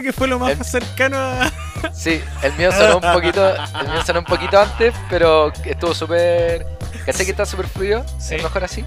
creo 0.00 0.12
que 0.12 0.18
fue 0.18 0.28
lo 0.28 0.38
más 0.38 0.50
El- 0.52 0.64
cercano 0.64 1.16
a. 1.18 1.50
Sí, 1.94 2.20
el 2.42 2.52
mío 2.54 2.70
sonó 2.72 2.96
un 2.96 3.12
poquito, 3.14 3.54
el 3.54 3.88
mío 3.88 4.02
sonó 4.04 4.18
un 4.20 4.24
poquito 4.26 4.58
antes, 4.60 4.94
pero 5.08 5.52
estuvo 5.64 5.94
súper. 5.94 6.66
¿Cachai 7.06 7.24
que 7.24 7.30
está 7.30 7.46
súper 7.46 7.66
fluido? 7.68 8.04
Sí. 8.18 8.34
Es 8.34 8.42
mejor 8.42 8.64
así. 8.64 8.84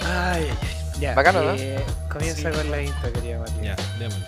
Ay, 0.00 0.42
ay, 0.42 0.48
ay. 0.50 1.00
Ya, 1.00 1.14
Bacano, 1.14 1.42
¿no? 1.42 1.54
eh, 1.54 1.84
Comienza 2.08 2.50
Sí. 2.52 2.56
con 2.56 2.70
la 2.70 2.80
intro, 2.82 3.12
querida 3.12 3.38
Matías. 3.40 3.76
Ya, 3.76 3.98
démosle. 3.98 4.26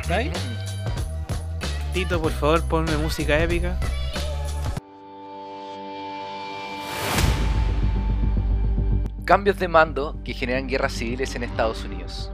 ¿Está 0.00 0.14
ahí? 0.16 0.32
Tito, 1.92 2.20
por 2.20 2.32
favor, 2.32 2.62
ponme 2.64 2.96
música 2.96 3.38
épica. 3.38 3.76
Cambios 9.24 9.58
de 9.58 9.68
mando 9.68 10.16
que 10.24 10.32
generan 10.32 10.66
guerras 10.68 10.92
civiles 10.94 11.34
en 11.34 11.42
Estados 11.42 11.84
Unidos. 11.84 12.30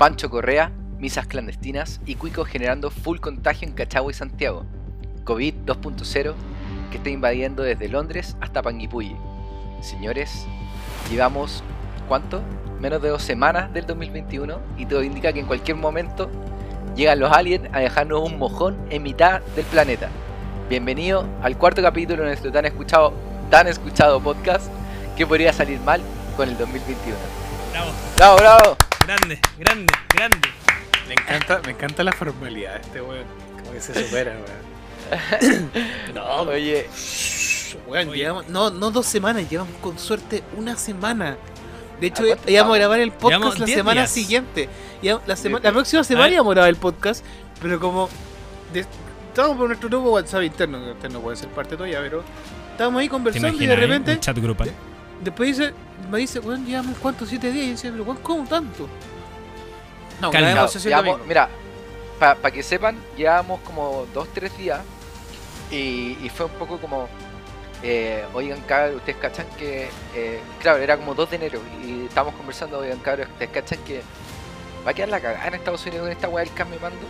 Pancho 0.00 0.30
Correa, 0.30 0.72
misas 0.98 1.26
clandestinas 1.26 2.00
y 2.06 2.14
Cuico 2.14 2.46
generando 2.46 2.90
full 2.90 3.18
contagio 3.18 3.68
en 3.68 3.74
Cachagua 3.74 4.10
y 4.10 4.14
Santiago. 4.14 4.64
COVID 5.24 5.52
2.0 5.66 6.32
que 6.90 6.96
está 6.96 7.10
invadiendo 7.10 7.62
desde 7.62 7.86
Londres 7.86 8.34
hasta 8.40 8.62
Panguipulli. 8.62 9.14
Señores, 9.82 10.46
llevamos 11.10 11.62
¿cuánto? 12.08 12.40
Menos 12.80 13.02
de 13.02 13.10
dos 13.10 13.22
semanas 13.22 13.74
del 13.74 13.86
2021 13.86 14.58
y 14.78 14.86
todo 14.86 15.02
indica 15.02 15.34
que 15.34 15.40
en 15.40 15.46
cualquier 15.46 15.76
momento 15.76 16.30
llegan 16.96 17.20
los 17.20 17.30
aliens 17.30 17.68
a 17.70 17.80
dejarnos 17.80 18.22
un 18.22 18.38
mojón 18.38 18.78
en 18.88 19.02
mitad 19.02 19.42
del 19.54 19.66
planeta. 19.66 20.08
Bienvenido 20.70 21.28
al 21.42 21.58
cuarto 21.58 21.82
capítulo 21.82 22.22
de 22.22 22.28
nuestro 22.28 22.50
tan 22.50 22.64
escuchado, 22.64 23.12
tan 23.50 23.68
escuchado 23.68 24.18
podcast 24.18 24.72
que 25.14 25.26
podría 25.26 25.52
salir 25.52 25.78
mal 25.80 26.00
con 26.38 26.48
el 26.48 26.56
2021. 26.56 27.18
Bravo, 27.70 27.90
¡Bravo, 28.16 28.36
bravo! 28.38 28.89
Grande, 29.06 29.40
grande, 29.58 29.92
grande. 30.14 30.48
Me 31.08 31.14
encanta, 31.14 31.60
me 31.64 31.72
encanta 31.72 32.04
la 32.04 32.12
formalidad 32.12 32.74
de 32.74 32.80
este 32.80 33.00
weón. 33.00 33.24
Como 33.58 33.72
que 33.72 33.80
se 33.80 34.06
supera, 34.06 34.32
weón. 34.32 35.70
no, 36.14 36.24
Oye, 36.42 36.86
weón, 37.86 38.12
llevamos, 38.12 38.48
no, 38.48 38.70
no 38.70 38.90
dos 38.90 39.06
semanas, 39.06 39.48
llevamos 39.50 39.74
con 39.80 39.98
suerte 39.98 40.42
una 40.56 40.76
semana. 40.76 41.36
De 42.00 42.06
hecho, 42.06 42.22
¿A 42.22 42.26
cuánto 42.28 42.50
íbamos 42.50 42.74
a 42.74 42.78
grabar 42.78 43.00
el 43.00 43.12
podcast 43.12 43.58
la 43.58 43.66
10 43.66 43.78
semana 43.78 44.00
días. 44.02 44.10
siguiente. 44.10 44.68
La, 45.26 45.36
sema- 45.36 45.60
la 45.62 45.72
próxima 45.72 46.02
semana 46.04 46.28
íbamos 46.32 46.52
a 46.52 46.54
grabar 46.54 46.70
el 46.70 46.76
podcast, 46.76 47.24
pero 47.60 47.78
como 47.80 48.08
de- 48.72 48.86
estábamos 49.28 49.58
por 49.58 49.66
nuestro 49.68 49.88
grupo 49.88 50.10
WhatsApp 50.12 50.42
interno, 50.44 50.82
que 50.82 50.90
usted 50.92 51.10
no 51.10 51.20
puede 51.20 51.36
ser 51.36 51.48
parte 51.50 51.76
todavía, 51.76 52.00
pero 52.00 52.22
estábamos 52.72 53.00
ahí 53.00 53.06
¿Te 53.08 53.10
conversando 53.10 53.62
y 53.62 53.66
de 53.66 53.72
eh? 53.72 53.76
repente 53.76 54.12
Un 54.12 54.20
chat 54.20 54.38
grupal. 54.38 54.70
Después 55.22 55.56
dice, 55.56 55.72
me 56.10 56.18
dice, 56.18 56.38
weón, 56.40 56.64
llevamos 56.64 56.96
cuántos, 56.98 57.28
siete 57.28 57.50
días. 57.52 57.66
Y 57.66 57.70
dice, 57.72 57.90
pero 57.90 58.04
weón, 58.04 58.18
¿cómo 58.22 58.46
tanto? 58.48 58.88
No, 60.20 60.30
claro, 60.40 60.60
ese 60.78 60.90
llevamos- 61.02 61.26
mira, 61.26 61.48
para 62.18 62.50
que 62.50 62.62
sepan, 62.62 62.98
llevamos 63.16 63.60
como 63.60 64.06
2-3 64.14 64.50
días 64.56 64.80
y, 65.70 66.18
y 66.22 66.30
fue 66.34 66.46
un 66.46 66.52
poco 66.52 66.78
como, 66.78 67.08
eh, 67.82 68.24
oigan 68.34 68.60
cabros, 68.62 68.96
ustedes 68.96 69.18
cachan 69.18 69.46
que, 69.58 69.88
eh, 70.14 70.40
claro, 70.60 70.78
era 70.78 70.96
como 70.98 71.14
2 71.14 71.30
de 71.30 71.36
enero 71.36 71.60
y 71.82 72.04
estábamos 72.04 72.34
conversando, 72.34 72.78
oigan 72.78 72.98
cabros, 72.98 73.28
ustedes 73.28 73.50
cachan 73.50 73.78
que 73.84 74.02
va 74.86 74.90
a 74.90 74.94
quedar 74.94 75.08
la 75.08 75.20
cagada 75.20 75.46
en 75.48 75.54
Estados 75.54 75.84
Unidos 75.86 76.02
con 76.02 76.12
esta 76.12 76.28
weá 76.28 76.44
del 76.44 76.52
cambio 76.52 76.78
de 76.78 76.82
mando. 76.82 77.06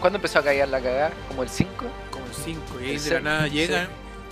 ¿Cuándo 0.00 0.18
empezó 0.18 0.40
a 0.40 0.42
caer 0.42 0.68
la 0.68 0.80
cagada? 0.80 1.12
¿Como 1.28 1.42
el 1.42 1.48
5? 1.48 1.70
Como 2.10 2.26
cinco, 2.44 2.80
y 2.80 2.84
ahí 2.84 2.98
de 2.98 3.10
la 3.14 3.20
nada 3.20 3.48
sí. 3.66 3.72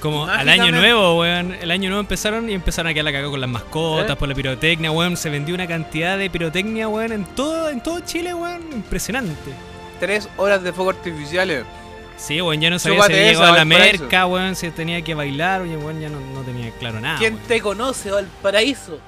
Como 0.03 0.27
al 0.27 0.48
año 0.48 0.72
nuevo, 0.72 1.20
weón. 1.20 1.56
El 1.61 1.70
año 1.70 1.89
nuevo 1.89 2.00
empezaron 2.00 2.50
y 2.50 2.55
empezaron 2.55 2.91
a 2.91 2.92
quedar 2.92 3.05
la 3.05 3.12
cagada 3.12 3.31
con 3.31 3.41
las 3.41 3.48
mascotas, 3.48 4.11
¿Eh? 4.11 4.17
por 4.17 4.28
la 4.28 4.34
pirotecnia, 4.34 4.91
weón. 4.91 5.17
Se 5.17 5.31
vendió 5.31 5.55
una 5.55 5.69
cantidad 5.69 6.19
de 6.19 6.28
pirotecnia, 6.28 6.89
weón, 6.89 7.12
en 7.12 7.25
todo, 7.25 7.70
en 7.70 7.81
todo 7.81 8.00
Chile, 8.00 8.34
weón. 8.34 8.62
Impresionante. 8.73 9.53
Tres 10.00 10.28
horas 10.36 10.64
de 10.64 10.73
fuegos 10.73 10.97
artificiales. 10.97 11.64
Sí, 12.17 12.42
weón, 12.42 12.61
ya 12.61 12.68
no 12.68 12.80
sabía 12.80 12.98
Súbate 12.98 13.14
si 13.14 13.20
había 13.20 13.33
llegado 13.33 13.52
a 13.52 13.57
la 13.57 13.64
merca, 13.64 14.27
weón, 14.27 14.57
si 14.57 14.70
tenía 14.73 15.02
que 15.02 15.14
bailar, 15.14 15.61
oye, 15.62 15.77
weón, 15.77 16.01
ya 16.01 16.08
no, 16.08 16.18
no 16.18 16.41
tenía 16.41 16.73
claro 16.73 17.01
nada. 17.01 17.18
¿Quién 17.20 17.35
weón. 17.35 17.46
te 17.46 17.61
conoce, 17.61 18.11
Valparaíso? 18.11 18.98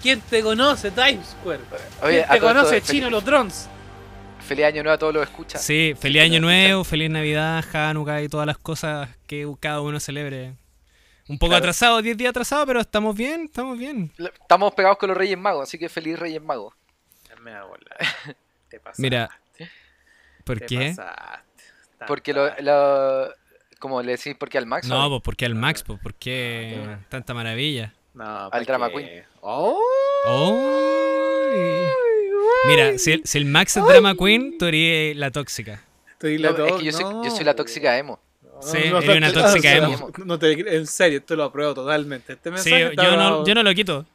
¿Quién 0.00 0.20
te 0.20 0.40
conoce, 0.40 0.92
Times 0.92 1.34
Square? 1.40 1.60
¿Quién 2.00 2.26
te 2.30 2.38
conoce, 2.38 2.80
Chino, 2.80 3.10
los 3.10 3.24
drones? 3.24 3.68
Feliz 4.46 4.66
año 4.66 4.82
nuevo 4.82 4.94
a 4.94 4.98
todos 4.98 5.14
los 5.14 5.22
escuchas. 5.24 5.62
Sí, 5.64 5.94
feliz 5.98 6.22
año 6.22 6.40
nuevo, 6.40 6.84
feliz 6.84 7.10
Navidad, 7.10 7.64
Hanukkah 7.72 8.20
y 8.22 8.28
todas 8.28 8.46
las 8.46 8.58
cosas 8.58 9.08
que 9.26 9.50
cada 9.60 9.80
uno 9.80 9.98
celebre. 10.00 10.54
Un 11.28 11.38
poco 11.38 11.50
Claro. 11.50 11.62
atrasado, 11.64 12.02
10 12.02 12.16
días 12.18 12.30
atrasado, 12.30 12.66
pero 12.66 12.80
estamos 12.80 13.16
bien, 13.16 13.44
estamos 13.44 13.78
bien. 13.78 14.12
Estamos 14.18 14.74
pegados 14.74 14.98
con 14.98 15.08
los 15.08 15.16
Reyes 15.16 15.38
Magos, 15.38 15.62
así 15.62 15.78
que 15.78 15.88
feliz 15.88 16.18
Reyes 16.18 16.42
Magos. 16.42 16.74
Me 17.40 17.50
da 17.52 17.64
bola. 17.64 17.80
Te 18.68 18.78
pasaste. 18.80 19.02
Mira, 19.02 19.28
¿por 20.44 20.58
te 20.60 20.66
qué? 20.66 20.94
pasaste. 20.96 21.64
Porque 22.06 22.32
lo, 22.34 22.50
lo- 22.60 23.32
como 23.78 24.02
le 24.02 24.12
decís, 24.12 24.34
porque 24.38 24.58
al 24.58 24.66
Max. 24.66 24.86
No, 24.88 25.08
pues 25.08 25.22
porque 25.22 25.46
al 25.46 25.54
Max, 25.54 25.82
pues 25.82 25.98
porque 26.02 26.82
Ah. 26.86 26.98
tanta 27.08 27.32
maravilla. 27.34 27.94
No, 28.14 28.48
Al 28.50 28.64
drama 28.66 28.90
queen. 28.90 29.24
Oh. 29.40 29.78
¡Oh! 30.26 31.83
Mira, 32.66 32.98
si 32.98 33.12
el, 33.12 33.22
si 33.26 33.38
el 33.38 33.44
Max 33.46 33.76
es 33.76 33.84
drama 33.84 34.14
queen, 34.14 34.56
tú 34.58 34.66
eres 34.66 35.16
la 35.16 35.30
tóxica. 35.30 35.82
Estoy 36.10 36.38
No, 36.38 36.42
la 36.42 36.50
es 36.50 36.56
to- 36.56 36.78
que 36.78 36.84
yo 36.84 36.92
soy, 36.92 37.04
no, 37.04 37.24
yo 37.24 37.30
soy 37.30 37.44
la 37.44 37.54
tóxica 37.54 37.98
emo. 37.98 38.18
Sí, 38.60 38.78
no, 38.90 38.98
eres 39.00 39.16
una 39.16 39.32
tóxica 39.32 39.74
no, 39.80 39.92
emo. 39.92 40.10
No 40.24 40.38
te 40.38 40.76
en 40.76 40.86
serio, 40.86 41.18
esto 41.18 41.36
lo 41.36 41.44
apruebo 41.44 41.74
totalmente. 41.74 42.34
Este 42.34 42.48
Sí, 42.58 42.70
mensaje 42.70 42.80
yo, 42.96 43.02
no, 43.02 43.10
grabado. 43.10 43.46
yo 43.46 43.54
no 43.54 43.62
lo 43.62 43.74
quito. 43.74 44.06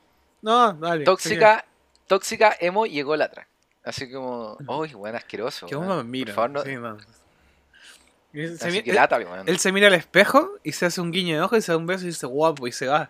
No, 0.42 0.74
dale. 0.74 1.04
Tóxica, 1.04 1.66
tóxica 2.08 2.56
emo 2.60 2.86
y 2.86 3.00
ególatra. 3.00 3.48
Así 3.84 4.10
como, 4.12 4.58
uy, 4.68 4.94
buen 4.94 5.16
asqueroso. 5.16 5.68
Que 5.68 5.76
uno 5.76 6.04
mira. 6.04 6.34
Por 6.34 6.50
favor, 6.50 6.50
no- 6.52 6.64
sí, 6.64 8.58
se 8.58 8.68
así 8.68 8.78
mi- 8.78 8.84
que 8.84 8.92
él, 8.92 8.96
lata, 8.96 9.18
weón. 9.18 9.48
él 9.48 9.60
se 9.60 9.72
mira 9.72 9.88
al 9.88 9.94
espejo 9.96 10.52
y 10.64 10.72
se 10.72 10.86
hace 10.86 11.02
un 11.02 11.12
guiño 11.12 11.36
de 11.36 11.42
ojo 11.42 11.58
y 11.58 11.62
se 11.62 11.72
da 11.72 11.78
un 11.78 11.88
beso 11.88 12.04
y 12.04 12.08
dice 12.08 12.26
guapo 12.28 12.68
y 12.68 12.72
se 12.72 12.88
va. 12.88 13.10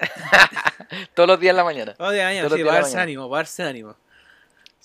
Todos 1.14 1.28
los 1.28 1.40
días 1.40 1.52
en 1.52 1.56
la 1.56 1.64
mañana. 1.64 1.94
De 1.98 2.22
año, 2.22 2.40
Todos 2.40 2.50
los 2.52 2.56
sí, 2.58 2.62
días 2.62 2.68
para 2.68 2.82
darse 2.82 2.98
ánimo, 2.98 3.28
para 3.30 3.38
darse 3.40 3.62
ánimo. 3.62 3.96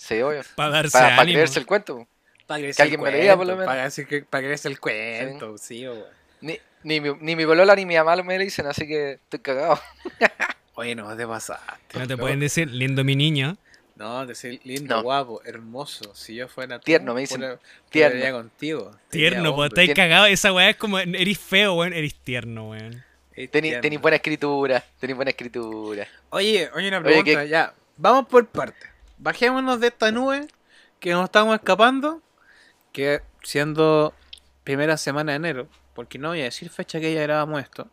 Sí, 0.03 0.21
obvio. 0.21 0.41
Para 0.55 0.69
darse 0.69 0.91
Para, 0.91 1.07
para 1.09 1.21
ánimo. 1.21 1.35
creerse 1.37 1.59
el 1.59 1.65
cuento. 1.65 2.05
Para 2.45 2.59
que, 2.61 2.73
alguien 2.81 2.99
me 3.01 3.09
lo 3.09 3.17
diga, 3.17 3.37
por 3.37 3.47
lo 3.47 3.53
menos. 3.53 3.67
Para 3.67 3.89
que, 3.89 4.21
para 4.23 4.41
que 4.41 4.47
creerse 4.47 4.67
el 4.67 4.79
cuento, 4.79 5.57
sí, 5.57 5.87
weón. 5.87 6.03
Ni, 6.41 6.59
ni, 6.83 6.99
mi, 6.99 7.09
ni 7.21 7.35
mi 7.37 7.45
bolola 7.45 7.73
ni 7.73 7.85
mi 7.85 7.95
mamá 7.95 8.17
me 8.17 8.37
dicen, 8.37 8.67
así 8.67 8.85
que 8.85 9.13
estoy 9.13 9.39
cagado. 9.39 9.79
Oye, 10.75 10.93
no 10.93 11.15
te 11.15 11.25
pasaste. 11.25 11.97
No 11.99 12.05
te 12.05 12.17
pueden 12.17 12.41
decir, 12.41 12.69
lindo 12.69 13.03
mi 13.05 13.15
niño. 13.15 13.55
No, 13.95 14.25
decir 14.25 14.59
lindo, 14.65 14.97
No. 14.97 15.03
guapo, 15.03 15.41
hermoso. 15.45 16.13
Si 16.15 16.35
yo 16.35 16.49
fuera 16.49 16.79
tú, 16.79 16.83
Tierno, 16.85 17.13
me 17.13 17.21
dicen. 17.21 17.39
pura- 17.39 17.59
Tierno. 17.89 18.37
contigo. 18.37 18.91
Tierno, 19.09 19.55
pues 19.55 19.69
estáis 19.69 19.93
cagado. 19.93 20.25
Esa 20.25 20.51
weá 20.51 20.71
es 20.71 20.75
como, 20.75 20.99
eres 20.99 21.39
feo, 21.39 21.75
weón, 21.75 21.93
eres 21.93 22.15
tierno, 22.15 22.71
weón. 22.71 22.83
hombre. 22.85 23.03
Es 23.35 23.49
Tení, 23.51 23.69
tierno. 23.69 23.81
tení 23.81 23.97
buena 23.97 24.15
escritura. 24.17 24.83
Tení 24.99 25.13
buena 25.13 25.31
escritura. 25.31 26.05
Oye, 26.31 26.69
oye, 26.75 26.87
una 26.89 27.01
pregunta, 27.01 27.43
¿qué- 27.43 27.47
ya. 27.47 27.73
Vamos 27.95 28.27
por 28.27 28.45
partes. 28.47 28.89
Bajémonos 29.23 29.79
de 29.79 29.87
esta 29.87 30.11
nube 30.11 30.47
que 30.99 31.11
nos 31.11 31.23
estamos 31.25 31.55
escapando. 31.55 32.21
Que 32.91 33.21
siendo 33.41 34.13
primera 34.65 34.97
semana 34.97 35.31
de 35.31 35.37
enero, 35.37 35.67
porque 35.95 36.19
no 36.19 36.29
voy 36.29 36.41
a 36.41 36.43
decir 36.43 36.69
fecha 36.69 36.99
que 36.99 37.13
ya 37.13 37.21
grabamos 37.21 37.61
esto. 37.61 37.87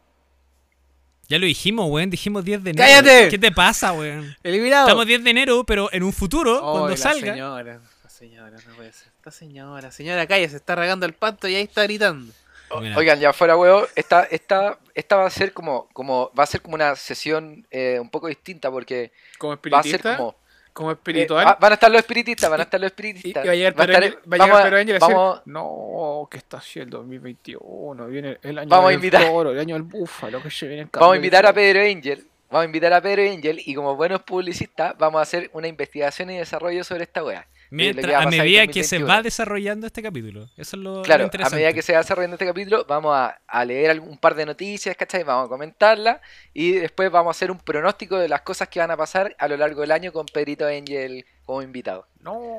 Ya 1.29 1.39
lo 1.39 1.47
dijimos, 1.47 1.89
weón. 1.89 2.11
Dijimos 2.11 2.45
10 2.45 2.65
de 2.65 2.71
enero. 2.71 2.85
¡Cállate! 2.89 3.29
¿Qué 3.29 3.39
te 3.39 3.53
pasa, 3.53 3.93
weón? 3.93 4.37
Eliminado. 4.43 4.89
Estamos 4.89 5.07
10 5.07 5.23
de 5.23 5.31
enero, 5.31 5.65
pero 5.65 5.89
en 5.93 6.03
un 6.03 6.13
futuro, 6.13 6.59
Oh, 6.61 6.73
cuando 6.73 6.89
la 6.89 6.97
salga. 6.97 7.33
Señora, 7.33 7.81
la 8.03 8.11
señora, 8.11 8.57
no 8.67 8.75
puede 8.75 8.93
ser. 8.93 9.09
Esta 9.17 9.31
señora, 9.31 9.93
señora, 9.93 10.27
calle, 10.27 10.49
se 10.49 10.57
está 10.57 10.75
regando 10.75 11.07
el 11.07 11.13
pato 11.15 11.47
y 11.47 11.55
ahí 11.55 11.63
está 11.63 11.85
gritando. 11.85 12.33
O- 12.71 12.81
Mira. 12.81 12.97
Oigan, 12.97 13.21
ya 13.21 13.33
fuera 13.33 13.57
huevo, 13.57 13.87
esta, 13.95 14.25
esta, 14.25 14.79
esta 14.95 15.17
va 15.17 15.27
a 15.27 15.31
ser 15.31 15.53
como, 15.53 15.89
como, 15.93 16.31
va 16.39 16.43
a 16.45 16.47
ser 16.47 16.61
como 16.63 16.75
una 16.75 16.95
sesión 16.97 17.67
eh, 17.71 17.99
un 18.01 18.11
poco 18.11 18.27
distinta 18.29 18.71
porque 18.71 19.13
Como 19.39 19.57
va 19.73 19.79
a 19.79 19.83
ser 19.85 20.03
como 20.03 20.37
como 20.73 20.91
eh, 20.91 20.95
espiritual. 20.95 21.47
va- 21.47 21.59
van 21.61 21.73
a 21.73 21.75
estar 21.75 21.91
los 21.91 21.99
espiritistas, 22.01 22.51
van 22.51 22.61
a 22.61 22.63
estar 22.65 22.81
los 22.81 22.89
y, 22.89 22.91
y 22.91 22.95
espiritistas. 22.95 23.47
va 23.47 23.51
a 23.53 23.55
llegar 23.55 23.73
Va 23.79 23.85
a 23.85 23.87
Pedro 23.87 23.93
estar- 23.93 24.05
Ángel- 24.05 24.19
va 24.19 24.21
a 24.23 24.39
llegar 24.39 24.49
vamos 24.49 24.61
a- 24.61 24.63
Pedro 24.65 24.77
Ángel 24.77 24.89
y 24.89 24.93
decir, 24.93 25.15
vamos- 25.15 25.43
no, 25.47 26.29
que 26.31 26.37
está 26.39 26.57
así 26.59 26.79
el 26.81 26.91
2021, 26.91 28.07
viene 28.07 28.39
el 28.43 28.59
año 28.59 28.69
Vamos 28.69 28.87
a 28.87 28.89
del 28.91 28.95
invitar- 28.97 29.25
toro, 29.27 29.51
el 29.53 29.59
año 29.59 29.75
del 29.75 29.83
búfalo, 29.83 30.43
que 30.43 30.51
se 30.51 30.67
viene 30.67 30.83
el 30.83 30.89
Vamos 30.93 31.13
a 31.15 31.17
invitar 31.17 31.47
a 31.47 31.53
Pedro 31.53 31.81
Angel. 31.81 32.27
Vamos 32.51 32.63
a 32.63 32.67
invitar 32.67 32.93
a 32.93 33.01
Pedro 33.01 33.23
Angel 33.23 33.63
y 33.65 33.75
como 33.75 33.95
buenos 33.95 34.23
publicistas 34.23 34.95
vamos 34.99 35.21
a 35.21 35.23
hacer 35.23 35.51
una 35.53 35.69
investigación 35.69 36.31
y 36.31 36.39
desarrollo 36.39 36.83
sobre 36.83 37.05
esta 37.05 37.23
wea. 37.23 37.47
Mientras, 37.71 38.07
que 38.07 38.13
va 38.13 38.19
a 38.19 38.23
a 38.23 38.27
medida 38.27 38.67
que 38.67 38.83
se 38.85 38.97
2021. 38.97 39.07
va 39.09 39.23
desarrollando 39.23 39.87
este 39.87 40.03
capítulo. 40.03 40.45
Eso 40.57 40.77
es 40.77 40.83
lo, 40.83 40.97
lo 40.97 41.03
Claro, 41.03 41.23
a 41.23 41.27
interesante. 41.27 41.57
medida 41.57 41.73
que 41.73 41.83
se 41.83 41.93
va 41.93 41.99
desarrollando 41.99 42.35
este 42.35 42.47
capítulo, 42.47 42.85
vamos 42.89 43.15
a, 43.17 43.41
a 43.47 43.65
leer 43.65 43.91
algún- 43.91 44.11
un 44.11 44.19
par 44.19 44.35
de 44.35 44.45
noticias, 44.47 44.97
¿cachai? 44.97 45.23
Vamos 45.23 45.47
a 45.47 45.49
comentarlas 45.49 46.21
y 46.53 46.73
después 46.73 47.11
vamos 47.11 47.31
a 47.31 47.37
hacer 47.37 47.51
un 47.51 47.59
pronóstico 47.59 48.19
de 48.19 48.29
las 48.29 48.43
cosas 48.43 48.69
que 48.69 48.81
van 48.81 48.91
a 48.91 48.97
pasar 48.97 49.35
a 49.39 49.49
lo 49.49 49.57
largo 49.57 49.83
del 49.83 49.93
año 49.93 50.13
con 50.13 50.27
Pedrito 50.27 50.67
Angel 50.67 51.25
como 51.45 51.63
invitado. 51.63 52.07
No. 52.21 52.41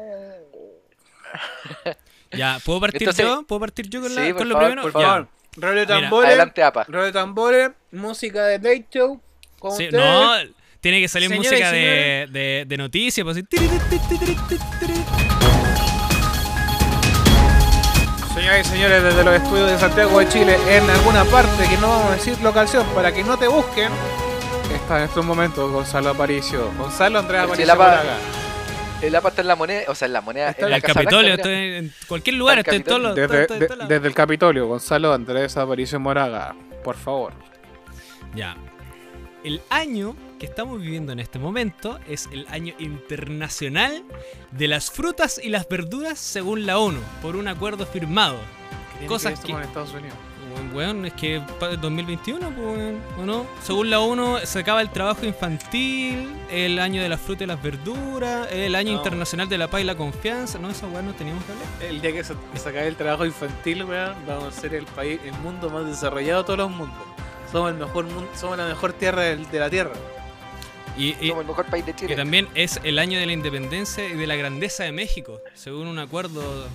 Ya, 2.33 2.59
¿puedo 2.65 2.79
partir 2.79 3.03
Entonces- 3.03 3.25
yo? 3.25 3.43
¿Puedo 3.43 3.59
partir 3.59 3.89
yo 3.89 4.01
con, 4.01 4.15
la- 4.15 4.21
Sí, 4.25 4.29
por 4.31 4.37
con 4.39 4.49
lo 4.49 4.55
favor, 4.55 4.69
primero? 4.71 4.91
Por 4.91 5.01
Ya. 5.01 5.07
favor, 5.07 5.27
rol 5.57 5.75
de 5.75 5.81
Mira, 5.81 5.99
tambores, 5.99 6.27
Adelante, 6.29 6.63
APA. 6.63 6.83
rol 6.87 7.03
de 7.05 7.11
tambores, 7.11 7.71
música 7.91 8.45
de 8.45 8.57
late 8.57 8.87
show. 8.91 9.21
con 9.59 9.77
Sí, 9.77 9.85
ustedes. 9.85 10.03
no, 10.03 10.33
tiene 10.81 10.99
que 10.99 11.07
salir 11.07 11.29
música 11.33 11.71
de, 11.71 12.27
de, 12.31 12.65
de 12.67 12.77
noticias. 12.77 13.23
Pues. 13.23 13.37
Señoras 18.35 18.65
y 18.65 18.69
señores, 18.69 19.03
desde 19.03 19.23
los 19.23 19.35
estudios 19.35 19.69
de 19.71 19.77
Santiago 19.77 20.19
de 20.19 20.29
Chile, 20.29 20.57
en 20.69 20.89
alguna 20.89 21.25
parte 21.25 21.67
que 21.69 21.77
no 21.77 21.87
vamos 21.89 22.11
a 22.11 22.15
decir 22.15 22.39
locación 22.41 22.85
para 22.95 23.11
que 23.11 23.23
no 23.23 23.37
te 23.37 23.47
busquen, 23.47 23.91
está 24.73 24.99
en 24.99 25.03
estos 25.03 25.23
momentos 25.25 25.69
Gonzalo 25.71 26.09
Aparicio. 26.11 26.71
Gonzalo 26.77 27.19
Andrés 27.19 27.41
Si 27.41 27.45
Aparicio. 27.45 27.63
el 27.65 27.69
APA, 27.71 27.83
Moraga. 27.89 28.17
el 29.01 29.15
APA 29.15 29.29
está 29.29 29.41
en 29.41 29.47
la 29.47 29.55
moneda, 29.57 29.81
o 29.89 29.95
sea, 29.95 30.05
en 30.05 30.13
la 30.13 30.21
moneda. 30.21 30.49
Está 30.49 30.63
en 30.65 30.69
la 30.71 30.75
el 30.77 30.81
Casa 30.81 30.93
Capitolio, 31.01 31.33
estoy 31.33 31.53
en 31.53 31.93
cualquier 32.07 32.35
lugar, 32.37 32.59
Está 32.59 32.71
estoy 32.71 32.77
en 32.77 32.83
todos 32.85 33.01
los. 33.01 33.15
Desde, 33.15 33.41
estoy 33.41 33.55
en 33.55 33.59
de- 33.59 33.65
todos 33.67 33.77
lados. 33.79 33.89
desde 33.89 34.07
el 34.07 34.13
Capitolio, 34.15 34.67
Gonzalo 34.67 35.13
Andrés 35.13 35.57
Aparicio 35.57 35.99
Moraga, 35.99 36.55
por 36.85 36.95
favor. 36.95 37.33
Ya. 38.33 38.55
El 39.43 39.61
año 39.69 40.15
que 40.41 40.47
estamos 40.47 40.81
viviendo 40.81 41.11
en 41.11 41.19
este 41.19 41.37
momento 41.37 41.99
es 42.07 42.27
el 42.31 42.47
año 42.49 42.73
internacional 42.79 44.03
de 44.49 44.67
las 44.67 44.89
frutas 44.89 45.39
y 45.43 45.49
las 45.49 45.69
verduras 45.69 46.17
según 46.17 46.65
la 46.65 46.79
ONU, 46.79 46.99
por 47.21 47.35
un 47.35 47.47
acuerdo 47.47 47.85
firmado. 47.85 48.37
Cosas 49.07 49.33
esto 49.33 49.45
que- 49.45 49.53
con 49.53 49.61
Estados 49.61 49.93
Unidos. 49.93 50.15
Bueno, 50.73 51.05
es 51.05 51.13
que 51.13 51.41
para 51.59 51.73
el 51.73 51.79
2021, 51.81 52.49
pues, 52.49 52.57
weón, 52.57 52.99
¿o 53.19 53.23
no? 53.25 53.45
Según 53.61 53.91
la 53.91 53.99
ONU, 53.99 54.39
se 54.43 54.57
acaba 54.59 54.81
el 54.81 54.89
trabajo 54.89 55.25
infantil, 55.27 56.27
el 56.49 56.79
año 56.79 57.03
de 57.03 57.07
las 57.09 57.21
frutas 57.21 57.43
y 57.43 57.45
las 57.45 57.61
verduras, 57.61 58.47
el 58.51 58.73
año 58.73 58.93
No. 58.93 58.97
internacional 58.97 59.47
de 59.47 59.59
la 59.59 59.67
paz 59.69 59.81
y 59.81 59.83
la 59.83 59.95
confianza. 59.95 60.57
No, 60.57 60.71
eso, 60.71 60.87
weón, 60.87 61.05
no 61.05 61.13
teníamos 61.13 61.43
que 61.45 61.51
hablar. 61.51 61.67
El 61.81 62.01
día 62.01 62.13
que 62.13 62.23
se, 62.23 62.33
se 62.55 62.69
acabe 62.69 62.87
el 62.87 62.95
trabajo 62.95 63.25
infantil, 63.27 63.83
weón, 63.85 64.15
vamos 64.27 64.57
a 64.57 64.59
ser 64.59 64.73
el 64.73 64.85
país, 64.85 65.19
el 65.23 65.33
mundo 65.33 65.69
más 65.69 65.85
desarrollado 65.85 66.41
de 66.41 66.45
todos 66.47 66.57
los 66.59 66.71
mundos. 66.71 66.97
Somos 67.51 67.71
el 67.71 67.77
mejor 67.77 68.05
mundo, 68.05 68.27
somos 68.35 68.57
la 68.57 68.65
mejor 68.65 68.93
tierra 68.93 69.21
de 69.21 69.59
la 69.59 69.69
tierra. 69.69 69.91
Y, 70.97 71.15
y- 71.21 71.29
Somos 71.29 71.41
el 71.41 71.47
mejor 71.47 71.65
país 71.67 71.85
de 71.85 71.93
que 71.93 71.99
Chile. 72.01 72.15
también 72.15 72.47
es 72.55 72.79
el 72.83 72.99
año 72.99 73.17
de 73.19 73.25
la 73.25 73.31
independencia 73.33 74.05
y 74.07 74.13
de 74.13 74.27
la 74.27 74.35
grandeza 74.35 74.83
de 74.83 74.91
México, 74.91 75.41
según 75.53 75.87
un 75.87 75.99
acuerdo. 75.99 76.67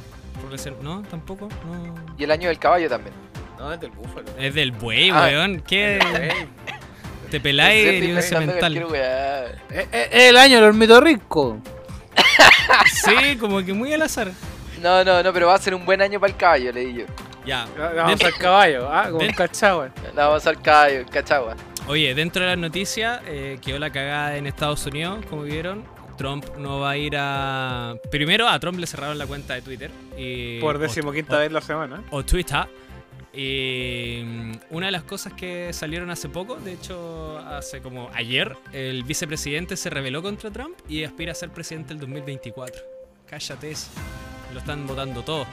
¿No? 0.83 1.03
¿Tampoco? 1.11 1.49
No. 1.67 1.95
Y 2.19 2.25
el 2.25 2.31
año 2.31 2.49
del 2.49 2.59
caballo 2.59 2.89
también. 2.89 3.15
No, 3.59 3.73
es 3.73 3.81
del 3.81 3.91
búfalo. 3.91 4.27
Es 4.39 4.55
del 4.55 4.71
buey, 4.71 5.11
Ah. 5.11 5.23
weón. 5.25 5.61
¿Qué? 5.61 5.99
Te 7.31 7.41
peláis 7.41 8.03
y 8.05 8.13
un 8.13 8.23
cemental. 8.23 8.77
eh, 8.95 10.09
el 10.13 10.37
año 10.37 10.57
del 10.57 10.65
ornitorrinco. 10.65 11.59
Sí, 12.93 13.37
como 13.39 13.65
que 13.65 13.73
muy 13.73 13.93
al 13.95 14.03
azar. 14.03 14.31
No, 14.83 15.03
no, 15.05 15.23
no, 15.23 15.33
pero 15.33 15.47
va 15.49 15.55
a 15.55 15.59
ser 15.59 15.75
un 15.75 15.85
buen 15.87 16.03
año 16.03 16.19
para 16.21 16.33
el 16.33 16.37
caballo, 16.39 16.73
le 16.73 16.81
di 16.87 16.95
yo. 17.01 17.05
Ya. 17.47 17.67
Vamos 17.79 18.21
al 18.23 18.35
caballo, 18.35 18.89
ah, 18.93 19.07
como 19.11 19.21
un 19.25 19.33
cachagua. 19.33 19.89
No, 20.15 20.29
vamos 20.29 20.47
al 20.47 20.61
caballo, 20.61 21.05
cachagua. 21.11 21.57
Oye, 21.89 22.15
dentro 22.15 22.43
de 22.43 22.49
las 22.49 22.59
noticias, 22.59 23.21
eh, 23.27 23.59
quedó 23.63 23.79
la 23.79 23.91
cagada 23.91 24.37
en 24.37 24.49
Estados 24.49 24.85
Unidos, 24.87 25.25
como 25.31 25.43
vieron. 25.43 25.85
Trump 26.19 26.45
no 26.59 26.81
va 26.81 26.91
a 26.91 26.97
ir 26.97 27.15
a. 27.17 27.95
Primero, 28.11 28.49
a 28.49 28.59
Trump 28.59 28.79
le 28.81 28.87
cerraron 28.89 29.19
la 29.19 29.27
cuenta 29.27 29.55
de 29.55 29.63
Twitter. 29.63 29.91
Y... 30.17 30.59
Por 30.59 30.79
decimoquinta 30.79 31.39
vez 31.39 31.53
la 31.53 31.61
semana. 31.61 32.03
o 32.11 32.25
Twitter. 32.25 32.67
Y 33.33 34.23
mm, 34.25 34.53
una 34.71 34.87
de 34.87 34.93
las 34.93 35.05
cosas 35.05 35.35
que 35.35 35.73
salieron 35.73 36.11
hace 36.11 36.29
poco, 36.29 36.57
de 36.57 36.73
hecho 36.73 37.39
hace 37.39 37.81
como 37.83 38.11
ayer, 38.15 38.57
el 38.73 39.05
vicepresidente 39.05 39.77
se 39.77 39.91
rebeló 39.91 40.23
contra 40.23 40.51
Trump 40.51 40.77
y 40.89 41.05
aspira 41.05 41.33
a 41.33 41.35
ser 41.35 41.51
presidente 41.51 41.93
el 41.93 42.01
2024. 42.01 42.83
Cállate 43.27 43.71
eso. 43.71 43.91
Lo 44.55 44.59
están 44.59 44.87
votando 44.87 45.23
todo. 45.23 45.47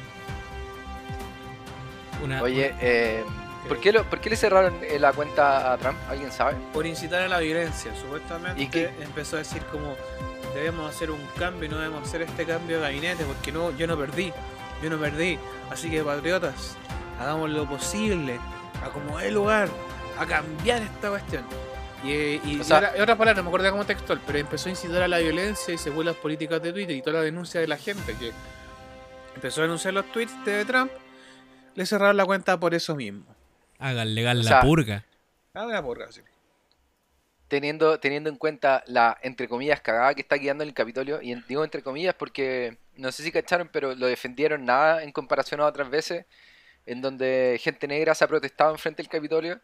Una, 2.23 2.41
Oye, 2.41 2.73
eh, 2.81 3.23
¿por, 3.67 3.79
qué 3.79 3.91
lo- 3.91 4.03
¿por 4.03 4.19
qué 4.19 4.29
le 4.29 4.35
cerraron 4.35 4.73
eh, 4.83 4.99
la 4.99 5.13
cuenta 5.13 5.73
a 5.73 5.77
Trump? 5.77 5.97
¿Alguien 6.09 6.31
sabe? 6.31 6.55
Por 6.73 6.85
incitar 6.85 7.21
a 7.21 7.27
la 7.27 7.39
violencia, 7.39 7.93
supuestamente 7.95 8.61
¿Y 8.61 8.67
qué? 8.67 8.91
empezó 9.01 9.35
a 9.37 9.39
decir 9.39 9.61
como 9.71 9.95
debemos 10.53 10.93
hacer 10.93 11.09
un 11.11 11.21
cambio 11.37 11.65
y 11.65 11.69
no 11.69 11.77
debemos 11.77 12.07
hacer 12.07 12.21
este 12.21 12.45
cambio 12.45 12.77
de 12.77 12.83
gabinete 12.83 13.23
porque 13.25 13.51
no, 13.51 13.71
yo 13.77 13.87
no 13.87 13.97
perdí, 13.97 14.31
yo 14.83 14.89
no 14.89 14.97
perdí. 14.99 15.39
Así 15.71 15.89
que 15.89 16.03
patriotas, 16.03 16.75
hagamos 17.19 17.49
lo 17.49 17.67
posible, 17.67 18.39
acomodar 18.83 19.25
el 19.25 19.33
lugar, 19.33 19.69
a 20.19 20.25
cambiar 20.25 20.81
esta 20.83 21.09
cuestión. 21.09 21.43
Y, 22.03 22.11
eh, 22.11 22.41
y, 22.43 22.55
O 22.55 22.57
y 22.57 22.61
otra, 22.61 22.93
y 22.97 23.01
otra 23.01 23.17
palabra, 23.17 23.37
no 23.37 23.43
me 23.43 23.47
acuerdo 23.49 23.71
cómo 23.71 23.85
textual, 23.85 24.19
pero 24.27 24.37
empezó 24.37 24.67
a 24.67 24.71
incitar 24.71 25.01
a 25.03 25.07
la 25.07 25.19
violencia 25.19 25.73
y 25.73 25.77
según 25.77 26.05
las 26.05 26.15
políticas 26.17 26.61
de 26.61 26.73
Twitter 26.73 26.95
y 26.97 27.01
toda 27.01 27.19
la 27.19 27.23
denuncia 27.23 27.61
de 27.61 27.67
la 27.67 27.77
gente 27.77 28.13
que 28.19 28.31
empezó 29.35 29.61
a 29.61 29.63
denunciar 29.63 29.93
los 29.93 30.05
tweets 30.11 30.33
de 30.45 30.65
Trump, 30.65 30.91
le 31.75 31.85
cerraron 31.85 32.17
la 32.17 32.25
cuenta 32.25 32.59
por 32.59 32.73
eso 32.75 32.93
mismo. 32.95 33.23
Hagan 33.79 34.15
legal 34.15 34.39
O 34.39 34.43
la 34.43 34.49
sea, 34.49 34.61
purga. 34.61 35.05
Ah, 35.53 35.65
una 35.65 35.81
porra, 35.83 36.11
sí. 36.11 36.21
Teniendo, 37.47 37.99
teniendo 37.99 38.29
en 38.29 38.37
cuenta 38.37 38.83
la, 38.87 39.17
entre 39.21 39.47
comillas, 39.47 39.79
cagada 39.81 40.15
que 40.15 40.21
está 40.21 40.39
quedando 40.39 40.63
en 40.63 40.69
el 40.69 40.73
Capitolio, 40.73 41.21
y 41.21 41.31
en- 41.31 41.43
digo 41.47 41.63
entre 41.63 41.83
comillas 41.83 42.15
porque 42.15 42.77
no 42.95 43.11
sé 43.11 43.21
si 43.23 43.31
cacharon, 43.31 43.69
pero 43.71 43.93
lo 43.93 44.07
defendieron 44.07 44.65
nada 44.65 45.03
en 45.03 45.11
comparación 45.11 45.59
a 45.61 45.65
otras 45.65 45.89
veces, 45.89 46.25
en 46.85 47.01
donde 47.01 47.59
gente 47.61 47.87
negra 47.87 48.15
se 48.15 48.23
ha 48.23 48.27
protestado 48.27 48.71
enfrente 48.71 49.03
del 49.03 49.09
Capitolio. 49.09 49.59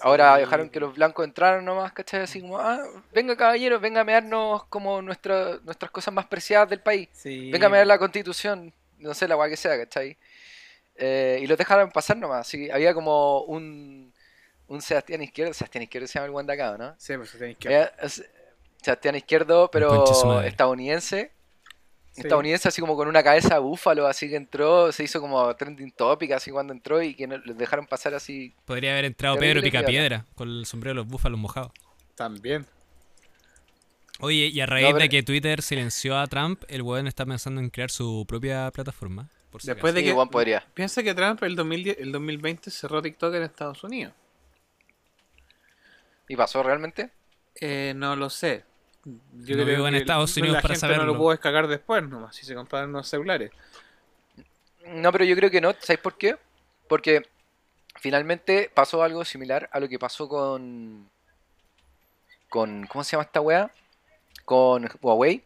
Ahora 0.00 0.34
Sí. 0.34 0.40
dejaron 0.40 0.68
que 0.68 0.80
los 0.80 0.94
blancos 0.94 1.24
entraran 1.24 1.64
nomás, 1.64 1.92
¿cachai? 1.92 2.20
Así 2.22 2.40
como, 2.40 2.58
ah, 2.58 2.80
venga 3.12 3.36
caballeros, 3.36 3.80
venga 3.80 4.00
a 4.00 4.04
mearnos 4.04 4.64
como 4.64 5.00
nuestra, 5.00 5.58
nuestras 5.64 5.90
cosas 5.90 6.12
más 6.12 6.26
preciadas 6.26 6.68
del 6.68 6.80
país. 6.80 7.08
Sí. 7.12 7.50
Venga 7.50 7.66
a 7.66 7.70
mear 7.70 7.86
la 7.86 7.98
constitución, 7.98 8.72
no 8.98 9.14
sé, 9.14 9.26
la 9.28 9.36
guay 9.36 9.50
que 9.50 9.56
sea, 9.56 9.76
¿cachai? 9.78 10.16
Eh, 10.96 11.40
y 11.42 11.46
los 11.46 11.56
dejaron 11.58 11.90
pasar 11.90 12.16
nomás, 12.16 12.46
así 12.46 12.66
que 12.66 12.72
había 12.72 12.92
como 12.94 13.42
un, 13.42 14.12
un 14.66 14.82
Sebastián 14.82 15.22
Izquierdo, 15.22 15.54
Sebastián 15.54 15.82
Izquierdo 15.84 16.06
se 16.06 16.14
llama 16.14 16.26
el 16.26 16.32
Wandacado, 16.32 16.76
¿no? 16.78 16.94
Sí, 16.98 17.14
pues. 17.16 17.34
Había- 17.64 17.92
es- 18.02 18.24
Sebastián 18.82 19.14
Izquierdo, 19.14 19.70
pero 19.70 20.40
estadounidense. 20.44 21.32
Sí. 22.12 22.20
Estadounidense 22.22 22.68
así 22.68 22.80
como 22.82 22.94
con 22.94 23.08
una 23.08 23.22
cabeza 23.22 23.54
de 23.54 23.60
búfalo, 23.60 24.06
así 24.06 24.28
que 24.28 24.36
entró, 24.36 24.92
se 24.92 25.04
hizo 25.04 25.18
como 25.20 25.54
trending 25.56 25.92
topic 25.92 26.32
así 26.32 26.50
cuando 26.50 26.74
entró 26.74 27.00
y 27.00 27.14
que 27.14 27.26
los 27.26 27.56
dejaron 27.56 27.86
pasar 27.86 28.12
así. 28.12 28.54
Podría 28.66 28.92
haber 28.92 29.06
entrado 29.06 29.38
Pedro 29.38 29.62
Picapiedra 29.62 30.26
con 30.34 30.48
el 30.48 30.66
sombrero 30.66 30.90
de 30.92 30.96
los 30.96 31.06
búfalos 31.06 31.38
mojados. 31.38 31.72
También. 32.14 32.66
Oye, 34.20 34.48
y 34.48 34.60
a 34.60 34.66
raíz 34.66 34.92
No, 34.92 34.98
de 34.98 35.08
que 35.08 35.22
Twitter 35.22 35.62
silenció 35.62 36.18
a 36.18 36.26
Trump, 36.26 36.62
el 36.68 36.82
weón 36.82 37.06
está 37.06 37.24
pensando 37.24 37.60
en 37.60 37.70
crear 37.70 37.90
su 37.90 38.24
propia 38.28 38.70
plataforma. 38.72 39.30
Por 39.52 39.62
si 39.62 39.68
Después 39.68 39.92
acaso. 39.92 39.94
de 39.94 40.00
Sí, 40.00 40.06
que. 40.06 40.12
Juan 40.12 40.28
podría. 40.30 40.66
Piensa 40.74 41.02
que 41.04 41.14
Trump 41.14 41.42
el, 41.44 41.54
2010 41.56 41.98
el 42.00 42.12
2020 42.12 42.70
cerró 42.72 43.02
TikTok 43.02 43.34
en 43.34 43.44
Estados 43.44 43.84
Unidos. 43.84 44.14
¿Y 46.28 46.36
pasó 46.36 46.62
realmente? 46.62 47.10
Eh, 47.60 47.92
no 47.96 48.16
lo 48.16 48.30
sé. 48.30 48.64
Yo 49.04 49.56
No 49.56 49.64
vivo 49.64 49.88
en 49.88 49.94
Estados 49.96 50.36
la 50.36 50.42
Unidos 50.42 50.62
para 50.62 50.74
gente 50.74 50.94
no 50.94 50.94
saberlo. 50.94 51.12
lo 51.12 51.18
puedo 51.18 51.30
descargar 51.32 51.66
después 51.68 52.02
nomás, 52.08 52.36
si 52.36 52.46
se 52.46 52.54
comparan 52.54 52.92
los 52.92 53.08
celulares. 53.08 53.50
No, 54.86 55.12
pero 55.12 55.24
yo 55.24 55.36
creo 55.36 55.50
que 55.50 55.60
no. 55.60 55.72
¿Sabes 55.80 56.00
por 56.00 56.16
qué? 56.16 56.36
Porque 56.88 57.28
finalmente 57.96 58.70
pasó 58.72 59.02
algo 59.02 59.24
similar 59.24 59.68
a 59.72 59.80
lo 59.80 59.88
que 59.88 59.98
pasó 59.98 60.28
con. 60.28 61.10
con 62.48 62.86
¿Cómo 62.86 63.04
se 63.04 63.12
llama 63.12 63.24
esta 63.24 63.40
weá? 63.40 63.70
Con 64.44 64.88
Huawei. 65.00 65.44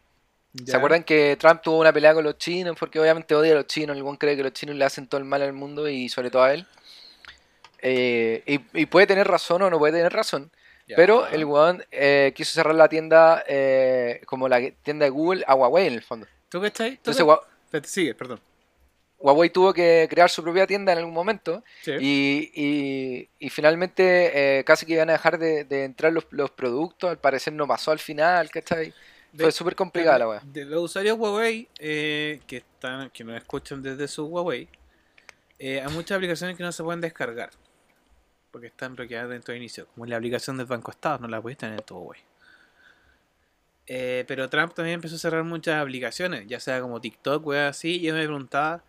¿Se 0.65 0.75
acuerdan 0.75 1.03
que 1.03 1.35
Trump 1.39 1.61
tuvo 1.61 1.79
una 1.79 1.93
pelea 1.93 2.13
con 2.13 2.23
los 2.23 2.37
chinos? 2.37 2.75
Porque 2.79 2.99
obviamente 2.99 3.35
odia 3.35 3.51
a 3.53 3.55
los 3.57 3.67
chinos. 3.67 3.95
El 3.95 4.03
buen 4.03 4.15
cree 4.17 4.35
que 4.35 4.43
los 4.43 4.53
chinos 4.53 4.75
le 4.75 4.85
hacen 4.85 5.07
todo 5.07 5.19
el 5.19 5.25
mal 5.25 5.41
al 5.41 5.53
mundo 5.53 5.87
y 5.87 6.09
sobre 6.09 6.31
todo 6.31 6.43
a 6.43 6.53
él. 6.53 6.65
Eh, 7.81 8.43
y, 8.45 8.81
y 8.81 8.85
puede 8.87 9.07
tener 9.07 9.27
razón 9.27 9.61
o 9.61 9.69
no 9.69 9.77
puede 9.77 9.93
tener 9.93 10.11
razón. 10.13 10.51
Pero 10.95 11.27
el 11.27 11.43
weón 11.43 11.83
eh, 11.91 12.31
quiso 12.33 12.53
cerrar 12.53 12.73
la 12.73 12.87
tienda 12.87 13.43
eh, 13.47 14.21
como 14.25 14.47
la 14.47 14.61
tienda 14.83 15.03
de 15.03 15.09
Google 15.09 15.43
a 15.45 15.53
Huawei 15.53 15.85
en 15.87 15.93
el 15.93 16.01
fondo. 16.01 16.25
¿Tú 16.49 16.61
cachai? 16.61 16.91
¿Tú 17.01 17.11
Entonces 17.11 17.91
Sigue, 17.91 18.15
perdón. 18.15 18.39
Huawei 19.19 19.49
tuvo 19.49 19.73
que 19.73 20.07
crear 20.09 20.29
su 20.29 20.41
propia 20.43 20.65
tienda 20.65 20.93
en 20.93 20.99
algún 20.99 21.13
momento. 21.13 21.61
Sí. 21.83 21.91
Y, 21.99 22.51
y- 22.55 23.29
y 23.37 23.49
finalmente 23.49 24.59
eh, 24.59 24.63
casi 24.63 24.85
que 24.85 24.93
iban 24.93 25.09
a 25.09 25.13
dejar 25.13 25.37
de, 25.37 25.65
de 25.65 25.83
entrar 25.83 26.13
los, 26.13 26.25
los 26.29 26.51
productos. 26.51 27.09
Al 27.09 27.17
parecer 27.19 27.51
no 27.51 27.67
pasó 27.67 27.91
al 27.91 27.99
final, 27.99 28.49
¿cachai? 28.49 28.93
Fue 29.35 29.45
De- 29.45 29.51
súper 29.51 29.75
complicada 29.75 30.19
la 30.19 30.27
weá. 30.29 30.41
De 30.43 30.65
los 30.65 30.83
usuarios 30.83 31.17
Huawei 31.17 31.67
eh, 31.79 32.41
que 32.47 32.57
están, 32.57 33.09
que 33.11 33.23
nos 33.23 33.35
escuchan 33.37 33.81
desde 33.83 34.07
su 34.07 34.25
Huawei, 34.25 34.67
eh, 35.59 35.81
hay 35.81 35.93
muchas 35.93 36.15
aplicaciones 36.15 36.55
que 36.57 36.63
no 36.63 36.71
se 36.71 36.83
pueden 36.83 37.01
descargar. 37.01 37.49
Porque 38.51 38.67
están 38.67 38.95
bloqueadas 38.95 39.29
dentro 39.29 39.51
de 39.51 39.57
inicio. 39.59 39.87
Como 39.87 40.05
la 40.05 40.15
aplicación 40.17 40.57
del 40.57 40.65
Banco 40.65 40.91
Estado, 40.91 41.19
no 41.19 41.27
la 41.27 41.41
puedes 41.41 41.57
tener 41.57 41.79
en 41.79 41.85
tu 41.85 41.97
Huawei. 41.97 42.21
Eh, 43.87 44.25
pero 44.27 44.49
Trump 44.49 44.73
también 44.73 44.95
empezó 44.95 45.15
a 45.15 45.19
cerrar 45.19 45.43
muchas 45.43 45.81
aplicaciones, 45.81 46.45
ya 46.47 46.59
sea 46.59 46.81
como 46.81 46.99
TikTok, 46.99 47.45
weá, 47.45 47.69
así. 47.69 47.95
Y 47.97 48.01
yo 48.01 48.13
me 48.13 48.23
preguntaba, 48.23 48.83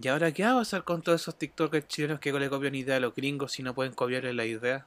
¿y 0.00 0.08
ahora 0.08 0.32
qué 0.32 0.44
va 0.44 0.52
a 0.52 0.56
pasar 0.56 0.84
con 0.84 1.02
todos 1.02 1.20
esos 1.22 1.38
TikTokers 1.38 1.86
chilenos 1.88 2.20
que 2.20 2.32
le 2.32 2.50
copian 2.50 2.74
ideas 2.74 2.96
a 2.96 3.00
los 3.00 3.14
gringos 3.14 3.52
si 3.52 3.62
no 3.62 3.74
pueden 3.74 3.92
copiarle 3.94 4.32
la 4.34 4.44
idea? 4.44 4.86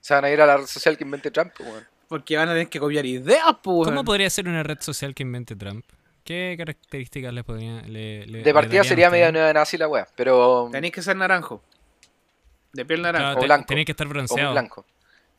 Se 0.00 0.14
van 0.14 0.24
a 0.24 0.30
ir 0.30 0.40
a 0.40 0.46
la 0.46 0.56
red 0.56 0.66
social 0.66 0.96
que 0.96 1.04
invente 1.04 1.30
Trump, 1.30 1.52
pues, 1.56 1.68
weón. 1.68 1.86
Porque 2.12 2.36
van 2.36 2.50
a 2.50 2.52
tener 2.52 2.68
que 2.68 2.78
copiar 2.78 3.06
ideas, 3.06 3.56
pues. 3.62 3.88
¿Cómo 3.88 4.04
podría 4.04 4.28
ser 4.28 4.46
una 4.46 4.62
red 4.62 4.78
social 4.80 5.14
que 5.14 5.22
invente 5.22 5.56
Trump? 5.56 5.82
¿Qué 6.24 6.54
características 6.58 7.32
le 7.32 7.42
podría 7.42 7.80
le, 7.82 8.26
le- 8.26 8.42
De 8.42 8.52
partida 8.52 8.84
sería 8.84 9.08
media 9.08 9.32
nueva 9.32 9.50
nazi 9.54 9.78
la 9.78 9.88
weá. 9.88 10.06
Pero. 10.14 10.68
Tenéis 10.70 10.92
que 10.92 11.00
ser 11.00 11.16
naranjo. 11.16 11.62
De 12.74 12.84
piel 12.84 13.00
naranja. 13.00 13.28
Claro, 13.30 13.40
o 13.40 13.44
blanco. 13.44 13.66
Tenéis 13.66 13.86
que 13.86 13.92
estar 13.92 14.06
o 14.06 14.10
bronceado. 14.10 14.52
blanco. 14.52 14.84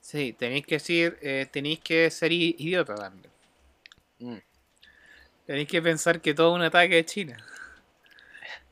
Sí, 0.02 0.34
tenéis 0.34 0.66
que 0.66 0.76
decir, 0.76 1.18
eh, 1.22 1.46
tenéis 1.52 1.80
que 1.80 2.10
ser 2.10 2.32
idiota 2.32 2.96
también. 2.96 3.32
Mm. 4.18 4.38
Tenéis 5.46 5.68
que 5.68 5.80
pensar 5.82 6.22
que 6.22 6.34
todo 6.34 6.54
un 6.54 6.64
ataque 6.64 6.96
de 6.96 7.06
China. 7.06 7.38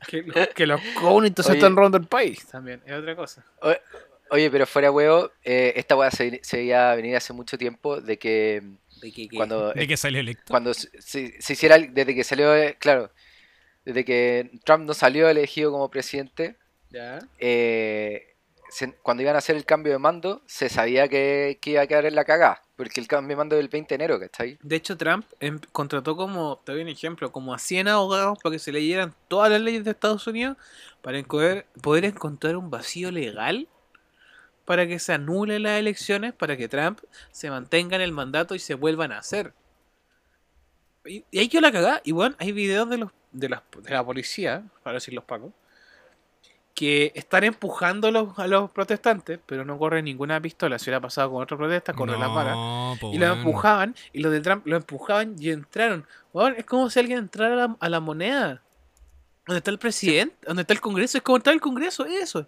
Que, 0.07 0.23
los- 0.23 0.47
que 0.55 0.65
los 0.65 0.81
Oye. 1.03 1.31
están 1.37 1.75
robando 1.75 1.97
el 1.99 2.07
país 2.07 2.47
también, 2.47 2.81
es 2.83 2.93
otra 2.93 3.15
cosa. 3.15 3.45
Oye, 4.31 4.49
pero 4.49 4.65
fuera 4.65 4.91
huevo, 4.91 5.29
eh, 5.43 5.73
esta 5.75 5.95
weá 5.97 6.09
se, 6.09 6.39
se 6.41 6.57
veía 6.57 6.95
venir 6.95 7.15
hace 7.17 7.33
mucho 7.33 7.57
tiempo 7.57 7.99
de 7.99 8.17
que 8.17 8.63
¿De 9.01 9.11
qué? 9.11 9.27
cuando, 9.35 9.73
De 9.73 9.85
que 9.87 9.97
salió 9.97 10.19
electo. 10.21 10.45
cuando 10.51 10.73
se, 10.73 10.89
se- 11.01 11.41
se 11.41 11.53
hiciera, 11.53 11.77
desde 11.77 12.15
que 12.15 12.23
salió, 12.23 12.55
eh, 12.55 12.77
claro, 12.79 13.11
desde 13.83 14.05
que 14.05 14.51
Trump 14.63 14.85
no 14.85 14.93
salió 14.93 15.27
elegido 15.27 15.71
como 15.71 15.89
presidente, 15.91 16.55
Ya. 16.91 17.19
eh, 17.39 18.35
se- 18.69 18.93
cuando 19.03 19.21
iban 19.23 19.35
a 19.35 19.39
hacer 19.39 19.57
el 19.57 19.65
cambio 19.65 19.91
de 19.91 19.99
mando, 19.99 20.41
se 20.45 20.69
sabía 20.69 21.09
que, 21.09 21.57
que 21.61 21.71
iba 21.71 21.81
a 21.81 21.87
quedar 21.87 22.05
en 22.05 22.15
la 22.15 22.23
cagada, 22.23 22.61
porque 22.77 23.01
el 23.01 23.07
cambio 23.07 23.29
de 23.29 23.35
mando 23.35 23.55
es 23.57 23.61
el 23.61 23.67
20 23.67 23.89
de 23.97 24.03
enero, 24.05 24.17
¿cachai? 24.17 24.57
De 24.61 24.77
hecho, 24.77 24.95
Trump 24.95 25.25
em- 25.41 25.59
contrató 25.73 26.15
como, 26.15 26.57
te 26.63 26.71
doy 26.71 26.83
un 26.83 26.87
ejemplo, 26.87 27.33
como 27.33 27.53
a 27.53 27.59
100 27.59 27.89
abogados 27.89 28.39
para 28.41 28.53
que 28.53 28.59
se 28.59 28.71
leyeran 28.71 29.13
todas 29.27 29.51
las 29.51 29.59
leyes 29.59 29.83
de 29.83 29.91
Estados 29.91 30.25
Unidos 30.25 30.55
para 31.01 31.19
encoder- 31.19 31.65
poder 31.81 32.05
encontrar 32.05 32.55
un 32.55 32.69
vacío 32.69 33.11
legal 33.11 33.67
para 34.65 34.87
que 34.87 34.99
se 34.99 35.13
anulen 35.13 35.63
las 35.63 35.79
elecciones, 35.79 36.33
para 36.33 36.55
que 36.57 36.67
Trump 36.67 36.99
se 37.31 37.49
mantenga 37.49 37.95
en 37.95 38.01
el 38.01 38.11
mandato 38.11 38.55
y 38.55 38.59
se 38.59 38.75
vuelvan 38.75 39.11
a 39.11 39.17
hacer. 39.19 39.53
Y, 41.05 41.25
y 41.31 41.39
ahí 41.39 41.49
quedó 41.49 41.61
la 41.61 41.71
cagada. 41.71 42.01
Y 42.03 42.11
bueno, 42.11 42.35
hay 42.39 42.51
videos 42.51 42.89
de, 42.89 42.97
los, 42.99 43.11
de, 43.31 43.49
la, 43.49 43.63
de 43.81 43.89
la 43.91 44.05
policía, 44.05 44.63
para 44.83 44.95
decir 44.95 45.13
los 45.13 45.23
pacos, 45.23 45.51
que 46.73 47.11
están 47.15 47.43
empujando 47.43 48.07
a 48.07 48.11
los, 48.11 48.39
a 48.39 48.47
los 48.47 48.71
protestantes, 48.71 49.39
pero 49.45 49.65
no 49.65 49.77
corre 49.77 50.01
ninguna 50.01 50.39
pistola. 50.39 50.79
Si 50.79 50.85
hubiera 50.89 51.01
pasado 51.01 51.31
con 51.31 51.43
otra 51.43 51.57
protesta, 51.57 51.93
corre 51.93 52.17
la 52.17 52.27
vara. 52.27 52.51
No, 52.51 52.95
po, 52.99 53.11
Y 53.13 53.17
lo 53.17 53.25
weón. 53.25 53.39
empujaban, 53.39 53.95
y 54.13 54.19
los 54.21 54.31
de 54.31 54.39
Trump 54.39 54.65
lo 54.65 54.77
empujaban 54.77 55.35
y 55.37 55.49
entraron. 55.49 56.07
Es 56.55 56.65
como 56.65 56.89
si 56.89 56.99
alguien 56.99 57.19
entrara 57.19 57.53
a 57.53 57.67
la, 57.67 57.77
a 57.79 57.89
la 57.89 57.99
moneda. 57.99 58.61
¿Dónde 59.45 59.57
está 59.57 59.71
el 59.71 59.79
presidente? 59.79 60.35
¿Dónde 60.47 60.61
está 60.61 60.73
el 60.73 60.81
Congreso? 60.81 61.17
Es 61.17 61.23
como 61.23 61.37
entrar 61.37 61.53
al 61.53 61.61
Congreso, 61.61 62.05
eso. 62.05 62.47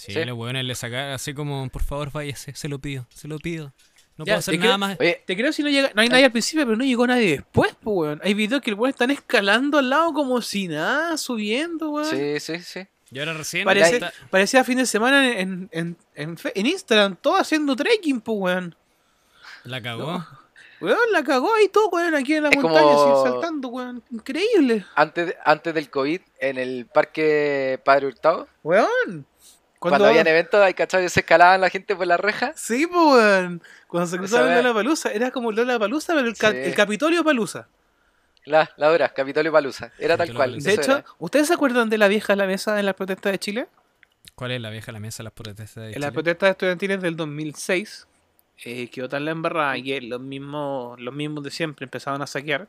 Sí, 0.00 0.12
Sí. 0.12 0.24
los 0.24 0.36
weones 0.36 0.64
le 0.64 0.74
sacaron 0.74 1.12
así 1.12 1.34
como, 1.34 1.68
por 1.68 1.82
favor, 1.82 2.10
váyase, 2.12 2.54
se 2.54 2.68
lo 2.68 2.78
pido, 2.78 3.06
se 3.14 3.28
lo 3.28 3.38
pido. 3.38 3.72
No 4.16 4.24
Ya, 4.26 4.32
puedo 4.34 4.38
hacer 4.40 4.54
nada 4.58 4.66
creo- 4.72 4.78
más. 4.78 4.96
Oye, 5.00 5.22
Te 5.26 5.36
creo 5.36 5.52
si 5.52 5.62
no 5.62 5.68
llega, 5.70 5.90
no 5.94 6.02
hay 6.02 6.08
nadie 6.08 6.24
al 6.26 6.32
principio, 6.32 6.64
pero 6.64 6.76
no 6.76 6.84
llegó 6.84 7.06
nadie 7.06 7.30
después, 7.30 7.74
pues, 7.80 7.96
weón. 7.96 8.20
Hay 8.22 8.34
videos 8.34 8.60
que 8.62 8.70
el 8.70 8.76
weón 8.76 8.90
están 8.90 9.10
escalando 9.10 9.78
al 9.78 9.88
lado 9.90 10.12
como 10.12 10.40
si 10.42 10.68
nada, 10.68 11.16
subiendo, 11.16 11.90
weón. 11.90 12.06
sí, 12.10 12.38
sí, 12.40 12.60
sí. 12.60 12.86
Y 13.12 13.18
ahora 13.18 13.32
recién 13.34 13.64
Parece- 13.64 13.94
está- 13.96 14.12
Parecía 14.30 14.62
fin 14.62 14.78
de 14.78 14.86
semana 14.86 15.38
en, 15.38 15.68
en, 15.72 15.96
en, 16.14 16.36
fe- 16.38 16.52
en 16.54 16.66
Instagram, 16.66 17.16
todo 17.16 17.36
haciendo 17.36 17.74
trekking, 17.76 18.20
pues, 18.20 18.38
weón. 18.38 18.74
la 19.64 19.82
cagó. 19.82 20.12
No. 20.12 20.26
Weón, 20.80 21.12
la 21.12 21.22
cagó 21.22 21.52
ahí 21.54 21.68
todo, 21.68 21.88
weón, 21.90 22.14
aquí 22.14 22.34
en 22.34 22.44
la 22.44 22.48
Es 22.50 22.56
montaña, 22.56 22.80
como- 22.82 23.22
así, 23.22 23.30
saltando, 23.32 23.68
weón. 23.68 24.02
Increíble. 24.10 24.84
Antes, 24.94 25.26
de- 25.28 25.36
antes 25.44 25.74
del 25.74 25.90
COVID, 25.90 26.20
en 26.38 26.56
el 26.58 26.86
parque 26.86 27.78
Padre 27.84 28.06
Hurtado, 28.06 28.48
Weón. 28.62 29.26
Cuando, 29.80 30.06
habían 30.06 30.26
eventos, 30.26 30.60
hay 30.62 30.74
cachado 30.74 31.08
se 31.08 31.20
escalaban 31.20 31.60
la 31.60 31.70
gente 31.70 31.96
por 31.96 32.06
la 32.06 32.16
reja. 32.16 32.52
Sí, 32.54 32.86
pues, 32.86 33.02
weón. 33.14 33.62
Cuando 33.88 34.06
se 34.08 34.18
cruzaron 34.18 34.48
wea. 34.48 34.62
Lola 34.62 34.74
Palusa, 34.74 35.10
era 35.10 35.30
como 35.32 35.50
Lola 35.50 35.78
Palusa, 35.78 36.14
pero 36.14 36.28
el, 36.28 36.36
ca- 36.36 36.52
Sí. 36.52 36.58
el 36.58 36.74
Capitolio 36.74 37.24
Palusa. 37.24 37.66
La, 38.44 38.70
la 38.76 38.90
hora, 38.90 39.08
Capitolio 39.10 39.50
Palusa. 39.52 39.92
Era 39.98 40.16
tal 40.16 40.32
cual. 40.34 40.60
De 40.60 40.72
hecho, 40.74 40.92
era. 40.92 41.04
¿ustedes 41.18 41.48
se 41.48 41.54
acuerdan 41.54 41.88
de 41.90 41.98
la 41.98 42.08
vieja 42.08 42.36
la 42.36 42.46
mesa 42.46 42.78
en 42.78 42.86
las 42.86 42.94
protestas 42.94 43.32
de 43.32 43.38
Chile? 43.38 43.68
¿Cuál 44.34 44.52
es 44.52 44.60
la 44.60 44.70
vieja 44.70 44.92
la 44.92 45.00
mesa, 45.00 45.22
las 45.22 45.32
protestas 45.32 45.74
de 45.76 45.92
En 45.92 46.00
las 46.00 46.10
Chile? 46.10 46.12
protestas 46.12 46.50
estudiantiles 46.50 47.00
del 47.02 47.16
2006, 47.16 48.06
eh, 48.64 48.88
quedó 48.88 49.08
tan 49.08 49.24
la 49.24 49.30
embarrada 49.30 49.74
que 49.82 50.00
los 50.02 50.20
mismos, 50.20 51.00
los 51.00 51.14
mismos 51.14 51.42
de 51.44 51.50
siempre 51.50 51.84
empezaban 51.84 52.20
a 52.22 52.26
saquear. 52.26 52.68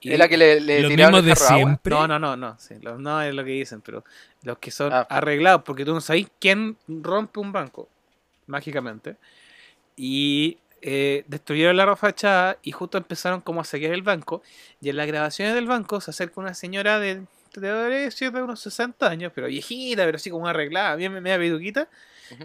Y 0.00 0.12
Es 0.12 0.18
la 0.18 0.28
que 0.28 0.36
le, 0.36 0.60
le 0.60 0.80
Los 0.82 0.90
tiraron 0.90 1.12
mismos 1.24 1.24
de 1.24 1.30
de 1.30 1.36
siempre. 1.56 1.90
No, 1.94 2.06
no, 2.06 2.18
no, 2.18 2.36
no, 2.36 2.56
sí, 2.58 2.74
los- 2.80 2.98
no 3.00 3.20
es 3.22 3.34
lo 3.34 3.44
que 3.44 3.50
dicen, 3.50 3.80
pero 3.80 4.04
los 4.42 4.58
que 4.58 4.70
son 4.70 4.92
Ah. 4.92 5.06
arreglados, 5.10 5.62
porque 5.64 5.84
tú 5.84 5.92
no 5.94 6.00
sabes 6.00 6.26
quién 6.38 6.76
rompe 6.88 7.40
un 7.40 7.50
banco, 7.52 7.88
mágicamente. 8.46 9.16
Y 9.96 10.58
eh, 10.82 11.24
destruyeron 11.28 11.76
la 11.76 11.96
fachada 11.96 12.58
y 12.62 12.70
justo 12.72 12.98
empezaron 12.98 13.40
como 13.40 13.60
a 13.60 13.64
saquear 13.64 13.94
el 13.94 14.02
banco. 14.02 14.42
Y 14.82 14.90
en 14.90 14.96
las 14.98 15.06
grabaciones 15.06 15.54
del 15.54 15.66
banco 15.66 16.00
se 16.00 16.10
acerca 16.10 16.40
una 16.40 16.52
señora 16.54 16.98
de, 16.98 17.22
decir 17.54 18.32
de 18.32 18.42
unos 18.42 18.60
60 18.60 19.08
años, 19.08 19.32
pero 19.34 19.46
viejita, 19.46 20.04
pero 20.04 20.16
así 20.16 20.28
como 20.30 20.46
arreglada, 20.46 20.94
bien 20.96 21.12
media 21.22 21.38
peduquita, 21.38 21.88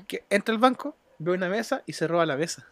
que 0.08 0.24
entra 0.30 0.54
al 0.54 0.60
banco, 0.60 0.96
ve 1.18 1.32
una 1.34 1.50
mesa 1.50 1.84
y 1.86 1.94
se 1.94 2.08
roba 2.08 2.26
la 2.26 2.38
mesa. 2.38 2.66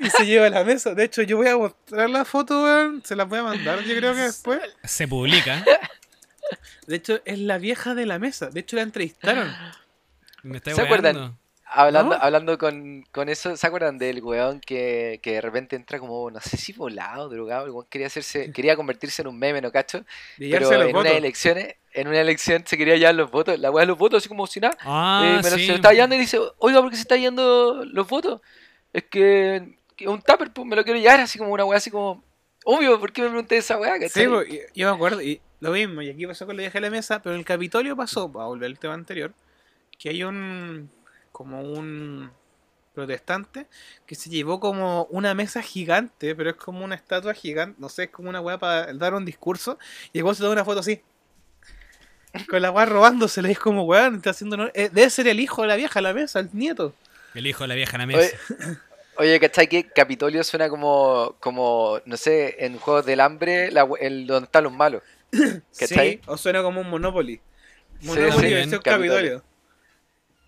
Y 0.00 0.10
se 0.10 0.26
lleva 0.26 0.48
la 0.50 0.64
mesa. 0.64 0.94
De 0.94 1.04
hecho, 1.04 1.22
yo 1.22 1.36
voy 1.36 1.48
a 1.48 1.56
mostrar 1.56 2.10
la 2.10 2.24
foto, 2.24 2.62
weón, 2.64 3.02
se 3.04 3.16
las 3.16 3.28
voy 3.28 3.38
a 3.40 3.42
mandar, 3.44 3.80
yo 3.84 3.94
creo 3.96 4.14
que 4.14 4.20
después. 4.22 4.60
Se 4.84 5.08
publica. 5.08 5.64
De 6.86 6.96
hecho, 6.96 7.20
es 7.24 7.38
la 7.38 7.58
vieja 7.58 7.94
de 7.94 8.06
la 8.06 8.18
mesa. 8.18 8.50
De 8.50 8.60
hecho, 8.60 8.76
la 8.76 8.82
entrevistaron. 8.82 9.54
Me 10.42 10.58
está 10.58 10.74
¿Se 10.74 10.82
acuerdan? 10.82 11.38
Hablando, 11.74 12.14
¿No? 12.16 12.22
hablando 12.22 12.58
con, 12.58 13.02
con 13.12 13.30
eso, 13.30 13.56
¿se 13.56 13.66
acuerdan 13.66 13.96
del 13.96 14.22
weón 14.22 14.60
que, 14.60 15.20
que 15.22 15.32
de 15.32 15.40
repente 15.40 15.74
entra 15.74 15.98
como, 15.98 16.30
no 16.30 16.38
sé 16.40 16.58
si 16.58 16.74
volado, 16.74 17.30
drogado? 17.30 17.64
El 17.64 17.70
weón 17.70 17.86
quería 17.88 18.08
hacerse, 18.08 18.52
quería 18.52 18.76
convertirse 18.76 19.22
en 19.22 19.28
un 19.28 19.38
meme, 19.38 19.62
¿no 19.62 19.72
cacho? 19.72 20.04
Pero 20.36 20.70
en 20.70 20.94
unas 20.94 21.12
elecciones, 21.14 21.76
en 21.94 22.08
una 22.08 22.20
elección 22.20 22.62
se 22.66 22.76
quería 22.76 22.96
llevar 22.96 23.14
los 23.14 23.30
votos, 23.30 23.58
la 23.58 23.70
weá 23.70 23.84
de 23.84 23.86
los 23.86 23.96
votos, 23.96 24.18
así 24.18 24.28
como 24.28 24.46
si 24.46 24.60
nada. 24.60 24.76
Ah, 24.82 25.38
Eh, 25.40 25.42
sí. 25.44 25.60
se 25.60 25.68
lo 25.68 25.74
está 25.76 25.92
llevando 25.94 26.14
y 26.16 26.18
dice, 26.18 26.38
oiga, 26.58 26.82
¿por 26.82 26.90
qué 26.90 26.96
se 26.96 27.02
está 27.02 27.16
yendo 27.16 27.86
los 27.86 28.06
votos? 28.06 28.42
Es 28.92 29.04
que, 29.04 29.78
que 29.96 30.08
un 30.08 30.20
tupper, 30.20 30.52
pues 30.52 30.66
me 30.66 30.76
lo 30.76 30.84
quiero 30.84 30.98
llevar, 30.98 31.20
así 31.20 31.38
como 31.38 31.52
una 31.52 31.64
weá, 31.64 31.78
así 31.78 31.90
como, 31.90 32.22
obvio, 32.64 32.98
¿por 33.00 33.12
qué 33.12 33.22
me 33.22 33.28
pregunté 33.28 33.56
esa 33.56 33.78
weá? 33.78 33.96
Sí, 34.08 34.26
pues, 34.28 34.48
yo 34.74 34.88
me 34.88 34.94
acuerdo. 34.94 35.22
Y 35.22 35.40
lo 35.60 35.70
mismo. 35.70 36.02
Y 36.02 36.10
aquí 36.10 36.26
pasó 36.26 36.46
con 36.46 36.56
la 36.56 36.62
vieja 36.62 36.78
de 36.78 36.82
la 36.82 36.90
mesa. 36.90 37.22
Pero 37.22 37.34
en 37.34 37.40
el 37.40 37.44
Capitolio 37.44 37.96
pasó, 37.96 38.24
a 38.24 38.46
volver 38.46 38.70
al 38.70 38.78
tema 38.78 38.94
anterior, 38.94 39.32
que 39.98 40.10
hay 40.10 40.24
un. 40.24 40.90
Como 41.32 41.62
un 41.62 42.30
protestante 42.94 43.66
que 44.04 44.14
se 44.14 44.28
llevó 44.28 44.60
como 44.60 45.04
una 45.04 45.32
mesa 45.32 45.62
gigante, 45.62 46.34
pero 46.34 46.50
es 46.50 46.56
como 46.56 46.84
una 46.84 46.94
estatua 46.94 47.32
gigante, 47.32 47.80
no 47.80 47.88
sé, 47.88 48.02
es 48.02 48.10
como 48.10 48.28
una 48.28 48.42
weá 48.42 48.58
para 48.58 48.92
dar 48.92 49.14
un 49.14 49.24
discurso, 49.24 49.78
y 50.12 50.18
igual 50.18 50.36
se 50.36 50.42
da 50.42 50.50
una 50.50 50.62
foto 50.62 50.80
así. 50.80 51.00
Con 52.50 52.60
la 52.60 52.70
weá 52.70 52.84
robándosela, 52.84 53.48
y 53.48 53.52
es 53.52 53.58
como 53.58 53.84
weón, 53.84 54.16
está 54.16 54.30
haciendo 54.30 54.56
honor- 54.56 54.72
eh, 54.74 54.90
debe 54.92 55.08
ser 55.08 55.26
el 55.26 55.40
hijo 55.40 55.62
de 55.62 55.68
la 55.68 55.76
vieja, 55.76 56.02
la 56.02 56.12
mesa, 56.12 56.40
el 56.40 56.50
nieto. 56.52 56.94
El 57.34 57.46
hijo 57.46 57.64
de 57.64 57.68
la 57.68 57.74
vieja 57.74 57.98
la 57.98 58.04
Oye, 58.04 58.32
oye, 59.16 59.40
¿cachai 59.40 59.66
que 59.68 59.88
Capitolio 59.88 60.42
suena 60.44 60.68
como, 60.68 61.36
como 61.40 62.00
no 62.04 62.16
sé, 62.16 62.64
en 62.64 62.78
Juegos 62.78 63.06
del 63.06 63.20
Hambre, 63.20 63.70
la 63.70 63.88
el, 64.00 64.26
donde 64.26 64.46
están 64.46 64.64
los 64.64 64.72
malos? 64.72 65.02
¿Cachai? 65.78 66.10
Sí, 66.14 66.20
o 66.26 66.36
suena 66.36 66.62
como 66.62 66.80
un 66.80 66.90
Monopoly. 66.90 67.36
Sí, 68.00 68.06
Monopoly 68.06 68.48
sí, 68.48 68.54
versión 68.54 68.82
Capitolio. 68.82 69.12
Capitolio. 69.12 69.44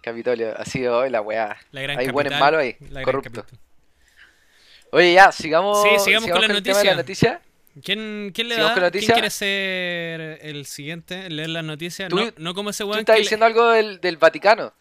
Capitolio, 0.02 0.54
así 0.58 0.86
hoy 0.86 1.08
la 1.08 1.22
weá. 1.22 1.56
La 1.72 1.80
gran 1.80 1.98
hay 1.98 2.08
buenos 2.10 2.38
malos 2.38 2.60
ahí, 2.60 2.76
corruptos. 3.04 3.44
Oye, 4.90 5.14
ya, 5.14 5.32
sigamos, 5.32 5.82
Sí, 5.82 5.88
sigamos 6.04 6.30
con 6.30 6.40
la 6.42 6.62
tema 6.62 6.78
de 6.78 6.84
la 6.84 6.94
noticia. 6.96 7.40
¿Quién, 7.82 8.30
quién 8.32 8.48
le 8.48 8.54
Sigamos 8.54 8.76
da? 8.76 8.82
con 8.82 8.82
¿Quién 8.82 8.84
noticia. 8.84 9.14
quiere 9.14 9.30
ser 9.30 10.20
el 10.42 10.64
siguiente? 10.66 11.28
¿Leer 11.28 11.48
las 11.48 11.64
noticias? 11.64 12.08
Tú- 12.08 12.16
no, 12.16 12.32
no 12.36 12.54
como 12.54 12.70
ese 12.70 12.84
Tú 12.84 12.90
weón 12.90 13.00
estás 13.00 13.14
que 13.14 13.18
le- 13.18 13.22
diciendo 13.24 13.46
algo 13.46 13.68
del, 13.70 14.00
del 14.00 14.16
Vaticano. 14.16 14.72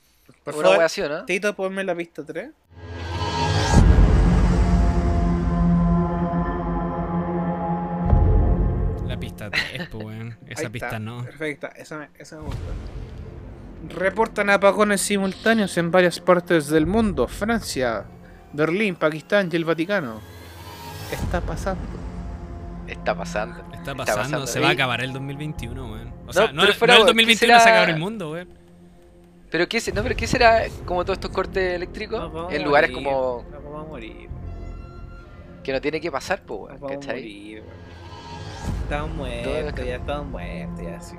Por 0.43 0.53
Una 0.55 0.63
favor, 0.63 0.77
weá 0.77 0.85
así, 0.85 1.01
¿o 1.01 1.09
¿no? 1.09 1.25
Tito, 1.25 1.53
ponme 1.55 1.83
la 1.83 1.95
pista 1.95 2.23
3. 2.25 2.49
La 9.07 9.17
pista 9.19 9.49
3, 9.49 9.89
pues, 9.91 10.03
weón. 10.05 10.37
Esa 10.47 10.61
Ahí 10.63 10.69
pista 10.69 10.87
está, 10.87 10.99
no. 10.99 11.23
Perfecta, 11.23 11.67
esa 11.75 11.97
me, 11.97 12.09
esa 12.17 12.37
me 12.37 12.43
gusta. 12.43 12.61
Reportan 13.89 14.49
apagones 14.49 15.01
simultáneos 15.01 15.77
en 15.77 15.91
varias 15.91 16.19
partes 16.19 16.67
del 16.69 16.85
mundo. 16.85 17.27
Francia, 17.27 18.05
Berlín, 18.53 18.95
Pakistán 18.95 19.49
y 19.51 19.55
el 19.57 19.65
Vaticano. 19.65 20.21
Está 21.11 21.41
pasando. 21.41 21.81
Está 22.87 23.15
pasando. 23.15 23.59
Está 23.73 23.93
pasando, 23.93 24.21
pasando. 24.21 24.47
se 24.47 24.59
va 24.61 24.69
a 24.69 24.71
acabar 24.71 25.01
el 25.01 25.11
202021, 25.11 25.91
weón. 25.91 26.07
O 26.23 26.25
No, 26.27 26.33
sea, 26.33 26.47
no, 26.53 26.61
pero 26.61 26.67
no 26.67 26.73
fuera, 26.73 26.93
el 26.93 26.99
weón, 26.99 27.07
2021 27.07 27.53
¿qué 27.53 27.59
se 27.59 27.69
acaba 27.69 27.85
el 27.91 27.99
mundo, 27.99 28.31
weón. 28.31 28.62
Pero 29.53 29.69
qué, 29.69 29.79
no, 29.93 30.01
pero 30.01 30.15
qué 30.15 30.25
será 30.25 30.63
como 30.83 31.05
todos 31.05 31.17
estos 31.17 31.29
cortes 31.29 31.75
eléctricos 31.75 32.51
en 32.51 32.63
lugares 32.63 32.89
como 32.89 33.45
Nos 33.51 33.63
vamos 33.63 33.85
a 33.85 33.87
morir. 33.87 34.27
que 35.63 35.71
no 35.71 35.79
tiene 35.79 36.01
que 36.01 36.11
pasar, 36.11 36.41
pues, 36.41 36.81
weón, 36.81 36.99
¿cachai? 36.99 37.17
morir. 37.17 37.63
Estamos 38.81 39.11
muertos, 39.11 39.85
ya 39.85 39.95
estamos 39.97 40.25
muertos. 40.25 40.83
Ya, 40.83 40.99
sí. 40.99 41.15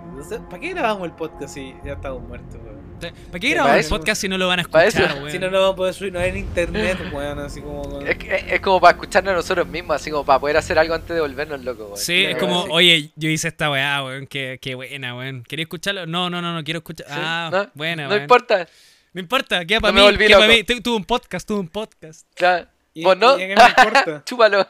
¿Para 0.50 0.58
qué 0.58 0.70
grabamos 0.70 1.04
el 1.04 1.12
podcast 1.12 1.54
si 1.54 1.76
ya 1.84 1.92
estamos 1.92 2.22
muertos, 2.26 2.56
weón? 2.56 2.83
¿Para 3.00 3.12
qué 3.12 3.20
Para 3.30 3.48
grabamos 3.50 3.74
el 3.74 3.80
eso- 3.80 3.96
podcast 3.98 4.20
si 4.20 4.28
no 4.28 4.38
lo 4.38 4.48
van 4.48 4.58
a 4.60 4.62
escuchar, 4.62 4.86
eso- 4.86 5.02
weón? 5.16 5.30
Si 5.30 5.38
no, 5.38 5.50
no 5.50 5.60
vamos 5.60 5.72
a 5.74 5.76
poder 5.76 5.94
subirnos 5.94 6.22
en 6.22 6.36
internet, 6.36 6.98
weón, 7.12 7.38
así 7.40 7.60
como. 7.60 8.00
Es, 8.00 8.16
que- 8.16 8.34
es- 8.34 8.44
es 8.52 8.60
como 8.60 8.80
para 8.80 8.92
escucharnos 8.92 9.32
a 9.32 9.36
nosotros 9.36 9.66
mismos, 9.66 9.96
así 9.96 10.10
como 10.10 10.24
para 10.24 10.38
poder 10.38 10.56
hacer 10.56 10.78
algo 10.78 10.94
antes 10.94 11.14
de 11.14 11.20
volvernos 11.20 11.62
locos, 11.64 11.86
weón. 11.86 11.98
Sí, 11.98 12.24
es 12.24 12.36
como, 12.36 12.62
oye, 12.64 13.10
yo 13.16 13.28
hice 13.28 13.48
esta 13.48 13.70
weá, 13.70 14.02
weón, 14.04 14.26
qué, 14.26 14.58
qué 14.60 14.74
buena, 14.74 15.16
weón. 15.16 15.42
¿Queréis 15.44 15.66
escucharlo? 15.66 16.06
No, 16.06 16.30
no, 16.30 16.40
no, 16.40 16.54
no 16.54 16.64
quiero 16.64 16.78
escuchar. 16.78 17.06
Sí, 17.08 17.12
Ah, 17.16 17.50
no, 17.52 17.70
buena, 17.74 18.04
No 18.04 18.10
weón. 18.10 18.22
importa, 18.22 18.66
No 19.12 19.20
importa, 19.20 19.64
queda 19.64 19.78
No 19.78 19.82
para 19.82 19.92
me 19.92 20.00
mí, 20.00 20.06
volví 20.06 20.26
queda 20.26 20.38
para 20.38 20.52
mí. 20.52 20.64
Tu- 20.64 20.80
Tuve 20.80 20.96
un 20.96 21.04
podcast, 21.04 21.46
tuve 21.46 21.60
un 21.60 21.68
podcast. 21.68 22.26
claro. 22.34 22.66
Y- 22.94 23.04
¿Vos 23.04 23.16
no? 23.16 23.36
y 23.38 23.42
a 23.42 23.46
qué 23.48 23.54
me 23.56 23.64
importa? 23.64 24.22
Chúpalo. 24.24 24.66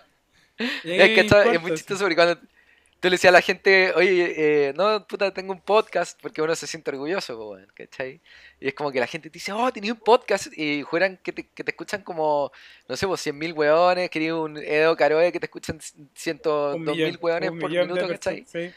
¿Y 0.58 0.90
a 0.90 0.96
Es 0.96 1.08
qué 1.08 1.14
que 1.14 1.20
esto 1.22 1.42
es 1.42 1.60
muy 1.62 1.70
chistoso 1.72 2.00
porque 2.04 2.14
cuando 2.14 2.38
tú 3.04 3.10
le 3.10 3.16
decías 3.16 3.32
a 3.32 3.32
la 3.32 3.42
gente, 3.42 3.92
oye, 3.96 4.68
eh, 4.68 4.72
no, 4.74 5.06
puta, 5.06 5.30
tengo 5.30 5.52
un 5.52 5.60
podcast, 5.60 6.18
porque 6.22 6.40
uno 6.40 6.56
se 6.56 6.66
siente 6.66 6.90
orgulloso, 6.90 7.36
weón, 7.38 7.68
¿cachai? 7.74 8.22
Y 8.58 8.68
es 8.68 8.72
como 8.72 8.90
que 8.90 8.98
la 8.98 9.06
gente 9.06 9.28
te 9.28 9.34
dice, 9.34 9.52
oh, 9.52 9.70
tenía 9.70 9.92
un 9.92 9.98
podcast, 9.98 10.46
y 10.56 10.80
juran 10.80 11.18
que 11.22 11.30
te, 11.30 11.46
que 11.50 11.62
te 11.62 11.72
escuchan 11.72 12.00
como, 12.00 12.50
no 12.88 12.96
sé, 12.96 13.06
pues 13.06 13.20
100 13.20 13.36
mil 13.36 13.52
weones, 13.52 14.08
quería 14.08 14.34
un 14.34 14.56
Edo 14.56 14.96
Caroe 14.96 15.30
que 15.32 15.38
te 15.38 15.44
escuchan 15.44 15.78
102 16.14 16.96
mil 16.96 17.18
weones 17.20 17.50
un 17.50 17.58
por 17.58 17.68
minuto, 17.68 18.08
¿cachai? 18.08 18.46
sí. 18.46 18.72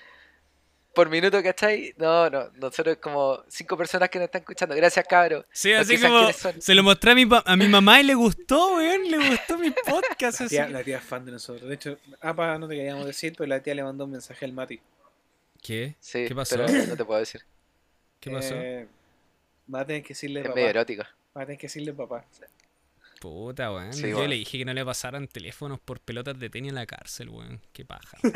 Por 0.98 1.10
minuto, 1.12 1.44
¿cachai? 1.44 1.94
No, 1.98 2.27
no, 2.27 2.50
nosotros 2.56 2.98
como 2.98 3.44
cinco 3.48 3.77
personas 3.77 4.10
que 4.10 4.18
nos 4.18 4.25
están 4.25 4.42
escuchando. 4.42 4.74
Gracias, 4.75 5.06
cabros. 5.08 5.46
Sí, 5.51 5.72
así 5.72 6.01
como 6.01 6.27
se 6.34 6.74
lo 6.74 6.82
mostré 6.82 7.12
a 7.12 7.16
mi, 7.16 7.27
pa- 7.27 7.44
a 7.46 7.56
mi 7.56 7.68
mamá 7.68 8.01
y 8.01 8.04
le 8.04 8.16
gustó, 8.16 8.77
weón. 8.77 9.04
Le 9.12 9.30
gustó 9.30 9.60
mi 9.60 9.70
podcast. 9.70 10.39
La 10.39 10.46
Así. 10.48 10.56
tía, 10.56 10.68
la 10.70 10.84
tía 10.84 10.98
es 10.98 11.04
fan 11.04 11.24
de 11.24 11.34
nosotros. 11.34 11.70
De 11.70 11.75
hecho, 11.75 12.00
apa, 12.20 12.58
no 12.58 12.68
te 12.68 12.75
queríamos 12.75 13.06
decir, 13.06 13.36
pero 13.38 13.48
la 13.48 13.62
tía 13.62 13.75
le 13.75 13.84
mandó 13.84 14.06
un 14.06 14.12
mensaje 14.12 14.44
al 14.44 14.54
Mati. 14.54 14.80
¿Qué? 15.62 15.96
Sí, 16.00 16.25
¿Qué 16.27 16.34
pasó? 16.34 16.56
pero 16.56 16.68
no 16.88 16.98
te 16.98 17.06
puedo 17.06 17.20
decir. 17.20 17.42
¿Qué 18.20 18.32
pasó? 18.32 18.56
Eh, 18.56 18.88
va 19.72 19.82
a 19.82 19.86
tener 19.86 20.01
que 20.01 20.10
decirle 20.10 20.39
Es 20.39 20.46
papá. 20.48 20.56
medio 20.56 20.70
erótico. 20.70 21.04
Va 21.38 21.44
a 21.44 21.46
tener 21.46 21.60
que 21.60 21.68
decirle 21.68 21.94
papá. 21.94 22.25
Puta, 23.22 23.72
weón. 23.72 23.94
Sí, 23.94 24.10
Yo 24.10 24.18
weón. 24.18 24.30
le 24.32 24.36
dije 24.38 24.58
que 24.58 24.66
no 24.66 24.74
le 24.74 24.84
pasaran 24.84 25.27
teléfonos 25.27 25.80
por 25.80 26.00
pelotas 26.00 26.39
de 26.39 26.50
tenis 26.50 26.70
en 26.70 26.75
la 26.75 26.88
cárcel, 26.88 27.30
weón. 27.30 27.62
Qué 27.72 27.86
paja. 27.86 28.18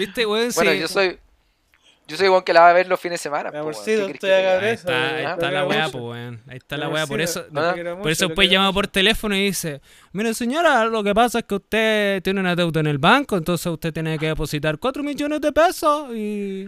¿Viste, 0.00 0.26
weón? 0.26 0.50
Bueno, 0.54 0.70
Sí. 0.72 0.78
yo 0.80 0.88
soy. 0.88 1.18
Yo 2.08 2.16
soy 2.16 2.26
igual 2.26 2.42
que 2.42 2.52
la 2.52 2.62
va 2.62 2.70
a 2.70 2.72
ver 2.72 2.88
los 2.88 2.98
fines 2.98 3.20
de 3.20 3.22
semana. 3.22 3.50
Mi 3.50 3.58
po, 3.58 3.66
weón. 3.66 3.74
amorcito, 3.74 4.06
¿Qué 4.08 4.14
querés 4.14 4.14
estoy 4.14 4.30
que 4.30 4.36
Ahí 4.66 4.74
está, 4.74 4.92
weón. 4.92 5.14
ahí 5.14 5.24
está 5.32 5.50
la 5.52 5.64
weá, 5.66 5.88
pues, 5.90 6.02
weón. 6.04 6.42
Ahí 6.48 6.56
está 6.56 6.76
la 6.76 6.88
weá. 6.88 7.06
Por 7.06 7.20
eso, 7.20 7.44
Ah, 7.54 7.74
por 8.02 8.10
eso 8.10 8.26
después 8.26 8.50
llama 8.50 8.72
por 8.72 8.88
teléfono 8.88 9.36
y 9.36 9.44
dice: 9.44 9.80
Mire, 10.12 10.34
señora, 10.34 10.84
lo 10.86 11.04
que 11.04 11.14
pasa 11.14 11.38
es 11.38 11.44
que 11.44 11.54
usted 11.54 12.22
tiene 12.24 12.40
una 12.40 12.56
deuda 12.56 12.80
en 12.80 12.88
el 12.88 12.98
banco, 12.98 13.36
entonces 13.36 13.66
usted 13.66 13.92
tiene 13.92 14.18
que 14.18 14.26
depositar 14.26 14.78
4 14.78 15.04
millones 15.04 15.40
de 15.40 15.52
pesos 15.52 16.12
y, 16.12 16.66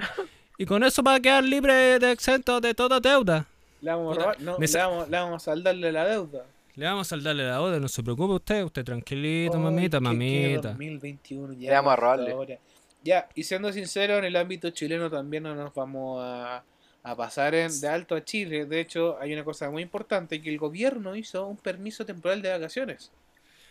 y 0.58 0.64
con 0.64 0.84
eso 0.84 1.02
va 1.02 1.16
a 1.16 1.20
quedar 1.20 1.42
libre 1.42 1.98
de 1.98 2.12
exento 2.12 2.60
de 2.60 2.72
toda 2.74 3.00
deuda. 3.00 3.44
Le 3.80 3.90
vamos 3.90 4.12
a 4.12 4.14
Puta, 4.14 4.22
robar, 4.22 4.40
no, 4.42 4.56
le 4.60 4.78
vamos, 4.78 5.08
le 5.08 5.16
vamos 5.18 5.42
a 5.42 5.44
saldarle 5.44 5.90
la 5.90 6.04
deuda. 6.04 6.44
Le 6.76 6.86
vamos 6.86 7.12
a 7.12 7.16
darle 7.16 7.44
la 7.48 7.54
deuda, 7.56 7.80
no 7.80 7.88
se 7.88 8.00
preocupe 8.04 8.34
usted, 8.34 8.62
usted 8.62 8.84
tranquilito, 8.84 9.58
mamita, 9.58 9.98
qué- 9.98 10.04
qué 10.04 10.08
mamita. 10.08 10.68
2021 10.68 11.52
ya. 11.54 11.68
Le 11.68 11.74
vamos 11.74 11.92
a 11.92 11.96
robarle. 11.96 12.58
Ya, 13.04 13.28
y 13.35 13.42
siendo 13.42 13.73
sincero, 13.73 14.18
en 14.18 14.25
el 14.25 14.37
ámbito 14.37 14.71
chileno 14.71 15.11
también 15.11 15.42
no 15.42 15.54
nos 15.54 15.75
vamos 15.75 16.21
a, 16.23 16.62
a 17.02 17.16
pasar 17.16 17.54
en- 17.54 17.80
de 17.80 17.88
alto 17.88 18.14
a 18.14 18.25
Chile. 18.25 18.64
De 18.66 18.80
hecho, 18.80 19.18
hay 19.21 19.32
una 19.32 19.44
cosa 19.44 19.71
muy 19.71 19.82
importante, 19.82 20.40
que 20.40 20.50
el 20.50 20.59
gobierno 20.59 21.16
hizo 21.16 21.47
un 21.47 21.56
permiso 21.56 22.06
temporal 22.06 22.42
de 22.42 22.50
vacaciones. 22.50 23.11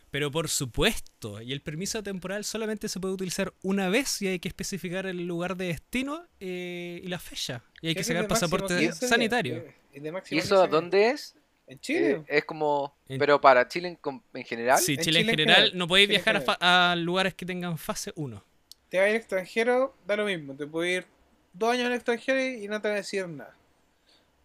Pero 0.10 0.30
por 0.30 0.50
supuesto, 0.50 1.42
y 1.42 1.54
el 1.54 1.62
permiso 1.62 2.04
temporal 2.04 2.44
solamente 2.44 2.90
se 2.90 3.00
puede 3.00 3.14
utilizar 3.14 3.54
una 3.64 3.88
vez 3.88 4.22
y 4.22 4.28
hay 4.28 4.40
que 4.40 4.50
especificar 4.50 5.06
el 5.06 5.26
lugar 5.26 5.56
de 5.56 5.68
destino 5.68 6.26
eh, 6.42 7.00
y 7.02 7.08
la 7.08 7.18
fecha. 7.20 7.64
Y 7.82 7.88
hay 7.88 7.96
que 7.96 8.04
sacar 8.04 8.28
pasaporte 8.28 8.68
15 8.78 8.82
días, 8.82 8.98
sanitario. 9.00 9.64
¿Y 9.94 10.00
eso 10.00 10.22
15 10.22 10.56
días. 10.56 10.70
dónde 10.70 11.10
es? 11.12 11.36
En 11.68 11.80
Chile. 11.80 12.12
Eh, 12.12 12.24
es 12.28 12.44
como. 12.44 12.94
En- 13.08 13.20
Pero 13.20 13.40
para 13.40 13.66
Chile 13.70 13.88
en, 13.88 13.96
com- 13.96 14.22
en 14.34 14.44
general. 14.44 14.80
Sí, 14.80 14.98
Chile 14.98 15.00
en 15.00 15.04
Chile 15.06 15.20
en 15.22 15.26
general 15.30 15.56
general, 15.56 15.78
no 15.78 15.88
podéis 15.88 16.10
viajar 16.10 16.44
a, 16.60 16.92
a 16.92 16.96
lugares 16.98 17.34
que 17.34 17.46
tengan 17.46 17.78
fase 17.78 18.12
1. 18.18 18.44
Te 18.92 18.98
vas 19.00 19.06
a 19.08 19.10
ir 19.10 19.16
extranjero, 19.16 19.96
da 20.06 20.18
lo 20.18 20.26
mismo. 20.26 20.54
Te 20.54 20.68
puedes 20.68 20.98
ir 20.98 21.08
dos 21.54 21.72
años 21.72 21.86
al 21.86 21.94
extranjero 21.94 22.42
y 22.42 22.68
no 22.68 22.82
te 22.82 22.90
va 22.90 22.96
a 22.96 22.98
decir 22.98 23.26
nada. 23.26 23.56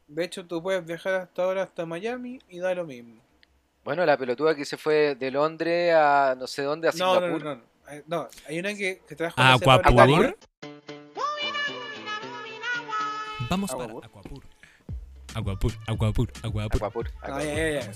De 0.06 0.22
hecho, 0.24 0.46
tú 0.46 0.62
puedes 0.62 0.86
viajar 0.86 1.14
hasta 1.14 1.42
ahora 1.42 1.64
hasta 1.64 1.84
Miami 1.84 2.38
y 2.48 2.60
da 2.60 2.72
lo 2.72 2.84
mismo. 2.84 3.20
Bueno, 3.82 4.06
la 4.06 4.16
pelotuda 4.16 4.54
que 4.54 4.64
se 4.64 4.76
fue 4.76 5.16
de 5.16 5.30
Londres 5.32 5.92
a 5.96 6.36
no 6.38 6.46
sé 6.46 6.62
dónde, 6.62 6.88
a 6.88 6.92
No, 6.92 7.14
no, 7.14 7.20
Singapur. 7.26 7.44
no, 7.44 7.54
no. 7.56 7.62
Eh, 7.90 8.04
No, 8.06 8.28
hay 8.46 8.58
una 8.60 8.72
que, 8.74 9.00
que 9.08 9.16
trabaja 9.16 9.42
¿A 9.48 9.50
la 9.52 9.58
cepa 9.58 9.74
Aquapur? 9.74 10.04
británica. 10.04 10.36
Vamos 13.50 13.70
para 13.74 13.92
Aguapur. 15.36 15.72
Aquapur. 15.86 16.30
ya, 17.28 17.42
ya, 17.42 17.80
ya. 17.80 17.90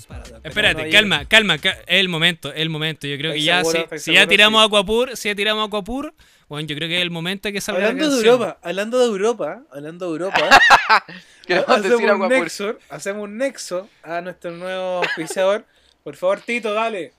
Espérate, 0.45 0.91
calma, 0.91 1.25
calma, 1.27 1.59
ca- 1.59 1.79
es 1.87 2.01
el 2.01 2.09
momento, 2.11 2.53
es 2.53 2.61
el 2.61 2.69
momento. 2.69 3.07
Yo 3.07 3.17
creo 3.17 3.33
que 3.33 3.39
¿Estáis 3.39 3.47
ya, 3.47 3.59
seguro? 3.61 3.79
si, 3.79 3.83
¿Estáis 3.85 4.03
si 4.03 4.13
ya 4.13 4.27
tiramos 4.27 4.61
Sí. 4.63 4.69
Aquapur, 4.69 5.17
si 5.17 5.29
ya 5.29 5.35
tiramos 5.35 5.67
Aquapur, 5.69 6.13
bueno, 6.49 6.67
yo 6.69 6.77
creo 6.77 6.89
que 6.89 6.97
es 6.97 7.03
el 7.03 7.11
momento 7.11 7.49
de 7.49 7.53
que 7.55 7.61
salga 7.61 7.81
la 7.81 7.87
Hablando 7.89 8.05
de 8.11 8.11
canción. 8.23 8.35
Europa, 8.35 8.59
hablando 8.63 8.99
de 8.99 9.05
Europa, 9.07 9.63
hablando 9.73 10.07
de 10.07 10.13
Europa, 10.13 10.49
hacemos 11.49 11.83
decir 11.83 12.11
un, 12.13 12.29
nexo, 12.29 12.79
hacemos 12.91 13.25
un 13.25 13.37
nexo 13.39 13.89
a 14.03 14.21
nuestro 14.21 14.51
nuevo 14.51 14.99
auspiciador. 15.05 15.65
Por 16.05 16.17
favor, 16.17 16.41
Tito, 16.41 16.75
dale. 16.75 17.13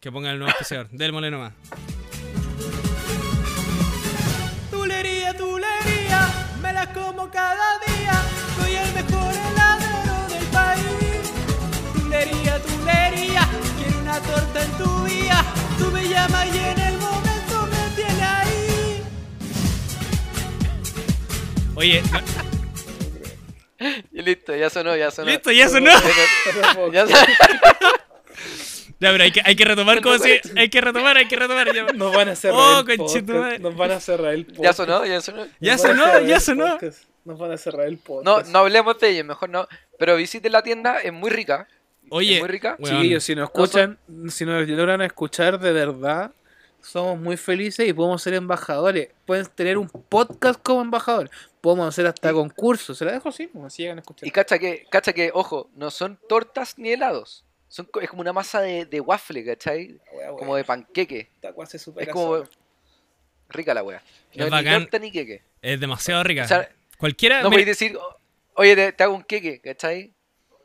Que 0.00 0.12
ponga 0.12 0.30
el 0.30 0.38
nuevo 0.38 0.50
especial, 0.50 0.88
démosle 0.92 1.30
nomás. 1.30 1.52
Una 14.18 14.34
torta 14.34 14.62
en 14.64 14.70
tu 14.72 15.04
vía. 15.04 15.44
Tú 15.78 15.90
me 15.90 16.08
llamas 16.08 16.46
y 16.54 16.58
en 16.58 16.78
el 16.80 16.98
momento 16.98 17.66
me 17.70 17.94
tienes 17.96 18.22
ahí. 18.22 19.02
Oye, 21.74 22.02
no- 22.12 22.20
Y 24.12 24.22
listo, 24.22 24.56
ya 24.56 24.70
sonó, 24.70 24.96
ya 24.96 25.10
sonó. 25.10 25.30
listo, 25.30 25.50
ya 25.52 25.68
sonó. 25.68 25.90
Ya 26.92 27.06
sonó. 27.06 27.18
Ya, 29.00 29.12
pero 29.12 29.22
hay 29.22 29.30
que, 29.30 29.40
hay 29.44 29.54
que 29.54 29.64
retomar 29.64 29.94
No, 29.98 30.02
como 30.02 30.16
no, 30.16 30.24
si. 30.24 30.40
Hay 30.56 30.68
que 30.70 30.80
retomar, 30.80 31.16
hay 31.16 31.28
que 31.28 31.36
retomar. 31.36 31.72
Ya, 31.72 31.84
Nos 31.92 32.12
van 32.12 32.30
a 32.30 32.34
cerrar 32.34 32.58
Oh, 32.58 32.80
el 32.80 32.96
podcast. 32.98 33.60
Nos 33.60 33.76
van 33.76 33.92
a 33.92 34.00
cerrar 34.00 34.34
el 34.34 34.44
podcast. 34.44 34.64
Ya 34.64 34.72
sonó, 34.72 35.06
ya 35.06 35.20
sonó. 35.20 35.46
Ya 35.60 35.78
sonó, 35.78 36.20
ya 36.22 36.40
sonó. 36.40 36.66
podcast. 36.72 37.04
Nos 37.24 37.38
van 37.38 37.52
a 37.52 37.58
cerrar 37.58 37.86
el 37.86 37.94
No, 37.94 38.00
podcast. 38.02 38.48
no 38.48 38.58
hablemos 38.58 38.98
de 38.98 39.10
ello, 39.10 39.24
mejor 39.24 39.50
no. 39.50 39.68
Pero 40.00 40.16
visiten 40.16 40.50
la 40.50 40.62
tienda, 40.64 40.98
es 40.98 41.12
muy 41.12 41.30
rica. 41.30 41.68
Oye, 42.10 42.34
Es 42.36 42.40
muy 42.40 42.48
rica. 42.48 42.76
weón, 42.78 42.96
Chiquillos, 42.96 43.24
si 43.24 43.34
nos 43.34 43.44
escuchan, 43.48 43.98
si 44.28 44.44
nos 44.44 44.68
logran 44.68 45.02
escuchar 45.02 45.58
de 45.58 45.72
verdad, 45.72 46.32
somos 46.80 47.18
muy 47.18 47.36
felices 47.36 47.86
y 47.88 47.92
podemos 47.92 48.22
ser 48.22 48.34
embajadores. 48.34 49.08
Pueden 49.26 49.46
tener 49.46 49.78
un 49.78 49.88
podcast 49.88 50.60
como 50.62 50.80
embajador. 50.82 51.30
Podemos 51.60 51.88
hacer 51.88 52.06
hasta 52.06 52.32
concursos. 52.32 52.96
Se 52.96 53.04
la 53.04 53.12
dejo 53.12 53.28
así, 53.28 53.46
pues, 53.48 53.64
así 53.66 53.82
llegan 53.82 53.98
a 53.98 54.00
escuchar. 54.00 54.26
Y 54.26 54.30
cacha 54.30 54.58
que, 54.58 54.86
cacha 54.90 55.12
que, 55.12 55.30
ojo, 55.34 55.68
no 55.74 55.90
son 55.90 56.18
tortas 56.28 56.78
ni 56.78 56.90
helados. 56.92 57.44
Son, 57.68 57.86
es 58.00 58.08
como 58.08 58.22
una 58.22 58.32
masa 58.32 58.60
de, 58.60 58.86
de 58.86 59.00
waffle, 59.00 59.44
¿cachai? 59.44 59.98
Wea, 60.14 60.30
wea, 60.32 60.38
Como 60.38 60.56
de 60.56 60.64
panqueque. 60.64 61.28
esta 61.34 61.50
wea 61.50 61.66
se 61.66 61.78
supera 61.78 62.06
Es 62.06 62.12
como 62.12 62.36
sola. 62.38 62.48
rica 63.50 63.74
la 63.74 63.82
wea. 63.82 64.02
Es 64.30 64.38
No 64.38 64.44
es 64.44 64.50
ni 64.50 64.56
bacán. 64.56 64.82
torta 64.82 64.98
ni 65.00 65.10
queque. 65.10 65.42
Es 65.60 65.78
demasiado 65.80 66.22
rica. 66.24 66.44
O 66.44 66.48
sea, 66.48 66.68
Cualquiera. 66.96 67.42
No 67.42 67.50
mira, 67.50 67.62
podéis 67.62 67.66
decir, 67.78 67.96
"Oh, 67.96 68.16
oye, 68.54 68.74
te, 68.74 68.92
te 68.92 69.02
hago 69.04 69.14
un 69.14 69.22
queque, 69.22 69.60
¿cachai? 69.60 70.12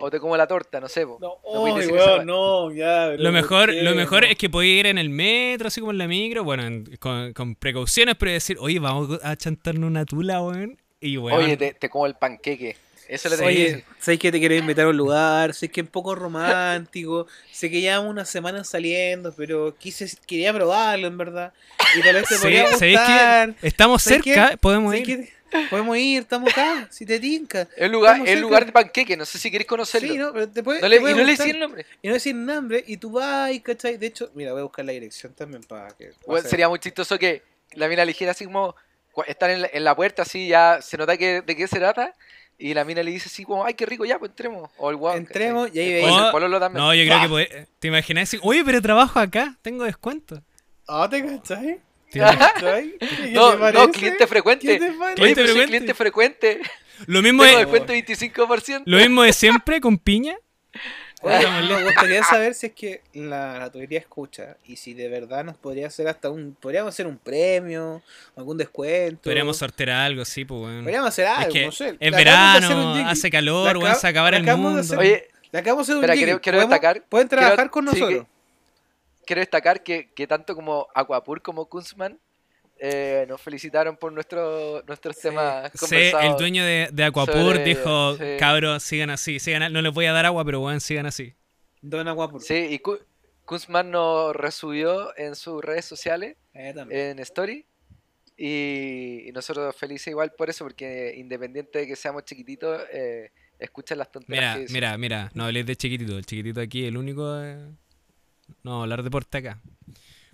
O 0.05 0.11
te 0.11 0.19
como 0.19 0.35
la 0.35 0.45
torta, 0.47 0.79
no 0.81 0.89
sé. 0.89 1.05
po. 1.05 1.17
No, 1.21 1.67
esa 1.77 1.91
weón, 1.93 2.25
no, 2.25 2.71
ya. 2.73 3.07
pero 3.11 3.23
lo 3.23 3.31
mejor, 3.31 3.73
lo 3.73 3.95
mejor 3.95 4.23
No. 4.23 4.27
es 4.29 4.37
que 4.37 4.49
podéis 4.49 4.79
ir 4.81 4.87
en 4.87 4.97
el 4.97 5.09
metro, 5.09 5.67
así 5.69 5.79
como 5.79 5.91
en 5.91 5.97
la 5.97 6.07
micro, 6.07 6.43
bueno, 6.43 6.65
en- 6.65 6.97
con, 6.97 7.31
con 7.33 7.55
precauciones, 7.55 8.15
pero 8.19 8.31
decir, 8.31 8.57
oye, 8.59 8.79
vamos 8.79 9.17
a 9.23 9.35
chantarnos 9.35 9.87
una 9.89 10.03
tula, 10.05 10.41
weón. 10.41 10.77
Y 10.99 11.17
weón. 11.17 11.37
Oye, 11.41 11.55
te, 11.57 11.73
te 11.73 11.89
como 11.89 12.05
el 12.05 12.15
panqueque. 12.15 12.75
Eso 13.07 13.27
le 13.29 13.37
que 13.37 13.43
Oye, 13.43 13.63
decir. 13.69 13.83
sé 13.99 14.17
que 14.17 14.31
te 14.31 14.39
querés 14.39 14.61
invitar 14.61 14.85
a 14.85 14.89
un 14.89 14.97
lugar, 14.97 15.53
sé 15.53 15.69
que 15.69 15.81
es 15.81 15.85
un 15.85 15.91
poco 15.91 16.15
romántico, 16.15 17.27
sé 17.51 17.69
que 17.69 17.81
llevamos 17.81 18.09
unas 18.09 18.29
semanas 18.29 18.69
saliendo, 18.69 19.33
pero 19.35 19.75
quise, 19.77 20.09
quería 20.25 20.53
probarlo 20.53 21.07
en 21.07 21.17
verdad. 21.17 21.53
Y 21.97 22.01
tal 22.01 22.15
vez 22.15 22.27
te 22.29 22.35
Sí, 22.35 22.41
podría 22.41 22.71
¿sabéis 22.71 22.97
gustar. 22.99 23.53
qué? 23.55 23.67
Estamos 23.67 24.03
¿Sabéis 24.03 24.23
cerca, 24.23 24.57
podemos 24.57 24.93
¿Sabes 24.93 25.09
ir. 25.09 25.29
Podemos 25.69 25.97
ir, 25.97 26.21
estamos 26.21 26.51
acá, 26.51 26.87
si 26.89 27.05
te 27.05 27.19
tinca. 27.19 27.67
El 27.77 27.91
lugar, 27.91 28.19
el 28.19 28.25
cerca. 28.27 28.41
lugar 28.41 28.65
de 28.65 28.71
panqueque, 28.71 29.15
no 29.17 29.25
sé 29.25 29.37
si 29.37 29.49
queréis 29.51 29.67
conocerlo. 29.67 30.11
Sí, 30.11 30.17
no, 30.17 30.33
pero 30.33 30.49
te 30.49 30.63
puede, 30.63 30.81
No 30.81 30.89
te 30.89 30.99
puede 30.99 31.13
y 31.13 31.17
no 31.17 31.23
le 31.23 31.31
decís 31.31 31.53
el 31.53 31.59
nombre. 31.59 31.85
Y 32.01 32.07
no 32.07 32.13
decir 32.13 32.35
nombre, 32.35 32.83
y 32.87 32.97
tú 32.97 33.11
vas, 33.11 33.51
y, 33.51 33.59
¿cachai? 33.59 33.97
De 33.97 34.07
hecho, 34.07 34.31
mira, 34.35 34.51
voy 34.51 34.61
a 34.61 34.63
buscar 34.63 34.85
la 34.85 34.91
dirección 34.93 35.33
también 35.33 35.63
para 35.63 35.89
que. 35.91 36.11
Bueno, 36.25 36.47
sería 36.47 36.67
muy 36.69 36.79
chistoso 36.79 37.17
que 37.19 37.43
la 37.73 37.87
mina 37.87 38.03
ligera 38.05 38.31
así 38.31 38.45
como 38.45 38.75
están 39.27 39.51
en 39.51 39.61
la, 39.61 39.69
en 39.71 39.83
la 39.83 39.95
puerta 39.95 40.23
así 40.23 40.47
ya 40.47 40.79
se 40.81 40.97
nota 40.97 41.17
que 41.17 41.41
de 41.41 41.55
qué 41.55 41.67
se 41.67 41.77
trata 41.77 42.15
y 42.57 42.73
la 42.73 42.83
mina 42.83 43.03
le 43.03 43.11
dice 43.11 43.27
así 43.27 43.43
como 43.43 43.63
ay 43.63 43.75
qué 43.75 43.85
rico 43.85 44.05
ya 44.05 44.17
pues 44.17 44.29
entremos 44.31 44.71
o 44.77 44.89
el 44.89 44.95
guau 44.95 45.15
Entremos, 45.15 45.69
y 45.73 45.79
ahí 45.79 45.89
el, 45.91 46.01
veis- 46.03 46.17
el 46.19 46.23
Oh, 46.25 46.31
pololo 46.31 46.59
también 46.59 46.83
No, 46.83 46.93
yo 46.95 47.03
creo 47.03 47.17
Ah, 47.17 47.21
que 47.21 47.29
podéis- 47.29 47.67
te 47.79 47.87
imaginas 47.89 48.23
así, 48.29 48.39
oye, 48.41 48.63
pero 48.65 48.81
trabajo 48.81 49.19
acá, 49.19 49.55
tengo 49.61 49.83
descuento. 49.83 50.41
Ah, 50.87 51.07
¿te 51.09 51.23
cachai? 51.23 51.79
¿Te 52.13 52.19
imaginas? 52.19 52.51
¿Cachai? 52.53 52.93
¿Qué 52.99 53.31
no, 53.31 53.71
no, 53.71 53.91
cliente 53.91 54.27
frecuente. 54.27 54.65
Cliente 54.77 55.43
frecuente. 55.43 55.65
cliente 55.67 55.93
frecuente. 55.93 56.61
Lo 57.07 57.21
mismo 57.21 57.43
Tengo 57.43 57.59
es, 57.59 57.65
descuento 57.65 57.93
25%. 57.93 58.83
lo 58.85 58.97
mismo 58.97 59.23
de 59.23 59.33
siempre 59.33 59.81
con 59.81 59.97
piña. 59.97 60.37
Oye, 61.21 61.47
me 61.69 61.83
gustaría 61.83 62.21
saber 62.23 62.53
si 62.53 62.67
es 62.67 62.73
que 62.73 63.01
la, 63.13 63.57
la 63.57 63.71
tubería 63.71 63.97
escucha 63.99 64.57
y 64.65 64.75
si 64.75 64.93
de 64.93 65.07
verdad 65.07 65.45
nos 65.45 65.55
podría 65.57 65.87
hacer 65.87 66.07
hasta 66.09 66.29
un. 66.29 66.55
Podríamos 66.59 66.93
hacer 66.93 67.07
un 67.07 67.17
premio, 67.17 68.01
algún 68.35 68.57
descuento. 68.57 69.21
Podríamos 69.23 69.55
sortear 69.57 69.89
algo, 69.91 70.25
sí, 70.25 70.43
pues. 70.43 70.83
Podríamos 70.83 71.07
hacer 71.09 71.27
algo, 71.27 71.47
Es 71.47 71.53
que 71.53 71.65
no 71.65 71.71
sé. 71.71 71.95
es 71.99 72.11
verano, 72.11 72.95
hace 73.07 73.29
calor, 73.31 73.75
acab- 73.77 73.81
weón, 73.83 73.95
se 73.95 74.07
acaba 74.07 74.31
le 74.31 74.37
el 74.37 74.43
acabamos 74.43 74.71
de 74.75 74.81
mundo. 74.81 74.93
hacer- 74.95 74.99
Oye, 74.99 75.27
Le 75.53 75.59
acabamos 75.59 75.87
de 75.87 75.93
hacer 75.93 75.97
un 75.97 76.03
Espera, 76.03 76.13
jingle. 76.13 76.25
quiero- 76.25 76.41
quiero 76.41 76.57
¿Podemos- 76.57 76.81
destacar- 76.81 77.03
Pueden 77.07 77.27
quiero- 77.29 77.41
trabajar 77.41 77.69
con 77.69 77.87
sí, 77.87 77.93
que- 77.93 77.99
nosotros. 78.01 78.27
Quiero 79.25 79.39
destacar 79.41 79.83
que, 79.83 80.11
que 80.13 80.27
tanto 80.27 80.55
como 80.55 80.87
Aquapur 80.95 81.41
como 81.41 81.67
Kunzman 81.67 82.19
eh, 82.79 83.25
nos 83.29 83.39
felicitaron 83.41 83.95
por 83.95 84.11
nuestro, 84.11 84.83
nuestros 84.87 85.15
Sí. 85.15 85.21
temas 85.29 85.71
Sí, 85.73 85.95
el 86.21 86.35
dueño 86.37 86.63
de, 86.65 86.89
de 86.91 87.03
Aquapur 87.03 87.33
sobre- 87.55 87.63
dijo, 87.63 88.15
sí. 88.17 88.23
cabros, 88.39 88.83
sigan 88.83 89.09
así, 89.09 89.39
sigan, 89.39 89.71
no 89.71 89.81
les 89.81 89.93
voy 89.93 90.05
a 90.05 90.11
dar 90.13 90.25
agua, 90.25 90.43
pero 90.43 90.59
weón, 90.61 90.81
sigan 90.81 91.05
así. 91.05 91.33
Don 91.81 92.07
Aguapur. 92.07 92.41
Sí, 92.41 92.55
y 92.71 92.79
Ku- 92.79 92.99
Kunzman 93.45 93.91
nos 93.91 94.35
resubió 94.35 95.15
en 95.17 95.35
sus 95.35 95.63
redes 95.63 95.85
sociales, 95.85 96.35
Eh, 96.53 96.73
en 96.89 97.19
Story. 97.19 97.65
Y, 98.35 99.27
y 99.27 99.31
nosotros 99.31 99.75
felices 99.75 100.07
igual 100.07 100.31
por 100.37 100.49
eso, 100.49 100.65
porque 100.65 101.13
independiente 101.17 101.79
de 101.79 101.87
que 101.87 101.95
seamos 101.95 102.25
chiquititos, 102.25 102.81
eh, 102.91 103.31
escuchan 103.59 103.99
las 103.99 104.11
tonterías 104.11 104.55
Mira, 104.57 104.67
que 104.67 104.73
mira, 104.73 104.97
mira, 104.97 105.31
no 105.35 105.45
hables 105.45 105.65
de 105.67 105.75
chiquitito, 105.75 106.17
el 106.17 106.25
chiquitito 106.25 106.59
aquí, 106.59 106.85
el 106.85 106.97
único... 106.97 107.23
No, 108.63 108.81
hablar 108.83 109.03
deporte 109.03 109.37
acá. 109.39 109.59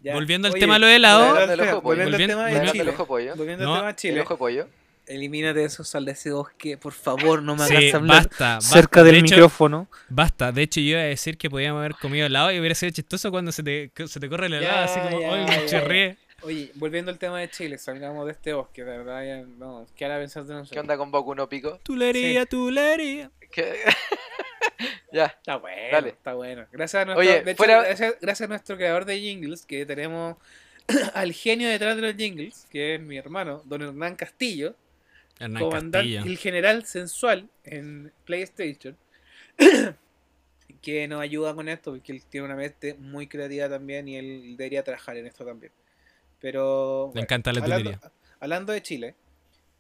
Ya. 0.01 0.13
volviendo 0.13 0.47
al 0.47 0.53
Oye, 0.53 0.61
tema 0.61 0.75
de 0.75 0.79
los 0.79 0.89
helados- 0.91 1.27
volviendo 1.27 1.41
al 1.43 1.49
Del 1.49 1.59
ojo 1.59 1.65
tema- 1.67 1.75
de 1.75 1.81
pollo. 1.81 2.03
Volviendo 2.03 2.13
al 2.13 2.17
tema 2.29 2.43
de 2.45 2.65
El 2.67 2.71
Chile. 2.71 2.89
ojo 2.91 3.03
de 3.03 3.07
pollo. 3.07 3.35
Volviendo 3.35 3.65
No, 3.65 3.71
al 3.73 3.77
tema 3.79 3.85
de 3.87 3.89
El 3.91 3.95
Chile. 3.97 4.21
ojo 4.21 4.33
de 4.33 4.37
pollo. 4.37 4.67
Elimínate 5.07 5.63
eso, 5.63 5.83
sal 5.83 6.05
de 6.05 6.11
ese 6.11 6.31
bosque. 6.31 6.77
Por 6.77 6.93
favor, 6.93 7.41
no 7.43 7.55
me 7.55 7.65
Sí, 7.65 7.75
hagas 7.75 7.93
hablar 7.95 8.27
basta, 8.29 8.61
cerca 8.61 8.99
basta. 8.99 9.03
del 9.03 9.13
De 9.13 9.19
hecho- 9.19 9.35
micrófono. 9.35 9.87
Basta, 10.07 10.51
de 10.51 10.61
hecho 10.61 10.79
yo 10.79 10.89
iba 10.91 10.99
a 10.99 11.03
decir 11.03 11.37
que 11.37 11.49
podíamos 11.49 11.79
haber 11.79 11.95
comido 11.95 12.27
helado 12.27 12.51
y 12.51 12.59
hubiera 12.59 12.75
sido 12.75 12.91
chistoso 12.91 13.29
cuando 13.31 13.51
se 13.51 13.63
te, 13.63 13.91
se 14.07 14.19
te 14.19 14.29
corre 14.29 14.45
el 14.45 14.53
helado, 14.53 14.73
Ya, 14.75 14.83
así 14.85 14.99
como, 15.01 15.19
ya, 15.19 15.33
¡ay, 15.33 15.45
ya, 15.47 15.59
me 15.61 15.65
chorreé! 15.65 16.17
Oye, 16.43 16.71
volviendo 16.75 17.11
al 17.11 17.17
tema 17.17 17.39
de 17.39 17.49
Chile, 17.49 17.77
salgamos 17.77 18.25
de 18.25 18.31
este 18.31 18.53
bosque, 18.53 18.85
de 18.85 18.97
verdad, 18.99 19.25
ya, 19.25 19.41
no, 19.57 19.85
¿qué 19.97 20.05
hará 20.05 20.17
pensar 20.19 20.43
de 20.45 20.53
nosotros? 20.53 20.71
¿Qué 20.71 20.79
onda 20.79 20.95
con 20.95 21.11
Boku 21.11 21.35
no 21.35 21.49
Pico? 21.49 21.79
Tulería, 21.83 22.45
tulería. 22.45 23.29
¿Qué? 23.51 23.73
ya. 25.13 25.25
Está 25.25 25.57
bueno, 25.57 25.87
Dale. 25.91 26.09
está 26.09 26.33
bueno. 26.33 26.65
Gracias 26.71 27.01
a 27.01 27.05
nuestro, 27.05 27.19
Oye, 27.21 27.41
de 27.43 27.51
hecho, 27.51 27.57
fuera- 27.57 27.83
gracias, 27.83 28.15
gracias 28.21 28.45
a 28.47 28.49
nuestro 28.49 28.77
creador 28.77 29.05
de 29.05 29.19
jingles, 29.19 29.65
que 29.65 29.85
tenemos 29.85 30.37
al 31.13 31.33
genio 31.33 31.69
detrás 31.69 31.95
de 31.95 32.01
los 32.01 32.15
jingles, 32.15 32.65
que 32.71 32.95
es 32.95 33.01
mi 33.01 33.17
hermano, 33.17 33.61
don 33.65 33.81
Hernán 33.81 34.15
Castillo, 34.15 34.75
Hernán 35.39 35.63
comandante, 35.63 36.15
Castillo. 36.15 36.31
el 36.31 36.37
general 36.37 36.85
sensual 36.85 37.49
en 37.63 38.11
PlayStation, 38.25 38.97
que 40.81 41.07
nos 41.07 41.21
ayuda 41.21 41.53
con 41.53 41.67
esto, 41.67 41.91
porque 41.91 42.11
él 42.13 42.23
tiene 42.29 42.45
una 42.45 42.55
mente 42.55 42.93
muy 42.95 43.27
creativa 43.27 43.67
también 43.69 44.07
y 44.07 44.15
él 44.15 44.55
debería 44.57 44.83
trabajar 44.83 45.17
en 45.17 45.27
esto 45.27 45.45
también. 45.45 45.71
Pero 46.39 47.07
Le 47.07 47.11
bueno, 47.11 47.21
encanta 47.23 47.51
la 47.51 47.61
hablando, 47.61 47.99
hablando 48.39 48.71
de 48.73 48.81
Chile, 48.81 49.15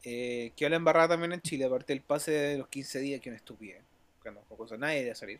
eh, 0.03 0.51
que 0.55 0.69
la 0.69 0.75
embarrada 0.75 1.09
también 1.09 1.31
en 1.33 1.41
Chile, 1.41 1.65
aparte 1.65 1.93
del 1.93 2.01
pase 2.01 2.31
de 2.31 2.57
los 2.57 2.67
15 2.67 2.99
días, 2.99 3.21
que 3.21 3.29
una 3.29 3.37
estupidez, 3.37 3.81
que 4.21 4.31
no 4.31 4.41
cosa 4.41 4.77
nadie 4.77 4.95
debería 4.95 5.15
salir. 5.15 5.39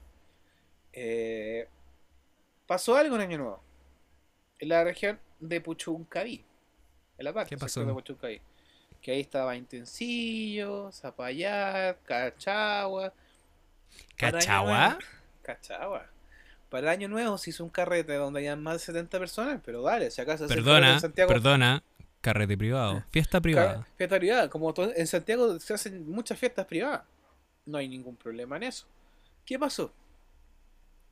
Eh, 0.93 1.67
pasó 2.65 2.95
algo 2.95 3.15
en 3.15 3.21
Año 3.21 3.37
Nuevo, 3.37 3.63
en 4.59 4.69
la 4.69 4.83
región 4.83 5.19
de 5.39 5.61
Puchuncaví, 5.61 6.43
en 7.17 7.25
la 7.25 7.33
parte 7.33 7.49
¿Qué 7.49 7.57
pasó? 7.57 7.83
de 7.85 7.93
Puchuncaví. 7.93 8.41
Que 9.01 9.11
ahí 9.11 9.21
estaba 9.21 9.55
Intensillo, 9.55 10.91
Zapallar, 10.91 11.99
Cachagua. 12.03 13.13
¿Cachagua? 14.17 14.97
Cachagua. 15.41 16.05
Para 16.69 16.81
el 16.83 16.89
año 16.89 17.07
nuevo 17.07 17.37
se 17.37 17.49
hizo 17.49 17.63
un 17.63 17.69
carrete 17.69 18.13
donde 18.15 18.39
habían 18.39 18.61
más 18.61 18.73
de 18.75 18.79
70 18.79 19.17
personas, 19.19 19.61
pero 19.65 19.81
dale, 19.81 20.11
si 20.11 20.21
acaso 20.21 20.47
Perdona, 20.47 20.93
en 20.93 20.99
Santiago, 20.99 21.29
perdona. 21.29 21.83
Carrete 22.21 22.57
privado. 22.57 23.03
Fiesta 23.11 23.39
privada. 23.39 23.87
Fiesta 23.95 24.17
privada, 24.17 24.49
como 24.49 24.73
en 24.77 25.07
Santiago 25.07 25.59
se 25.59 25.73
hacen 25.73 26.09
muchas 26.09 26.37
fiestas 26.37 26.65
privadas. 26.65 27.03
No 27.69 27.77
hay 27.77 27.88
ningún 27.88 28.15
problema 28.15 28.58
en 28.58 28.63
eso. 28.63 28.88
¿Qué 29.45 29.60
pasó? 29.60 29.93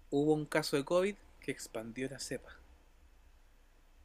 Hubo 0.10 0.34
un 0.34 0.46
caso 0.46 0.76
de 0.76 0.84
COVID 0.84 1.16
que 1.40 1.52
expandió 1.52 2.10
la 2.10 2.20
cepa. 2.20 2.50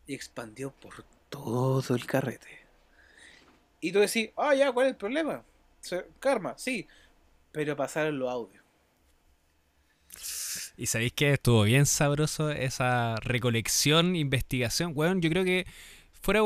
Y 0.07 0.15
expandió 0.15 0.71
por 0.71 1.03
todo 1.31 1.95
el 1.95 2.05
carrete. 2.05 2.67
Y 3.81 3.91
tú 3.91 4.01
decís, 4.01 4.31
ah, 4.37 4.55
ya, 4.55 4.71
¿cuál 4.71 4.87
es 4.87 4.93
el 4.93 4.99
problema? 4.99 5.43
Karma, 6.21 6.55
sí. 6.59 6.87
Pero 7.53 7.75
pasaron 7.75 8.19
los 8.19 8.31
audios. 8.31 8.63
Y 10.77 10.87
sabéis 10.87 11.15
que 11.15 11.33
estuvo 11.33 11.63
bien 11.63 11.87
sabroso 11.87 12.51
esa 12.51 13.17
recolección, 13.17 14.15
investigación. 14.15 14.93
Weón, 14.95 15.23
yo 15.23 15.31
creo 15.31 15.45
que 15.45 15.67
fuera 16.21 16.43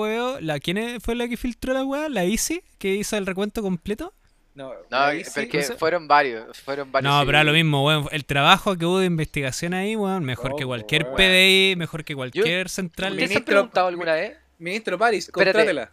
¿quién 0.61 1.01
fue 1.01 1.16
la 1.16 1.27
que 1.27 1.37
filtró 1.37 1.73
la 1.73 1.85
weá? 1.85 2.09
¿La 2.09 2.23
Easy? 2.25 2.62
¿Que 2.79 2.95
hizo 2.95 3.16
el 3.16 3.27
recuento 3.27 3.61
completo? 3.61 4.14
No, 4.57 4.73
No, 4.90 5.11
sí, 5.12 5.23
porque 5.42 5.59
no 5.59 5.62
sé. 5.64 5.75
fueron 5.77 6.09
varios. 6.09 6.59
Fueron 6.61 6.90
varios 6.90 7.12
No, 7.12 7.21
pero 7.27 7.38
era 7.38 7.45
lo 7.45 7.53
mismo, 7.53 7.85
weón. 7.85 8.09
El 8.11 8.25
trabajo 8.25 8.77
que 8.77 8.87
hubo 8.87 8.99
de 8.99 9.07
investigación 9.07 9.75
ahí, 9.75 9.95
weón, 9.97 10.25
mejor 10.25 10.53
Oh, 10.55 10.57
que 10.57 10.64
cualquier 10.64 11.05
weón. 11.05 11.16
PDI, 11.16 11.75
mejor 11.77 12.05
que 12.05 12.14
cualquier 12.16 12.69
central. 12.69 13.12
¿Ustedes 13.12 13.29
se 13.31 13.37
han 13.37 13.40
Ministro- 13.42 13.53
preguntado 13.55 13.87
alguna 13.88 14.14
vez? 14.14 14.37
Ministro 14.59 14.99
Paris, 14.99 15.31
contrátela. 15.31 15.92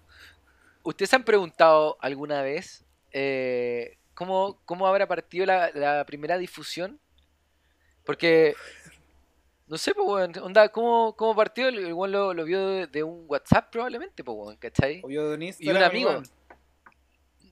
¿Ustedes 0.81 1.09
se 1.09 1.15
han 1.17 1.23
preguntado 1.23 1.97
alguna 2.01 2.41
vez 2.41 2.83
eh, 3.11 3.97
cómo, 4.13 4.57
cómo 4.65 4.87
habrá 4.87 5.07
partido 5.07 5.45
la, 5.45 5.69
la 5.73 6.05
primera 6.05 6.37
difusión? 6.37 6.99
Porque, 8.05 8.55
no 9.67 9.77
sé, 9.77 9.93
pues, 9.93 10.07
weón, 10.07 10.31
onda, 10.41 10.69
¿cómo, 10.69 11.15
cómo 11.17 11.35
partió? 11.35 11.67
El 11.67 11.93
weón 11.93 12.11
lo, 12.11 12.33
lo 12.33 12.43
vio 12.45 12.65
de, 12.67 12.87
de 12.87 13.03
un 13.03 13.25
WhatsApp 13.27 13.69
probablemente, 13.71 14.23
pues, 14.23 14.37
weón, 14.37 14.55
¿cachai? 14.57 15.01
Obvio 15.03 15.29
de 15.29 15.35
un 15.35 15.41
Y 15.41 15.45
un 15.45 15.47
Instagram, 15.47 15.89
amigo. 15.89 16.09
igual. 16.11 16.27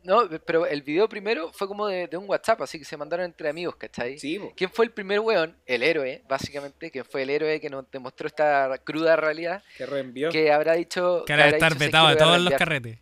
No, 0.04 0.28
pero 0.46 0.66
el 0.66 0.82
video 0.82 1.08
primero 1.08 1.52
fue 1.54 1.68
como 1.68 1.86
de, 1.88 2.08
de 2.08 2.18
un 2.18 2.28
WhatsApp, 2.28 2.62
así 2.62 2.80
que 2.80 2.86
se 2.86 2.98
mandaron 2.98 3.26
entre 3.26 3.48
amigos, 3.50 3.76
¿cachai? 3.76 4.18
Sí, 4.18 4.40
po. 4.40 4.52
¿Quién 4.56 4.70
fue 4.72 4.86
el 4.86 4.92
primer 4.92 5.20
weón? 5.20 5.56
El 5.66 5.84
héroe, 5.84 6.24
básicamente, 6.28 6.90
que 6.90 7.04
fue 7.04 7.22
el 7.22 7.30
héroe 7.30 7.60
que 7.60 7.70
nos 7.70 7.90
demostró 7.92 8.26
esta 8.28 8.76
cruda 8.84 9.16
realidad, 9.16 9.64
que 9.78 9.86
reenvió. 9.86 10.30
que 10.32 10.52
habrá 10.52 10.74
dicho... 10.74 11.24
Que 11.26 11.34
habrá 11.34 11.50
estar 11.50 11.74
dicho, 11.74 11.80
"Sé 11.80 11.80
que 11.80 11.86
vetado 11.86 12.10
de 12.10 12.16
todos 12.16 12.30
los 12.32 12.38
reenviar". 12.50 12.60
carretes. 12.60 13.00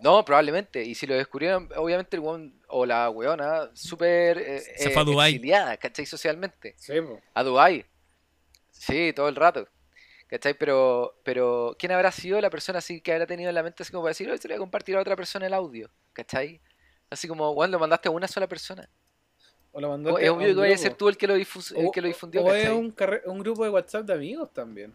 No, 0.00 0.24
probablemente. 0.24 0.82
Y 0.82 0.94
si 0.94 1.06
lo 1.06 1.14
descubrieron, 1.14 1.68
obviamente 1.76 2.16
el 2.16 2.20
weón 2.22 2.54
o 2.68 2.86
la 2.86 3.10
weona 3.10 3.68
súper 3.74 4.38
eh, 4.38 4.60
Se 4.78 4.90
fue 4.90 5.00
a 5.00 5.02
eh, 5.02 5.06
Dubái. 5.06 5.34
exiliada, 5.34 5.76
¿cachai? 5.76 6.06
Socialmente. 6.06 6.74
Sí. 6.78 6.94
A 7.34 7.42
Dubai. 7.42 7.84
Sí, 8.70 9.12
todo 9.14 9.28
el 9.28 9.36
rato. 9.36 9.68
¿Cachai? 10.30 10.54
Pero, 10.54 11.18
pero 11.24 11.74
¿quién 11.78 11.90
habrá 11.92 12.12
sido 12.12 12.40
la 12.40 12.50
persona 12.50 12.78
así 12.78 13.00
que 13.00 13.12
habrá 13.12 13.26
tenido 13.26 13.48
en 13.48 13.54
la 13.54 13.62
mente 13.64 13.82
así 13.82 13.90
como 13.90 14.04
para 14.04 14.10
decir, 14.10 14.30
hoy 14.30 14.38
se 14.38 14.46
le 14.46 14.54
voy 14.54 14.58
a 14.58 14.60
compartir 14.60 14.96
a 14.96 15.00
otra 15.00 15.16
persona 15.16 15.46
el 15.46 15.52
audio? 15.54 15.90
¿Cachai? 16.12 16.60
Así 17.10 17.26
como, 17.26 17.50
weón, 17.50 17.72
lo 17.72 17.78
mandaste 17.80 18.08
a 18.08 18.12
una 18.12 18.28
sola 18.28 18.46
persona. 18.46 18.88
O 19.72 19.80
lo 19.80 19.88
mandó 19.88 20.10
es 20.18 20.30
obvio 20.30 20.46
que 20.48 20.54
vaya 20.54 20.74
a 20.74 20.78
ser 20.78 20.94
tú 20.94 21.08
el 21.08 21.16
que 21.16 21.26
lo, 21.26 21.36
difus- 21.36 21.76
el 21.76 21.86
O, 21.86 21.90
que 21.90 22.00
lo 22.00 22.08
difundió, 22.08 22.42
o 22.44 22.54
es 22.54 22.68
un, 22.70 22.94
un 23.26 23.38
grupo 23.40 23.64
de 23.64 23.70
WhatsApp 23.70 24.04
de 24.04 24.12
amigos 24.14 24.52
también. 24.52 24.94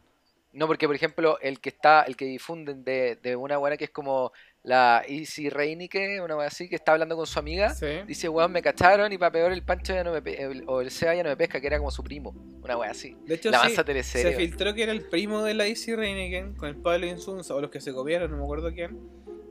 No, 0.55 0.67
porque 0.67 0.87
por 0.87 0.95
ejemplo, 0.95 1.37
el 1.41 1.59
que 1.59 1.69
está, 1.69 2.03
el 2.03 2.15
que 2.15 2.25
difunden 2.25 2.83
de, 2.83 3.17
de 3.21 3.35
una 3.35 3.57
buena 3.57 3.75
que 3.77 3.83
es 3.85 3.89
como 3.91 4.31
la 4.63 5.03
Easy 5.07 5.49
Reinike, 5.49 6.21
una 6.21 6.35
buena 6.35 6.47
así, 6.47 6.67
que 6.69 6.75
está 6.75 6.93
hablando 6.93 7.15
con 7.15 7.27
su 7.27 7.37
amiga, 7.37 7.73
Sí. 7.75 7.85
dice, 8.07 8.29
weón, 8.29 8.51
me 8.51 8.61
cacharon 8.61 9.11
y 9.13 9.17
para 9.17 9.31
peor 9.31 9.51
el 9.51 9.61
Pancho 9.63 9.93
ya 9.93 10.03
no 10.03 10.11
me 10.13 10.21
pe- 10.21 10.41
el- 10.41 10.63
o 10.67 10.81
el 10.81 10.89
Seba 10.91 11.13
ya 11.13 11.23
no 11.23 11.29
me 11.29 11.37
pesca, 11.37 11.59
que 11.61 11.67
era 11.67 11.77
como 11.77 11.91
su 11.91 12.03
primo, 12.03 12.33
una 12.63 12.77
wea 12.77 12.91
así. 12.91 13.15
De 13.25 13.35
hecho, 13.35 13.51
La 13.51 13.67
sí, 13.69 13.75
se 14.03 14.31
filtró 14.33 14.73
que 14.73 14.83
era 14.83 14.91
el 14.91 15.03
primo 15.03 15.43
de 15.43 15.53
la 15.53 15.67
Easy 15.67 15.93
Reineken 15.95 16.55
con 16.55 16.69
el 16.69 16.77
Pablo 16.77 17.05
Insunza, 17.05 17.53
o 17.53 17.61
los 17.61 17.69
que 17.69 17.79
se 17.81 17.93
comieron, 17.93 18.31
no 18.31 18.37
me 18.37 18.43
acuerdo 18.43 18.71
quién. 18.73 18.97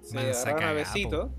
Se 0.03 0.19
agarraron 0.19 0.65
a 0.65 0.73
besito. 0.73 1.35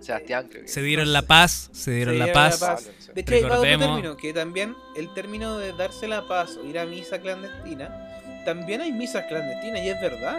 Sebastián, 0.00 0.48
creo 0.48 0.62
que. 0.62 0.68
Se 0.68 0.82
dieron 0.82 1.12
la 1.12 1.22
paz, 1.22 1.70
se 1.72 1.92
dieron 1.92 2.14
Se 2.14 2.18
la 2.18 2.24
dieron 2.26 2.42
la 2.42 2.48
paz. 2.50 2.60
paz. 2.60 3.10
De 3.14 3.20
hecho, 3.22 3.34
hay 3.34 3.42
otro 3.44 3.62
término, 3.62 4.16
que 4.16 4.32
también 4.34 4.74
el 4.96 5.12
término 5.14 5.56
de 5.58 5.72
darse 5.72 6.06
la 6.06 6.26
paz 6.28 6.56
o 6.56 6.64
ir 6.66 6.78
a 6.78 6.84
misa 6.84 7.20
clandestina, 7.20 8.04
también 8.48 8.80
hay 8.80 8.92
misas 8.92 9.26
clandestinas 9.26 9.82
y 9.82 9.90
es 9.90 10.00
verdad. 10.00 10.38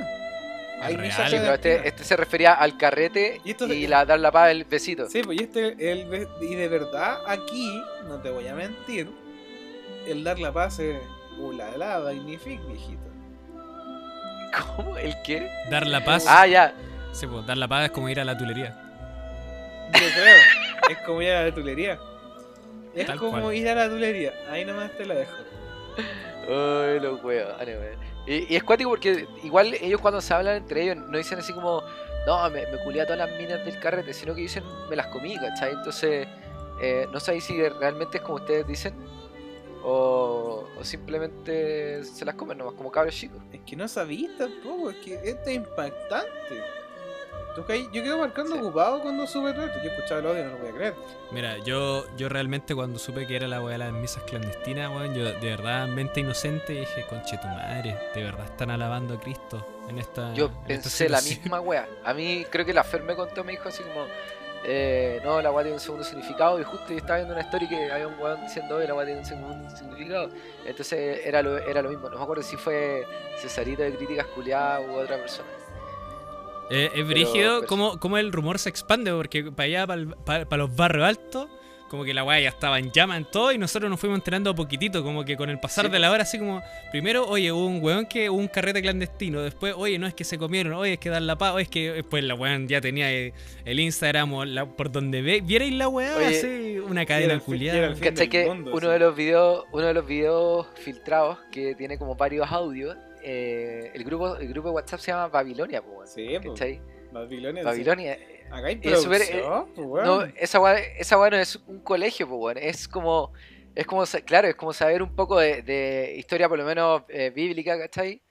Hay 0.82 0.95
real. 0.95 1.08
misas 1.08 1.30
Sí, 1.30 1.38
pero 1.39 1.54
este, 1.54 1.69
clandestinas. 1.69 1.86
este 1.86 2.04
se 2.06 2.15
refería 2.17 2.54
al 2.54 2.76
carrete 2.76 3.39
Y 3.45 3.63
y, 3.72 3.86
la 3.86 4.04
dar 4.04 4.19
la 4.19 4.32
paz 4.32 4.50
el 4.50 4.63
besito. 4.63 5.08
Sí, 5.08 5.22
pues 5.22 5.39
y, 5.39 5.43
este, 5.43 5.91
el, 5.91 6.28
y 6.41 6.56
de 6.56 6.67
verdad 6.67 7.19
aquí, 7.28 7.80
no 8.08 8.19
te 8.19 8.32
voy 8.32 8.48
a 8.48 8.56
mentir, 8.56 9.12
el 10.08 10.24
dar 10.24 10.39
la 10.39 10.52
paz 10.52 10.80
es 10.80 10.98
uh, 11.38 11.52
la 11.52 11.78
la 11.78 12.00
magnifique, 12.00 12.63
viejito. 12.67 13.04
¿Cómo? 14.76 14.98
¿El 14.98 15.13
qué? 15.24 15.48
Dar 15.69 15.86
la 15.86 16.04
paz. 16.04 16.26
Ah, 16.28 16.48
ya. 16.48 16.74
Sí, 17.12 17.28
pues, 17.28 17.45
dar 17.45 17.58
la 17.58 17.67
paz 17.67 17.86
es 17.86 17.91
como 17.91 18.10
ir 18.10 18.19
a 18.19 18.26
la 18.26 18.36
tulería. 18.36 18.76
Yo 19.93 20.08
creo, 20.15 20.38
es 20.89 20.98
como 21.06 21.22
ir 21.22 21.32
a 21.32 21.43
la 21.43 21.54
tulería. 21.54 22.00
Es 22.95 23.06
Tal 23.06 23.19
como 23.19 23.39
cual. 23.39 23.56
ir 23.56 23.69
a 23.69 23.76
la 23.76 23.88
tulería, 23.88 24.34
ahí 24.50 24.65
nomás 24.65 24.89
te 24.98 25.06
la 25.06 25.13
dejo. 25.13 25.38
Ay, 26.50 27.00
los 27.00 27.24
huevos. 27.24 27.54
Y, 28.26 28.56
es 28.56 28.64
cuático 28.64 28.90
porque 28.90 29.28
igual 29.44 29.74
ellos 29.76 30.02
cuando 30.02 30.20
se 30.22 30.34
hablan 30.34 30.58
entre 30.58 30.84
ellos 30.84 30.98
no 30.98 31.18
dicen 31.18 31.40
así 31.40 31.54
como, 31.54 31.84
no, 32.26 32.50
me, 32.50 32.66
me 32.66 33.02
a 33.02 33.06
todas 33.06 33.18
las 33.18 33.32
minas 33.38 33.64
del 33.66 33.80
carrete, 33.80 34.14
sino 34.14 34.34
que 34.34 34.42
dicen, 34.42 34.64
me 34.90 34.96
las 34.96 35.08
comí, 35.08 35.36
¿cachai? 35.38 35.74
Entonces, 35.74 36.28
eh, 36.82 37.08
no 37.12 37.20
sé 37.20 37.40
si 37.42 37.62
realmente 37.70 38.18
es 38.18 38.24
como 38.24 38.36
ustedes 38.36 38.66
dicen 38.68 38.94
o, 39.84 40.68
o 40.78 40.84
simplemente 40.84 42.04
se 42.04 42.26
las 42.26 42.36
comen 42.36 42.58
nomás, 42.58 42.74
como 42.74 42.92
cabros 42.92 43.16
chicos. 43.16 43.42
Es 43.52 43.62
que 43.62 43.76
no 43.76 43.88
sabís 43.88 44.36
tampoco, 44.38 44.90
es 44.90 44.98
que 44.98 45.14
esto 45.16 45.50
es 45.50 45.56
impactante. 45.56 46.79
Yo 47.58 47.66
quedo 47.66 48.18
marcando 48.20 48.56
Sí. 48.56 48.62
ocupado 48.62 49.02
cuando 49.02 49.28
sube 49.28 49.52
todo 49.54 49.66
esto. 49.66 49.80
Yo 49.84 49.90
escuchaba 49.92 50.22
el 50.22 50.28
audio 50.28 50.42
y 50.42 50.44
no 50.46 50.52
lo 50.52 50.58
voy 50.60 50.70
a 50.70 50.74
creer. 50.74 50.94
Mira, 51.32 51.58
yo, 51.60 52.06
yo 52.16 52.30
realmente 52.30 52.74
cuando 52.74 52.98
supe 53.00 53.28
que 53.28 53.36
era 53.36 53.48
la 53.48 53.62
weá 53.62 53.74
de 53.74 53.80
las 53.80 53.92
misas 53.94 54.24
clandestinas, 54.24 54.90
weón, 54.92 55.14
yo 55.14 55.26
de 55.26 55.34
verdad, 55.40 55.88
mente 55.88 56.22
inocente, 56.22 56.74
dije, 56.74 57.06
conche 57.10 57.38
tu 57.38 57.48
madre, 57.48 57.98
de 58.16 58.24
verdad 58.24 58.46
están 58.46 58.72
alabando 58.72 59.16
a 59.16 59.20
Cristo 59.20 59.66
en 59.90 60.00
esta. 60.00 60.34
Yo 60.34 60.46
en 60.46 60.52
esta 60.52 60.68
pensé 60.68 61.10
la 61.10 61.18
situación". 61.20 61.44
misma 61.44 61.60
wea. 61.62 61.88
A 62.06 62.14
mí 62.14 62.46
creo 62.50 62.66
que 62.66 62.74
la 62.74 62.84
Fer 62.84 63.04
me 63.04 63.16
contó, 63.16 63.44
me 63.44 63.52
dijo 63.54 63.68
así 63.68 63.84
como, 63.84 64.06
eh, 64.64 65.20
no, 65.24 65.42
la 65.42 65.52
wea 65.52 65.64
tiene 65.64 65.76
un 65.76 65.80
segundo 65.82 66.04
significado. 66.06 66.60
Y 66.60 66.64
justo 66.64 66.86
yo 66.90 66.98
estaba 66.98 67.18
viendo 67.18 67.34
una 67.34 67.44
story 67.44 67.68
que 67.68 67.92
había 67.92 68.08
un 68.08 68.18
weón 68.20 68.42
diciendo, 68.42 68.76
oye, 68.78 68.88
la 68.88 68.94
wea 68.94 69.06
tiene 69.06 69.20
un 69.22 69.26
segundo 69.26 69.70
significado. 69.76 70.30
Entonces 70.66 71.22
era 71.26 71.42
lo, 71.42 71.58
era 71.58 71.82
lo 71.82 71.90
mismo. 71.90 72.10
No 72.10 72.18
me 72.18 72.24
acuerdo 72.24 72.44
si 72.44 72.56
fue 72.58 73.06
Cesarito 73.38 73.82
de 73.84 73.96
Críticas 73.96 74.28
Culiadas 74.28 74.82
u 74.88 74.94
otra 74.96 75.18
persona. 75.18 75.50
Eh, 76.69 76.89
es 76.95 77.08
brígido 77.08 77.58
pero- 77.62 77.67
cómo, 77.67 77.99
cómo 77.99 78.17
el 78.17 78.32
rumor 78.32 78.60
se 78.60 78.69
expande, 78.69 79.12
porque 79.12 79.51
para 79.51 79.65
allá, 79.65 79.88
para, 80.25 80.58
los 80.58 80.75
barrios 80.75 81.05
altos, 81.08 81.47
como 81.89 82.03
que 82.03 82.13
la 82.13 82.23
weá 82.23 82.39
ya 82.39 82.49
estaba 82.49 82.77
en 82.77 82.91
llama 82.91 83.17
en 83.17 83.25
todo 83.25 83.51
y 83.51 83.58
nosotros 83.58 83.89
nos 83.89 83.99
fuimos 83.99 84.19
enterando 84.19 84.51
a 84.51 84.55
poquitito, 84.55 85.03
como 85.03 85.25
que 85.25 85.36
con 85.36 85.49
el 85.49 85.60
pasar 85.60 85.88
Sí, 85.88 85.91
de 85.91 85.97
la 85.97 86.12
hora, 86.12 86.21
así 86.21 86.38
como, 86.38 86.62
primero, 86.91 87.27
oye, 87.27 87.51
hubo 87.51 87.65
un 87.65 87.84
weón 87.84 88.05
que 88.05 88.29
hubo 88.29 88.38
un 88.38 88.47
carrete 88.47 88.84
clandestino, 88.84 89.41
después, 89.41 89.73
oye, 89.75 89.97
no 89.97 90.05
es 90.05 90.13
que 90.13 90.23
se 90.23 90.38
comieron, 90.38 90.73
oye, 90.73 90.93
es 90.93 90.99
que 90.99 91.10
dan 91.10 91.25
la 91.25 91.36
paz, 91.39 91.55
oye, 91.55 91.63
es 91.63 91.69
que 91.69 91.91
después 91.91 92.23
la 92.23 92.36
weón 92.36 92.67
ya 92.67 92.79
tenía 92.79 93.12
eh, 93.12 93.34
el 93.65 93.79
Instagram 93.79 94.32
o 94.34 94.45
la- 94.45 94.67
por 94.67 94.91
donde 94.91 95.23
ve, 95.23 95.41
vierais 95.41 95.73
la 95.73 95.88
weá, 95.89 96.15
Oye, 96.17 96.27
así, 96.27 96.77
una 96.77 97.08
cadena 97.08 97.39
culiada. 97.39 97.95
¿Cachai 97.99 98.29
que 98.29 98.45
mundo, 98.45 98.69
uno 98.71 98.82
sí. 98.82 98.88
de 98.93 98.99
los 98.99 99.15
videos, 99.15 99.63
uno 99.71 99.88
de 99.88 99.93
los 99.95 100.05
videos 100.05 100.67
filtrados 100.75 101.39
que 101.51 101.73
tiene 101.73 101.97
como 101.97 102.13
varios 102.13 102.51
audios, 102.51 102.95
eh, 103.32 103.92
el 103.94 104.04
grupo, 104.04 104.36
el 104.38 104.48
grupo 104.48 104.70
de 104.70 104.76
WhatsApp 104.76 105.00
se 105.00 105.12
llama 105.12 105.28
Babilonia, 105.28 105.84
pues. 105.84 106.12
Sí, 106.12 106.28
pues. 106.42 106.60
¿Cachai? 106.60 106.82
Babilonia. 107.12 107.63
Babilonia. 107.63 108.18
Acá 108.52 108.68
hay 108.68 108.80
Es 108.82 109.04
súper, 109.04 109.22
producción, 109.22 109.74
pues, 109.76 109.88
weón. 109.88 110.06
No, 110.06 110.24
esa 110.36 110.60
weá, 110.60 110.80
esa 110.80 111.15
no 111.30 111.38
es 111.38 111.56
un 111.68 111.80
colegio, 111.82 112.28
pues, 112.28 112.39
weón. 112.39 112.58
Es 112.58 112.88
como, 112.88 113.32
es 113.76 113.86
como, 113.86 114.04
claro, 114.26 114.48
es 114.48 114.56
como 114.56 114.74
saber 114.74 115.04
un 115.04 115.15
poco 115.15 115.39
de, 115.39 115.62
de 115.62 116.15
historia, 116.18 116.50
por 116.50 116.58
lo 116.58 116.65
menos 116.65 117.04
eh, 117.10 117.30
bíblica, 117.30 117.78
¿cachai? 117.78 118.22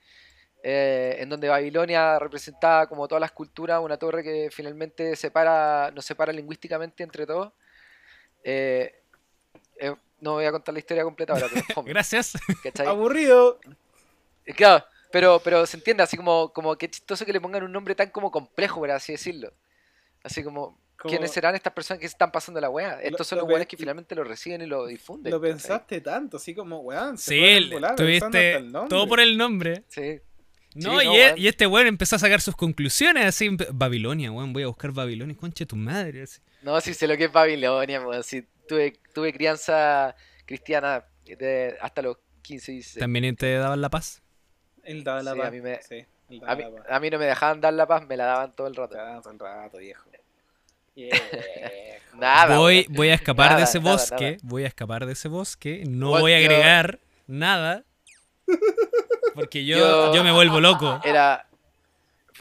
Eh, 0.65 1.19
en 1.21 1.29
donde 1.29 1.49
Babilonia 1.49 2.19
representaba 2.19 2.89
como 2.89 3.07
todas 3.07 3.21
las 3.21 3.31
culturas, 3.31 3.81
una 3.81 3.97
torre 3.97 4.25
que 4.25 4.49
finalmente 4.51 5.15
separa, 5.15 5.93
nos 5.95 6.05
separa 6.05 6.33
lingüísticamente 6.33 7.05
entre 7.05 7.25
todos. 7.25 7.53
Eh, 8.43 8.93
eh, 9.79 9.95
no 10.21 10.33
voy 10.33 10.47
a 10.47 10.51
contar 10.51 10.73
la 10.73 10.81
historia 10.81 11.05
completa 11.05 11.35
ahora, 11.35 11.47
pero 11.53 11.83
Gracias. 11.87 12.33
¿cachai? 12.65 12.89
Aburrido. 12.89 13.61
Eh, 14.49 14.55
Claro, 14.55 14.85
pero, 15.13 15.41
pero 15.45 15.65
se 15.67 15.77
entiende, 15.77 16.03
así 16.03 16.17
como, 16.17 16.53
como 16.53 16.77
que 16.77 16.91
chistoso 16.91 17.25
que 17.25 17.33
le 17.33 17.41
pongan 17.41 17.63
un 17.63 17.73
nombre 17.73 17.95
tan 17.95 18.11
como 18.11 18.31
complejo, 18.31 18.81
por 18.81 18.91
así 18.91 19.13
decirlo. 19.13 19.53
Así 20.23 20.43
como, 20.43 20.79
Como- 20.99 21.11
¿quiénes 21.11 21.31
serán 21.31 21.55
estas 21.55 21.73
personas 21.73 22.01
que 22.01 22.09
se 22.09 22.13
están 22.13 22.33
pasando 22.33 22.61
la 22.61 22.69
wea? 22.71 23.01
Estos 23.01 23.27
son 23.27 23.37
lo 23.39 23.43
los 23.43 23.49
weones 23.51 23.69
que 23.69 23.77
finalmente 23.77 24.15
lo 24.15 24.25
reciben 24.25 24.61
y 24.63 24.67
lo 24.67 24.87
difunden. 24.87 25.31
Lo 25.33 25.41
pensaste 25.41 26.01
tanto, 26.01 26.37
así 26.39 26.55
como, 26.55 26.81
weón. 26.81 27.17
se 27.17 27.35
Sí, 27.35 27.71
volar 27.71 27.95
tuviste 27.95 28.61
todo 28.89 29.07
por 29.07 29.21
el 29.21 29.37
nombre. 29.39 29.85
Sí. 29.89 30.21
No, 30.75 30.99
Sí, 31.01 31.07
y, 31.07 31.09
no, 31.09 31.15
e- 31.15 31.35
y 31.37 31.49
este 31.49 31.67
weón 31.67 31.87
empezó 31.87 32.17
a 32.17 32.19
sacar 32.19 32.41
sus 32.41 32.55
conclusiones 32.55 33.25
así. 33.25 33.49
Babilonia, 33.73 34.31
weón, 34.31 34.53
voy 34.53 34.65
a 34.65 34.67
buscar 34.67 34.93
Babilonia, 34.93 35.37
conche 35.37 35.65
tu 35.67 35.77
madre. 35.77 36.23
así. 36.23 36.41
No, 36.63 36.79
sí 36.81 36.93
sé 36.95 37.07
lo 37.09 37.17
que 37.17 37.25
es 37.25 37.33
Babilonia, 37.33 38.01
weón. 38.07 38.23
Sí, 38.25 38.45
tuve, 38.69 38.99
tuve 39.15 39.33
crianza 39.33 40.15
cristiana 40.45 41.05
de- 41.25 41.77
hasta 41.81 42.03
los 42.03 42.19
15 42.43 42.73
y 42.73 42.75
16. 42.77 43.01
También 43.01 43.35
te 43.37 43.55
daban 43.55 43.81
la 43.81 43.89
paz. 43.89 44.21
Él 44.88 45.05
daba 45.05 45.22
la 45.22 45.33
Sí, 45.33 45.38
paz. 45.38 45.48
a 45.48 45.51
mí 45.51 45.61
me- 45.61 45.83
Sí, 45.83 46.05
él 46.31 46.40
daba 46.40 46.53
A 46.53 46.57
mí, 46.57 46.62
la 46.64 46.70
paz. 46.70 46.87
a 46.90 47.01
mí 47.01 47.11
no 47.11 47.18
me 47.18 47.27
dejaban 47.27 47.61
dar 47.61 47.72
la 47.74 47.87
paz, 47.87 48.07
me 48.07 48.16
la 48.16 48.24
daban 48.27 48.53
todo 48.57 48.66
el 48.66 48.74
rato. 48.74 48.96
Todo 49.22 49.33
el 49.33 49.38
rato, 49.38 49.79
viejo. 49.79 50.09
Nada. 52.14 52.57
voy, 52.59 53.09
a 53.11 53.14
escapar 53.14 53.57
de 53.57 53.62
ese 53.62 53.79
nada, 53.79 53.92
bosque. 53.92 54.24
nada. 54.33 54.37
Voy 54.42 54.64
a 54.64 54.66
escapar 54.66 55.07
de 55.07 55.12
ese 55.12 55.29
bosque. 55.29 55.85
No 55.88 56.11
voy 56.11 56.33
a 56.33 56.40
yo- 56.40 56.46
agregar 56.46 56.98
nada. 57.27 57.85
Porque 59.35 59.64
yo, 59.64 59.79
Yo- 59.79 60.14
yo 60.14 60.24
me 60.24 60.33
vuelvo 60.33 60.61
loco. 60.61 61.01
Era. 61.05 61.46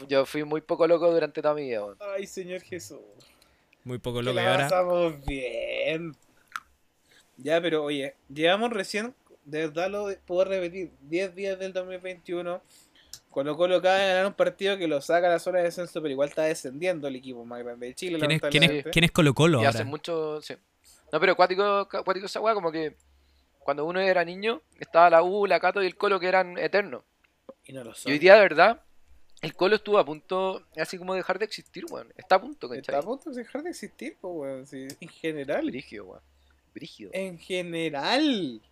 Yo 0.08 0.26
fui 0.26 0.44
muy 0.44 0.60
poco 0.60 0.86
loco 0.86 1.10
durante 1.12 1.40
toda 1.42 1.54
mi 1.54 1.62
vida. 1.68 1.82
Ay, 2.16 2.26
Señor 2.26 2.60
Jesús. 2.62 2.98
Muy 3.84 3.98
poco 3.98 4.22
loco. 4.22 4.34
La 4.34 4.50
ahora. 4.52 4.68
pasamos 4.68 5.24
bien. 5.24 6.16
Ya, 7.36 7.60
pero 7.60 7.84
oye, 7.84 8.14
llevamos 8.28 8.70
recién, 8.70 9.14
de 9.50 9.66
verdad 9.66 9.90
lo 9.90 10.08
puedo 10.26 10.44
repetir, 10.44 10.92
10 11.02 11.34
días 11.34 11.58
del 11.58 11.72
2021. 11.72 12.62
Colo 13.30 13.56
Colo 13.56 13.76
acaba 13.76 13.96
de 13.96 14.08
ganar 14.08 14.26
un 14.26 14.32
partido 14.34 14.76
que 14.78 14.88
lo 14.88 15.00
saca 15.00 15.26
a 15.28 15.30
la 15.30 15.38
zona 15.38 15.58
de 15.58 15.64
descenso, 15.64 16.00
pero 16.00 16.10
igual 16.12 16.28
está 16.28 16.42
descendiendo 16.44 17.08
el 17.08 17.16
equipo 17.16 17.44
más 17.44 17.62
grande 17.62 17.88
de 17.88 17.94
Chile. 17.94 18.18
¿Quién 18.18 18.30
es, 18.32 18.40
quién 18.40 18.46
es- 18.46 18.52
lamentablemente. 18.60 18.90
quién 18.90 19.04
es 19.04 19.10
Colo 19.12 19.34
Colo 19.34 19.62
Y 19.62 19.66
hace 19.66 19.84
mucho. 19.84 20.40
Sí. 20.42 20.54
No, 21.12 21.20
pero 21.20 21.36
cuático, 21.36 21.88
cuático 22.04 22.26
esa 22.26 22.40
weá, 22.40 22.54
como 22.54 22.70
que 22.72 22.96
cuando 23.58 23.84
uno 23.84 24.00
era 24.00 24.24
niño, 24.24 24.62
estaba 24.80 25.10
la 25.10 25.22
U, 25.22 25.46
la 25.46 25.60
Cato 25.60 25.82
y 25.82 25.86
el 25.86 25.96
Colo 25.96 26.18
que 26.18 26.26
eran 26.26 26.56
eternos. 26.58 27.04
Y 27.64 27.72
no 27.72 27.84
lo 27.84 27.92
Y 27.92 27.94
son. 27.94 28.12
hoy 28.12 28.18
día, 28.18 28.34
de 28.34 28.40
verdad, 28.40 28.82
el 29.42 29.54
Colo 29.54 29.76
estuvo 29.76 29.98
a 29.98 30.04
punto, 30.04 30.66
así 30.76 30.96
como 30.98 31.14
dejar 31.14 31.38
de 31.38 31.44
existir, 31.44 31.84
weón. 31.90 32.12
Está 32.16 32.36
a 32.36 32.40
punto, 32.40 32.72
Está 32.72 32.92
a 32.92 32.94
¿cachai? 32.96 33.06
punto 33.06 33.30
de 33.30 33.36
dejar 33.42 33.62
de 33.62 33.70
existir, 33.70 34.16
pues, 34.20 34.32
weón. 34.34 34.66
sí, 34.66 34.88
en 35.00 35.08
general. 35.08 35.66
Brígido, 35.66 36.06
weón. 36.06 36.22
Brígido. 36.74 37.10
En 37.12 37.38
general. 37.38 38.62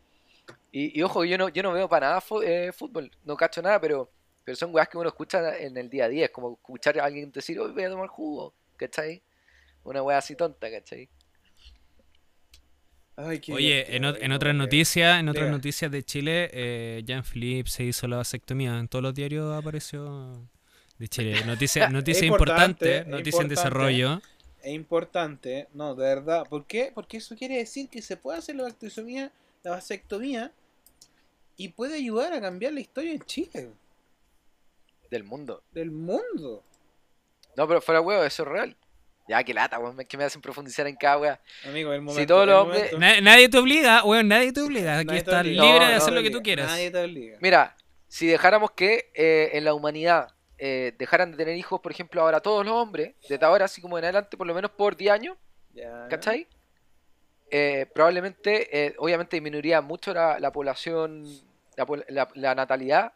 Y, 0.73 0.99
y 0.99 1.03
ojo, 1.03 1.25
yo 1.25 1.39
no, 1.39 1.49
yo 1.49 1.63
no 1.63 1.73
veo 1.73 1.89
para 1.89 2.09
nada 2.09 2.23
eh, 2.45 2.73
fútbol, 2.73 3.11
no 3.25 3.37
cacho 3.37 3.63
nada, 3.63 3.81
pero, 3.81 4.11
pero 4.45 4.57
son 4.57 4.75
weas 4.75 4.89
que 4.89 4.99
uno 4.99 5.09
escucha 5.09 5.57
en 5.59 5.77
el 5.77 5.89
día 5.89 6.05
a 6.07 6.09
día. 6.09 6.27
Es 6.27 6.31
como 6.31 6.53
escuchar 6.55 6.99
a 7.01 7.05
alguien 7.05 7.33
decir, 7.33 7.59
hoy 7.61 7.73
voy 7.73 7.85
a 7.85 7.91
tomar 7.91 8.09
jugo, 8.09 8.55
¿cachai? 8.77 9.23
Una 9.85 10.03
wea 10.03 10.19
así 10.19 10.37
tonta, 10.37 10.71
¿cachai? 10.71 11.09
Ay, 13.17 13.39
qué 13.41 13.53
Oye, 13.55 13.97
en, 13.97 14.03
ot- 14.05 14.19
en 14.21 14.33
otras 14.33 14.51
weón. 14.53 14.59
noticias, 14.59 15.19
en 15.21 15.29
otras 15.29 15.49
noticias 15.49 15.91
de 15.91 16.03
Chile, 16.03 16.51
eh, 16.53 17.03
Jean-Philippe 17.05 17.71
se 17.71 17.85
hizo 17.85 18.07
la 18.09 18.19
vasectomía. 18.19 18.79
En 18.79 18.89
todos 18.89 19.03
los 19.03 19.15
diarios 19.15 19.57
apareció 19.57 20.49
de 20.99 21.09
Chile. 21.09 21.43
Noticia, 21.47 21.89
noticia 21.89 22.27
Importante, 22.27 23.05
importante, 23.07 23.11
noticia 23.11 23.43
en 23.43 23.49
desarrollo. 23.49 24.23
Es 24.63 24.73
importante, 24.75 25.69
no, 25.73 25.95
de 25.95 26.05
verdad. 26.05 26.47
¿Por 26.49 26.67
qué? 26.67 26.91
Porque 26.95 27.19
eso 27.19 27.37
quiere 27.37 27.57
decir 27.57 27.89
que 27.89 28.03
se 28.03 28.17
puede 28.17 28.39
hacer 28.39 28.57
la 28.57 28.65
vasectomía, 28.65 29.33
la 29.67 29.73
vasectomía 29.73 30.53
y 31.57 31.69
puede 31.71 31.97
ayudar 31.97 32.33
a 32.33 32.41
cambiar 32.41 32.73
la 32.73 32.79
historia 32.81 33.13
en 33.13 33.23
Chile, 33.23 33.71
Del 35.11 35.25
mundo. 35.25 35.63
del 35.73 35.91
mundo. 35.91 36.63
No, 37.57 37.67
pero 37.67 37.81
fuera 37.81 38.01
huevo, 38.01 38.23
eso 38.23 38.43
es 38.45 38.49
real. 38.49 38.77
Ya, 39.29 39.43
que 39.43 39.53
lata, 39.53 39.81
weón, 39.81 39.97
que 39.97 40.17
me 40.17 40.23
hacen 40.23 40.41
profundizar 40.41 40.87
en 40.87 40.95
cada 40.95 41.19
wea. 41.19 41.41
Amigo, 41.65 41.93
el 41.93 42.01
momento. 42.01 42.21
Si 42.21 42.27
todos 42.29 42.47
los 42.47 42.63
hombres- 42.63 42.93
nadie 43.23 43.49
te 43.49 43.59
obliga, 43.59 44.05
weón, 44.05 44.29
nadie 44.29 44.53
te 44.53 44.61
obliga. 44.61 44.99
Aquí 44.99 45.07
nadie 45.07 45.23
te 45.25 45.31
estás 45.31 45.41
obliga, 45.41 45.63
libre 45.65 45.79
No, 45.81 45.85
de 45.87 45.91
no 45.91 45.97
hacer 45.97 46.13
lo 46.15 46.23
que 46.23 46.31
tú 46.31 46.43
quieras. 46.43 46.67
Nadie 46.69 46.91
te 46.93 47.03
obliga. 47.03 47.39
Mira, 47.41 47.77
si 48.07 48.29
dejáramos 48.29 48.71
que 48.71 49.11
eh, 49.15 49.51
en 49.55 49.65
la 49.65 49.75
humanidad 49.75 50.33
eh, 50.59 50.95
dejaran 50.97 51.33
de 51.33 51.39
tener 51.39 51.57
hijos, 51.57 51.81
por 51.81 51.91
ejemplo, 51.91 52.21
ahora 52.23 52.39
todos 52.41 52.65
los 52.65 52.73
hombres, 52.75 53.17
desde 53.29 53.45
ahora 53.45 53.65
así 53.65 53.81
como 53.81 53.99
en 53.99 54.05
adelante, 54.05 54.37
por 54.37 54.47
lo 54.47 54.55
menos 54.55 54.71
por 54.71 54.97
10 54.97 55.11
años, 55.13 55.37
Ya. 55.75 56.07
¿cachai? 56.09 56.47
Eh, 57.51 57.87
probablemente, 57.95 58.87
eh, 58.87 58.95
obviamente 58.99 59.37
disminuiría 59.37 59.81
mucho 59.81 60.13
la, 60.13 60.39
la 60.41 60.51
población, 60.53 61.25
la, 61.77 61.87
la- 62.09 62.29
la 62.35 62.55
natalidad 62.55 63.13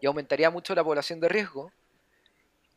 y 0.00 0.06
aumentaría 0.06 0.50
mucho 0.50 0.74
la 0.74 0.82
población 0.84 1.20
de 1.20 1.28
riesgo. 1.28 1.72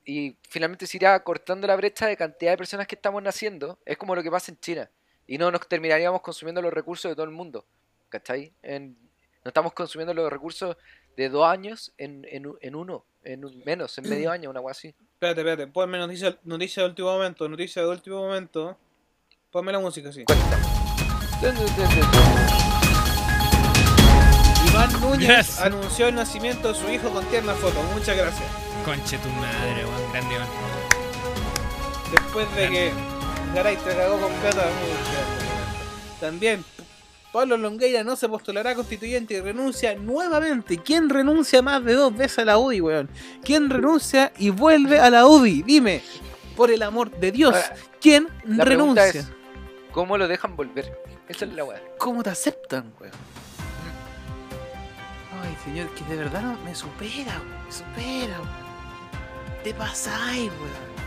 Y 0.05 0.37
finalmente 0.49 0.87
se 0.87 0.97
iría 0.97 1.19
cortando 1.21 1.67
la 1.67 1.75
brecha 1.75 2.07
de 2.07 2.15
cantidad 2.15 2.51
de 2.51 2.57
personas 2.57 2.87
que 2.87 2.95
estamos 2.95 3.21
naciendo. 3.21 3.77
Es 3.85 3.97
como 3.97 4.15
lo 4.15 4.23
que 4.23 4.31
pasa 4.31 4.51
en 4.51 4.59
China. 4.59 4.89
Y 5.27 5.37
no 5.37 5.51
nos 5.51 5.67
terminaríamos 5.67 6.21
consumiendo 6.21 6.61
los 6.61 6.71
recursos 6.73 7.09
de 7.11 7.15
todo 7.15 7.25
el 7.25 7.31
mundo. 7.31 7.65
¿Cachai? 8.09 8.53
En- 8.63 8.97
no 9.43 9.49
estamos 9.49 9.73
consumiendo 9.73 10.13
los 10.13 10.29
recursos 10.31 10.77
de 11.17 11.29
dos 11.29 11.45
años 11.45 11.93
en, 11.97 12.25
en, 12.29 12.47
un- 12.47 12.57
en 12.61 12.75
uno, 12.75 13.05
en 13.23 13.43
un- 13.43 13.61
menos, 13.65 13.97
en 13.97 14.09
medio 14.09 14.31
año, 14.31 14.49
una 14.49 14.61
cosa 14.61 14.71
así. 14.71 14.87
Espérate, 15.13 15.41
espérate. 15.41 15.67
Ponme 15.67 15.97
noticia, 15.97 16.37
noticia 16.43 16.83
de 16.83 16.89
último 16.89 17.11
momento. 17.11 17.49
Noticia 17.49 17.81
de 17.81 17.87
último 17.89 18.17
momento. 18.25 18.77
Ponme 19.51 19.71
la 19.73 19.79
música, 19.79 20.11
sí. 20.13 20.23
Cuenta. 20.25 20.86
Iván 24.69 25.01
Núñez 25.01 25.27
Gracias. 25.27 25.59
anunció 25.61 26.07
el 26.07 26.15
nacimiento 26.15 26.69
de 26.69 26.75
su 26.75 26.89
hijo 26.89 27.09
con 27.09 27.23
tierna 27.25 27.53
foto. 27.53 27.81
Muchas 27.93 28.17
gracias. 28.17 28.47
Conche 28.85 29.17
tu 29.19 29.29
madre, 29.29 29.85
weón, 29.85 30.11
grande, 30.11 30.35
weón. 30.35 30.47
Después 32.11 32.55
de 32.55 32.69
que 32.69 32.91
Garay 33.53 33.75
te 33.77 33.95
cagó 33.95 34.19
con 34.19 34.31
plata. 34.33 34.65
También 36.19 36.63
Pablo 37.31 37.57
Longueira 37.57 38.03
no 38.03 38.15
se 38.15 38.27
postulará 38.27 38.73
constituyente 38.75 39.35
y 39.35 39.41
renuncia 39.41 39.95
nuevamente. 39.95 40.77
¿Quién 40.79 41.09
renuncia 41.09 41.61
más 41.61 41.83
de 41.83 41.93
dos 41.93 42.15
veces 42.15 42.39
a 42.39 42.45
la 42.45 42.57
UDI, 42.57 42.81
weón? 42.81 43.09
¿Quién 43.43 43.69
renuncia 43.69 44.31
y 44.37 44.49
vuelve 44.49 44.99
a 44.99 45.09
la 45.09 45.27
UDI? 45.27 45.61
Dime, 45.63 46.01
por 46.55 46.71
el 46.71 46.81
amor 46.81 47.11
de 47.11 47.31
Dios, 47.31 47.53
Ahora, 47.55 47.75
¿quién 48.01 48.27
La 48.45 48.63
pregunta 48.65 49.01
renuncia? 49.05 49.21
es, 49.21 49.27
¿cómo 49.91 50.17
lo 50.17 50.27
dejan 50.27 50.55
volver? 50.55 50.97
Esa 51.27 51.45
es 51.45 51.53
la 51.53 51.63
weá. 51.63 51.81
¿Cómo 51.97 52.23
te 52.23 52.29
aceptan, 52.29 52.93
weón? 52.99 53.13
Ay, 55.43 55.55
señor, 55.63 55.89
que 55.93 56.03
de 56.05 56.15
verdad 56.15 56.41
no 56.41 56.57
me 56.63 56.73
supera, 56.73 57.39
weón, 57.39 57.65
me 57.65 57.71
supera, 57.71 58.39
weón. 58.39 58.67
Te 59.63 59.73
pasáis, 59.73 60.49
weón. 60.51 60.97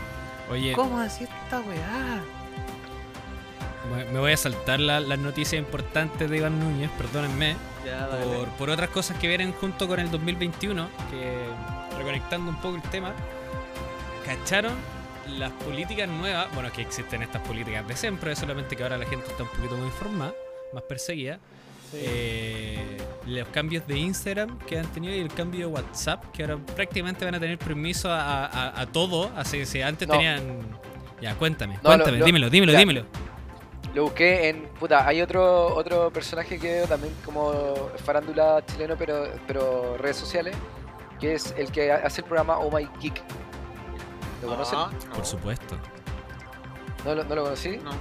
Oye, 0.51 0.73
¿Cómo 0.73 0.99
así 0.99 1.23
esta 1.23 1.59
weá? 1.61 2.21
me- 4.13 4.19
voy 4.19 4.31
a 4.31 4.37
saltar 4.37 4.79
la- 4.79 4.99
las 4.99 5.17
noticias 5.19 5.59
importantes 5.59 6.29
de 6.29 6.37
Iván 6.37 6.59
Núñez, 6.59 6.89
perdónenme, 6.97 7.55
Ya, 7.85 8.07
por, 8.09 8.47
por 8.49 8.69
otras 8.69 8.89
cosas 8.89 9.17
que 9.17 9.27
vienen 9.27 9.51
junto 9.53 9.87
con 9.87 9.99
el 9.99 10.09
2021, 10.11 10.87
que 11.09 11.45
reconectando 11.97 12.51
un 12.51 12.57
poco 12.61 12.75
el 12.75 12.81
tema, 12.83 13.11
¿cacharon 14.25 14.73
las 15.37 15.51
políticas 15.51 16.07
nuevas? 16.09 16.47
Bueno, 16.53 16.71
que 16.71 16.81
existen 16.81 17.21
estas 17.23 17.41
políticas 17.47 17.87
de 17.87 17.95
siempre, 17.95 18.35
solamente 18.35 18.75
que 18.75 18.83
ahora 18.83 18.97
la 18.97 19.05
gente 19.05 19.27
está 19.29 19.43
un 19.43 19.49
poquito 19.49 19.75
más 19.77 19.85
informada, 19.87 20.33
más 20.73 20.83
perseguida. 20.83 21.39
Eh, 21.93 22.97
los 23.27 23.47
cambios 23.49 23.85
de 23.85 23.97
Instagram 23.97 24.57
que 24.59 24.79
han 24.79 24.85
tenido 24.93 25.13
y 25.13 25.19
el 25.19 25.27
cambio 25.33 25.67
de 25.67 25.73
WhatsApp, 25.73 26.23
que 26.31 26.43
ahora 26.43 26.57
prácticamente 26.75 27.25
van 27.25 27.35
a 27.35 27.39
tener 27.39 27.57
permiso 27.57 28.09
a, 28.09 28.45
a- 28.45 28.81
a 28.81 28.85
todo, 28.87 29.29
así 29.35 29.57
que 29.59 29.65
si 29.65 29.81
antes 29.81 30.07
No. 30.07 30.13
tenían... 30.13 30.41
Ya, 31.21 31.35
cuéntame, 31.35 31.75
No, 31.75 31.81
cuéntame, 31.83 32.11
lo- 32.13 32.17
lo- 32.19 32.25
dímelo, 32.25 32.49
dímelo, 32.49 32.71
ya. 32.73 32.79
dímelo. 32.79 33.05
Lo 33.93 34.03
busqué 34.03 34.47
en. 34.49 34.63
Puta, 34.79 35.05
hay 35.05 35.21
otro 35.21 35.75
otro 35.75 36.11
personaje 36.11 36.57
que 36.57 36.71
veo 36.75 36.87
también 36.87 37.13
como 37.25 37.75
farándula 38.05 38.63
chileno, 38.65 38.95
pero, 38.97 39.25
pero 39.45 39.97
redes 39.97 40.15
sociales, 40.15 40.55
que 41.19 41.33
es 41.35 41.53
el 41.57 41.69
que 41.73 41.91
hace 41.91 42.21
el 42.21 42.25
programa 42.27 42.57
Oh 42.57 42.71
My 42.75 42.87
Geek. 43.01 43.21
¿Lo 44.41 44.47
conocen? 44.49 44.79
Ah, 44.79 44.89
no, 45.09 45.15
Por 45.15 45.25
supuesto. 45.25 45.77
¿No, 47.05 47.15
lo- 47.15 47.23
no 47.23 47.35
lo 47.35 47.43
conocí? 47.43 47.77
No. 47.77 47.91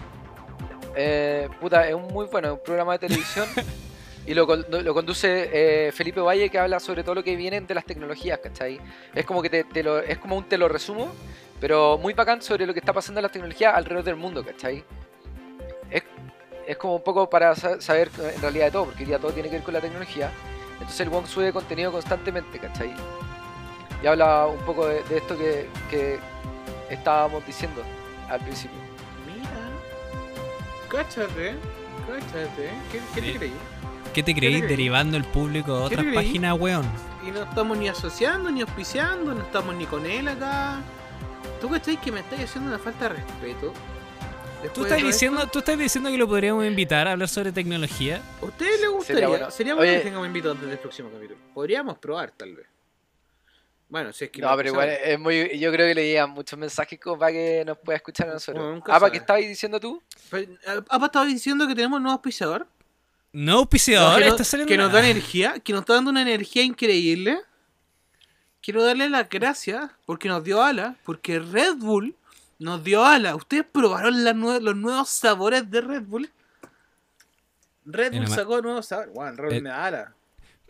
Eh, 0.96 1.48
puta, 1.60 1.88
es 1.88 1.94
un 1.94 2.08
muy 2.08 2.26
bueno, 2.26 2.48
es 2.48 2.54
un 2.54 2.62
programa 2.62 2.92
de 2.92 2.98
televisión. 3.08 3.46
y 4.26 4.34
lo, 4.34 4.46
lo 4.46 4.94
conduce 4.94 5.48
eh, 5.88 5.92
Felipe 5.92 6.20
Valle, 6.20 6.50
que 6.50 6.58
habla 6.58 6.80
sobre 6.80 7.02
todo 7.02 7.14
lo 7.16 7.24
que 7.24 7.36
viene 7.36 7.60
de 7.60 7.74
las 7.74 7.84
tecnologías, 7.84 8.38
¿cachai? 8.40 8.80
Es 9.14 9.24
como 9.24 9.42
que 9.42 9.50
te, 9.50 9.64
te 9.64 9.82
lo, 9.82 9.98
es 9.98 10.18
como 10.18 10.36
un 10.36 10.44
te 10.44 10.58
lo 10.58 10.68
resumo, 10.68 11.12
pero 11.60 11.98
muy 11.98 12.12
bacán 12.14 12.42
sobre 12.42 12.66
lo 12.66 12.72
que 12.74 12.80
está 12.80 12.92
pasando 12.92 13.20
en 13.20 13.22
las 13.24 13.32
tecnologías 13.32 13.74
alrededor 13.74 14.04
del 14.04 14.16
mundo, 14.16 14.44
¿cachai? 14.44 14.84
Es, 15.90 16.02
es 16.66 16.76
como 16.76 16.96
un 16.96 17.02
poco 17.02 17.28
para 17.30 17.54
sa- 17.54 17.80
saber 17.80 18.10
en 18.34 18.40
realidad 18.42 18.66
de 18.66 18.70
todo, 18.72 18.84
porque 18.86 19.02
hoy 19.02 19.06
día 19.08 19.18
todo 19.18 19.32
tiene 19.32 19.48
que 19.48 19.56
ver 19.56 19.64
con 19.64 19.74
la 19.74 19.80
tecnología. 19.80 20.30
Entonces 20.74 21.00
el 21.00 21.08
Wong 21.10 21.26
sube 21.26 21.52
contenido 21.52 21.92
constantemente, 21.92 22.58
¿cachai? 22.58 22.94
Y 24.02 24.06
habla 24.06 24.46
un 24.46 24.60
poco 24.64 24.86
de, 24.86 25.02
de 25.04 25.18
esto 25.18 25.36
que, 25.36 25.68
que 25.90 26.18
estábamos 26.88 27.46
diciendo 27.46 27.82
al 28.28 28.40
principio. 28.40 28.76
Mira. 29.26 29.50
Cáchate. 30.88 31.54
Cáchate. 32.06 32.70
¿Qué, 32.90 33.00
qué 33.14 33.20
te 33.20 33.38
creí? 33.38 33.52
¿Qué 34.14 34.22
te 34.22 34.34
creí 34.34 34.58
creí? 34.58 34.68
derivando 34.68 35.16
el 35.16 35.24
público 35.24 35.84
a 35.84 35.88
¿Qué 35.88 35.96
otras 35.96 36.14
páginas, 36.14 36.58
weón? 36.58 36.84
Y 37.26 37.30
no 37.30 37.42
estamos 37.42 37.76
ni 37.78 37.88
asociando, 37.88 38.50
ni 38.50 38.62
auspiciando, 38.62 39.34
no 39.34 39.42
estamos 39.42 39.74
ni 39.74 39.86
con 39.86 40.06
él 40.06 40.26
acá. 40.28 40.80
¿Tú 41.60 41.68
cachai 41.68 42.00
que 42.00 42.10
me 42.10 42.20
estás 42.20 42.40
haciendo 42.40 42.70
una 42.70 42.78
falta 42.78 43.08
de 43.08 43.16
respeto? 43.16 43.72
¿Tú 44.74 44.82
estás, 44.84 45.02
diciendo, 45.02 45.46
¿Tú 45.46 45.60
estás 45.60 45.78
diciendo 45.78 46.10
que 46.10 46.18
lo 46.18 46.28
podríamos 46.28 46.66
invitar 46.66 47.08
a 47.08 47.12
hablar 47.12 47.28
sobre 47.28 47.50
tecnología? 47.50 48.20
¿A 48.42 48.44
ustedes 48.44 48.80
les 48.80 48.90
gustaría? 48.90 49.20
Sería 49.20 49.28
bueno. 49.28 49.50
Sería 49.50 49.74
bueno 49.74 49.90
Oye. 49.90 49.98
que 49.98 50.04
tengamos 50.04 50.26
invitados 50.26 50.60
desde 50.60 50.72
el 50.72 50.78
próximo 50.78 51.08
capítulo. 51.10 51.38
Podríamos 51.54 51.98
probar, 51.98 52.30
tal 52.32 52.56
vez. 52.56 52.66
Bueno, 53.90 54.12
si 54.12 54.24
es 54.26 54.30
que 54.30 54.40
No, 54.40 54.56
pero 54.56 54.68
igual 54.70 54.88
es 54.88 55.18
muy. 55.18 55.58
Yo 55.58 55.70
creo 55.72 55.86
que 55.88 55.94
le 55.94 56.06
llegan 56.06 56.30
muchos 56.30 56.58
mensajes 56.58 56.98
como 57.00 57.18
para 57.18 57.32
que 57.32 57.64
nos 57.66 57.76
pueda 57.78 57.96
escuchar 57.96 58.28
a 58.30 58.34
nosotros. 58.34 58.62
Bueno, 58.62 58.76
nunca 58.76 58.92
ah, 58.92 58.94
¿para 58.94 59.00
sabe. 59.00 59.12
qué 59.12 59.18
estabas 59.18 59.42
diciendo 59.42 59.80
tú? 59.80 60.00
Pero, 60.30 60.52
¿Apa 60.88 61.06
estaba 61.06 61.26
diciendo 61.26 61.66
que 61.66 61.74
tenemos 61.74 62.00
nuevo 62.00 62.12
auspiciador? 62.14 62.66
No, 63.32 63.58
auspiciador, 63.58 64.18
que, 64.20 64.24
no- 64.26 64.30
está 64.32 64.44
saliendo. 64.44 64.68
que 64.70 64.76
nos 64.78 64.92
da 64.92 65.00
energía, 65.00 65.54
que 65.58 65.72
nos 65.72 65.80
está 65.82 65.94
dando 65.94 66.10
una 66.10 66.22
energía 66.22 66.62
increíble. 66.62 67.40
Quiero 68.62 68.84
darle 68.84 69.08
las 69.08 69.28
gracias 69.28 69.90
porque 70.06 70.28
nos 70.28 70.44
dio 70.44 70.62
ala, 70.62 70.96
porque 71.04 71.38
Red 71.40 71.76
Bull 71.76 72.14
nos 72.58 72.84
dio 72.84 73.04
ala. 73.04 73.34
¿Ustedes 73.34 73.64
probaron 73.70 74.22
las 74.22 74.34
nue- 74.36 74.60
los 74.60 74.76
nuevos 74.76 75.08
sabores 75.08 75.68
de 75.70 75.80
Red 75.80 76.02
Bull? 76.02 76.30
Red 77.86 78.12
Bull 78.12 78.28
sacó 78.28 78.60
nuevos 78.60 78.86
sabores. 78.86 79.12
Bueno, 79.14 79.32
Red 79.36 79.44
Bull 79.48 79.54
Eh, 79.56 79.60
me 79.62 79.70
da 79.70 79.84
ala. 79.86 80.14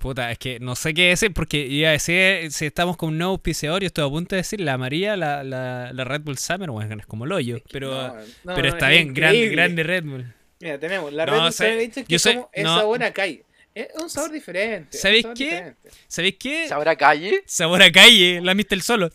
Puta, 0.01 0.31
es 0.31 0.39
que 0.39 0.59
no 0.61 0.75
sé 0.77 0.95
qué 0.95 1.09
decir 1.09 1.33
porque 1.35 1.59
iba 1.59 1.91
a 1.91 1.93
decir 1.93 2.51
si 2.51 2.65
estamos 2.65 2.97
con 2.97 3.11
un 3.11 3.19
nuevo 3.19 3.33
auspiciador 3.35 3.83
y 3.83 3.87
estoy 3.87 4.07
a 4.07 4.09
punto 4.09 4.35
de 4.35 4.41
decir 4.41 4.59
la 4.61 4.79
María, 4.79 5.15
la, 5.15 5.45
la, 5.45 5.93
la 5.93 6.05
Red 6.05 6.23
Bull 6.23 6.39
Summer, 6.39 6.71
bueno, 6.71 6.97
es 6.99 7.07
como 7.07 7.27
el 7.27 7.33
hoyo. 7.33 7.59
Pero, 7.71 7.91
No, 7.91 8.15
no, 8.45 8.55
pero 8.55 8.63
no, 8.63 8.69
está 8.69 8.91
es 8.91 8.97
bien, 9.05 9.13
grande, 9.15 9.37
increíble. 9.39 9.57
grande 9.57 9.83
Red 9.83 10.05
Bull. 10.05 10.35
Mira, 10.59 10.79
tenemos 10.79 11.13
la 11.13 11.27
No, 11.27 11.33
Red 11.33 11.41
Bull 11.43 11.53
Summer 11.53 11.91
que 11.91 12.05
yo 12.09 12.17
es 12.17 12.23
como 12.27 12.51
el 12.53 12.65
no. 12.65 12.77
sabor 12.79 13.03
a 13.05 13.13
calle. 13.13 13.45
Es 13.75 13.89
un 14.01 14.09
sabor 14.11 14.33
diferente. 14.33 14.97
¿Sabéis 14.99 15.23
sabor 15.23 15.37
qué? 15.37 15.45
diferente. 15.45 15.91
¿Sabéis 16.09 16.37
qué? 16.41 16.69
¿Sabrá 16.69 16.97
calle? 16.97 17.43
Sabor 17.47 17.83
a 17.83 17.93
calle, 17.93 18.41
la 18.43 18.55
Mr. 18.55 18.81
Solo. 18.81 19.11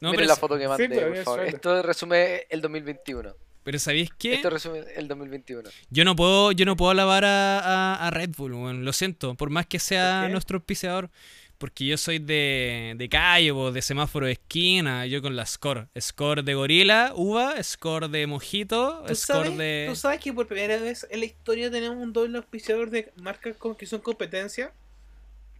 No, 0.00 0.10
Miren 0.10 0.16
pero, 0.24 0.28
la 0.28 0.36
foto 0.36 0.58
que 0.58 0.68
mandé, 0.68 0.88
por 0.88 1.16
favor. 1.24 1.44
Esto 1.46 1.82
resume 1.82 2.46
el 2.50 2.60
2021. 2.60 3.34
Pero 3.62 3.78
¿sabéis 3.78 4.10
qué? 4.18 4.34
Esto 4.34 4.50
resume 4.50 4.80
el 4.96 5.06
2021. 5.08 5.68
Yo 5.90 6.04
no 6.04 6.16
puedo, 6.16 6.52
yo 6.52 6.64
no 6.64 6.76
puedo 6.76 6.90
alabar 6.90 7.24
a, 7.24 7.58
a- 7.60 8.06
a 8.06 8.10
Red 8.10 8.30
Bull, 8.36 8.54
weón, 8.54 8.84
lo 8.84 8.92
siento, 8.92 9.34
por 9.34 9.50
más 9.50 9.66
que 9.66 9.78
sea 9.78 10.28
nuestro 10.30 10.58
auspiciador, 10.58 11.10
porque 11.58 11.84
yo 11.84 11.98
soy 11.98 12.18
de, 12.18 12.94
de 12.96 13.08
calle, 13.10 13.52
po, 13.52 13.70
de 13.70 13.82
semáforo 13.82 14.24
de 14.26 14.32
esquina, 14.32 15.04
yo 15.06 15.20
con 15.20 15.36
la 15.36 15.44
score, 15.44 15.88
score 16.00 16.42
de 16.42 16.54
gorila, 16.54 17.12
uva, 17.14 17.62
score 17.62 18.08
de 18.08 18.26
mojito, 18.26 19.04
¿Tú 19.06 19.14
score 19.14 19.44
sabes, 19.44 19.58
de... 19.58 19.86
tú 19.90 19.94
sabes 19.96 20.20
que 20.20 20.32
por 20.32 20.46
primera 20.46 20.78
vez 20.78 21.06
en 21.10 21.20
la 21.20 21.26
historia 21.26 21.70
tenemos 21.70 21.98
un 21.98 22.14
doble 22.14 22.38
auspiciador 22.38 22.88
de 22.88 23.12
marcas 23.16 23.56
con 23.58 23.74
que 23.74 23.84
son 23.84 24.00
competencia? 24.00 24.72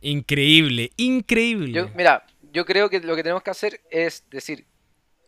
Increíble, 0.00 0.92
increíble. 0.96 1.72
Yo, 1.72 1.90
mira, 1.94 2.24
yo 2.52 2.64
creo 2.64 2.88
que 2.88 3.00
lo 3.00 3.14
que 3.14 3.22
tenemos 3.22 3.42
que 3.42 3.50
hacer 3.50 3.80
es 3.90 4.24
decir, 4.30 4.64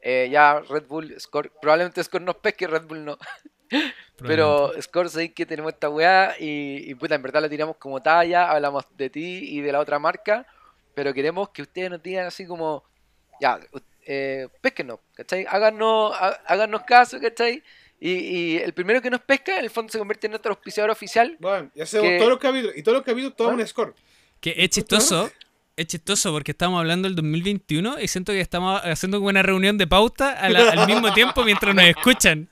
eh, 0.02 0.28
ya 0.30 0.60
Red 0.60 0.86
Bull, 0.88 1.14
Score, 1.20 1.50
probablemente 1.60 2.02
Score 2.04 2.22
nos 2.22 2.36
pesque, 2.36 2.66
Red 2.66 2.82
Bull 2.82 3.04
no. 3.04 3.16
Pero 4.18 4.72
Score, 4.80 5.08
sabéis 5.08 5.32
que 5.32 5.46
tenemos 5.46 5.72
esta 5.72 5.88
weá 5.88 6.36
y, 6.38 6.90
y 6.90 6.94
puta, 6.94 7.14
en 7.14 7.22
verdad 7.22 7.40
la 7.42 7.48
tiramos 7.48 7.76
como 7.76 8.00
talla, 8.02 8.50
hablamos 8.50 8.84
de 8.96 9.10
ti 9.10 9.38
y 9.48 9.60
de 9.60 9.72
la 9.72 9.80
otra 9.80 9.98
marca, 9.98 10.46
pero 10.94 11.12
queremos 11.14 11.48
que 11.48 11.62
ustedes 11.62 11.90
nos 11.90 12.02
digan 12.02 12.26
así 12.26 12.46
como, 12.46 12.84
ya, 13.40 13.58
eh, 14.06 14.48
pesquenos, 14.60 15.00
¿cachai? 15.14 15.46
Háganos, 15.48 16.14
há- 16.14 16.40
háganos 16.46 16.82
caso, 16.82 17.18
¿cachai? 17.20 17.62
Y, 17.98 18.10
y 18.12 18.56
el 18.58 18.74
primero 18.74 19.00
que 19.00 19.10
nos 19.10 19.20
pesca, 19.22 19.56
en 19.58 19.64
el 19.64 19.70
fondo 19.70 19.90
se 19.90 19.98
convierte 19.98 20.26
en 20.26 20.32
nuestro 20.32 20.52
auspiciador 20.52 20.90
oficial. 20.90 21.36
Bueno, 21.40 21.70
ya 21.74 21.84
hacemos 21.84 22.08
Que- 22.08 22.18
todos 22.18 22.30
los 22.30 22.38
capítulos. 22.38 22.76
Y 22.76 22.82
todos 22.82 22.96
los 22.98 23.04
capítulos, 23.06 23.36
todo 23.36 23.50
¿Ah? 23.50 23.54
un 23.54 23.66
score. 23.66 23.94
Que 24.40 24.54
es 24.58 24.70
chistoso, 24.70 25.30
es 25.76 25.86
chistoso 25.86 26.32
porque 26.32 26.52
estamos 26.52 26.78
hablando 26.78 27.08
del 27.08 27.16
2021 27.16 28.00
y 28.00 28.08
siento 28.08 28.32
que 28.32 28.40
estamos 28.40 28.80
haciendo 28.84 29.20
una 29.20 29.42
reunión 29.42 29.78
de 29.78 29.86
pauta 29.86 30.32
al 30.38 30.86
mismo 30.86 31.12
tiempo 31.12 31.44
mientras 31.44 31.74
nos 31.74 31.84
escuchan. 31.84 32.48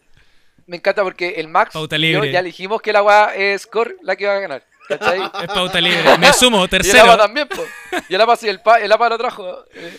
Me 0.66 0.76
encanta 0.76 1.02
porque 1.02 1.30
el 1.36 1.48
Max 1.48 1.72
Pauta 1.72 1.96
yo 1.96 2.00
libre. 2.00 2.32
ya 2.32 2.42
dijimos 2.42 2.80
que 2.80 2.92
la 2.92 3.02
weá 3.02 3.34
es 3.34 3.62
Score 3.62 3.96
la 4.02 4.14
que 4.14 4.26
va 4.26 4.36
a 4.36 4.40
ganar, 4.40 4.64
¿cachai? 4.88 5.18
Es 5.42 5.48
pauta 5.48 5.80
libre. 5.80 6.16
Me 6.18 6.32
sumo, 6.32 6.58
Y 6.60 6.62
el 6.64 6.70
tercero. 6.70 7.04
APA 7.04 7.16
también, 7.18 7.48
po. 7.48 7.64
Y 8.08 8.14
el 8.14 8.20
APA 8.20 8.36
sí, 8.36 8.48
el, 8.48 8.60
pa, 8.60 8.78
el 8.78 8.92
APA 8.92 9.08
lo 9.08 9.18
trajo. 9.18 9.64
Eh, 9.74 9.98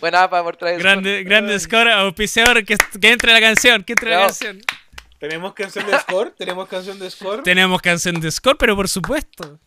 Buena 0.00 0.24
APA 0.24 0.42
por 0.42 0.56
traer 0.56 0.80
Grande, 0.80 1.22
grande 1.24 1.58
score, 1.60 1.90
auspiciador, 1.92 2.64
que, 2.64 2.76
que 3.00 3.12
entre 3.12 3.32
la 3.32 3.40
canción, 3.40 3.84
que 3.84 3.92
entre 3.92 4.10
la 4.10 4.26
canción. 4.26 4.60
Tenemos 5.18 5.52
canción 5.52 5.86
de 5.86 5.98
score. 5.98 6.30
Tenemos 6.36 6.66
canción 6.68 6.98
de 6.98 7.10
score. 7.10 7.42
Tenemos 7.42 7.82
canción 7.82 8.18
de 8.20 8.30
score, 8.30 8.56
pero 8.56 8.74
por 8.74 8.88
supuesto. 8.88 9.60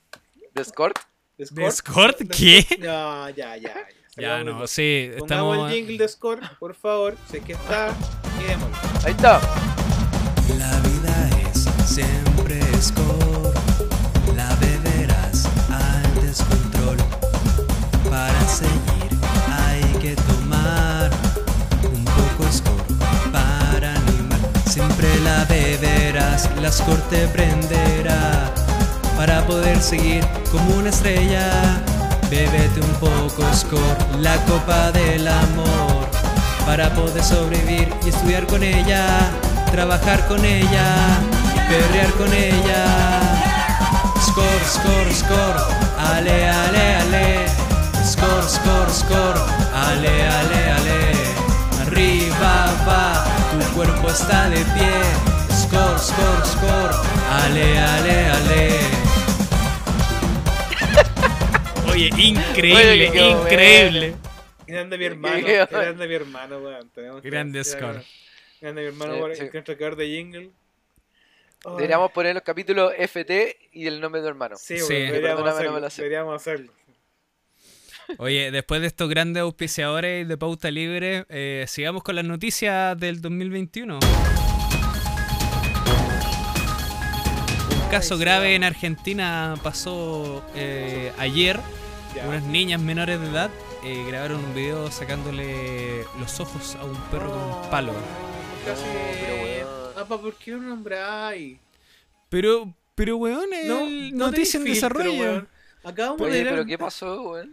de 0.54 0.64
Score. 0.66 0.94
¿De 1.52 1.64
¿De 1.64 1.72
score? 1.72 2.16
¿Qué? 2.30 2.66
No, 2.80 3.30
ya, 3.30 3.56
ya. 3.58 3.58
ya. 3.58 3.74
Ya 4.16 4.44
no, 4.44 4.68
sí, 4.68 5.10
Pongamos 5.18 5.56
estamos. 5.56 5.72
el 5.72 5.76
jingle 5.76 5.98
de 5.98 6.08
score, 6.08 6.40
por 6.60 6.76
favor. 6.76 7.16
Sé 7.32 7.40
que 7.42 7.54
está. 7.54 7.88
Ahí 9.04 9.12
está. 9.12 9.42
La 10.60 10.72
vida 10.82 11.30
es 11.52 11.66
siempre 11.90 12.62
score. 12.80 13.54
La 14.36 14.56
beberás 14.58 15.48
al 15.72 16.22
descontrol. 16.26 16.98
Para 18.08 18.40
seguir 18.48 19.18
hay 19.50 19.82
que 20.00 20.16
tomar 20.16 21.10
un 21.92 22.06
poco 22.06 22.52
score 22.52 23.32
para 23.32 23.96
animar. 23.96 24.40
Siempre 24.70 25.08
la 25.22 25.44
beberás, 25.46 26.50
la 26.62 26.72
score 26.72 27.02
te 27.10 27.28
prenderá. 27.30 28.54
Para 29.26 29.42
poder 29.48 29.82
seguir 29.82 30.22
como 30.52 30.76
una 30.76 30.90
estrella, 30.90 31.50
bébete 32.30 32.82
un 32.82 32.94
poco 33.00 33.42
score, 33.54 34.20
la 34.20 34.36
copa 34.44 34.92
del 34.92 35.26
amor. 35.26 36.10
Para 36.66 36.94
poder 36.94 37.24
sobrevivir 37.24 37.88
y 38.06 38.10
estudiar 38.10 38.46
con 38.48 38.62
ella, 38.62 39.06
trabajar 39.72 40.28
con 40.28 40.44
ella, 40.44 40.98
perrear 41.70 42.12
con 42.18 42.34
ella. 42.34 43.22
Score, 44.20 44.66
score, 44.68 45.14
score, 45.14 45.60
ale, 45.98 46.50
ale, 46.50 46.96
ale. 46.98 47.46
Score, 48.04 48.44
score, 48.46 48.92
score, 48.92 49.40
ale, 49.74 50.28
ale, 50.28 50.72
ale. 50.74 51.14
Arriba 51.88 52.74
va, 52.86 53.24
tu 53.52 53.74
cuerpo 53.74 54.10
está 54.10 54.50
de 54.50 54.66
pie. 54.76 54.92
Score, 55.50 55.98
score, 55.98 56.46
score, 56.46 56.94
ale, 57.32 57.80
ale, 57.80 58.32
ale. 58.32 58.93
Oye, 61.94 62.10
increíble, 62.18 63.10
Oye, 63.10 63.30
increíble. 63.30 64.16
Grande 64.66 64.98
mi 64.98 65.06
hermano. 65.06 65.46
Grande 65.70 66.08
mi 66.08 66.14
hermano, 66.16 66.58
weón. 66.60 66.90
Tenemos 66.90 67.22
que 67.22 67.30
Grande 67.30 67.64
score. 67.64 68.04
Grande 68.60 68.82
mi 68.82 68.88
hermano, 68.88 69.14
Sí, 69.14 69.20
por- 69.20 69.36
sí. 69.36 69.50
nuestro 69.54 69.76
creador 69.76 69.96
de 69.98 70.08
jingle. 70.08 70.50
Ay, 71.66 71.72
Deberíamos 71.78 72.12
poner 72.12 72.34
los 72.34 72.44
capítulos 72.44 72.92
FT 72.98 73.58
y 73.74 73.88
el 73.88 74.02
nombre 74.02 74.22
de 74.22 74.26
tu 74.26 74.30
hermano. 74.30 74.56
Sí, 74.58 74.78
Sí. 74.80 74.94
weón, 74.94 75.12
deberíamos, 75.12 75.44
no 75.44 75.50
hacerlo, 75.52 75.90
deberíamos 75.98 76.36
hacerlo. 76.36 76.72
Oye, 78.18 78.52
después 78.52 78.82
de 78.82 78.88
estos 78.88 79.08
grandes 79.10 79.42
auspiciadores 79.42 80.28
de 80.28 80.38
pauta 80.38 80.70
libre, 80.72 81.26
eh, 81.30 81.66
sigamos 81.68 82.04
con 82.04 82.16
las 82.16 82.26
noticias 82.26 82.98
del 83.00 83.22
2021. 83.22 84.00
Un 87.84 87.90
caso 87.90 88.18
grave 88.18 88.56
en 88.56 88.64
Argentina 88.64 89.56
pasó 89.64 90.44
eh, 90.56 91.12
ayer. 91.20 91.60
Ya. 92.16 92.28
Unas 92.28 92.44
niñas 92.44 92.80
menores 92.82 93.20
de 93.20 93.28
edad 93.28 93.50
eh, 93.84 94.04
grabaron 94.08 94.44
un 94.44 94.54
video 94.54 94.92
sacándole 94.92 96.04
los 96.20 96.40
ojos 96.40 96.76
a 96.76 96.84
un 96.86 96.96
perro 97.10 97.30
con 97.32 97.42
un 97.64 97.70
palo. 97.70 97.94
Casi. 98.66 98.84
Apa, 100.00 100.20
¿por 100.20 100.36
qué 100.36 100.52
lo 100.52 100.60
nombráis? 100.60 101.58
Pero, 102.30 102.74
pero 102.96 103.18
weón, 103.18 103.46
el 103.54 104.16
noticia 104.16 104.58
en 104.58 104.64
tenéis 104.66 104.82
filtro, 104.82 105.00
desarrollo. 105.00 105.20
weón. 105.22 105.48
Acabamos 105.86 106.22
de 106.22 106.44
ver- 106.44 106.50
pero 106.50 106.66
¿qué 106.66 106.78
pasó, 106.78 107.22
weón? 107.32 107.52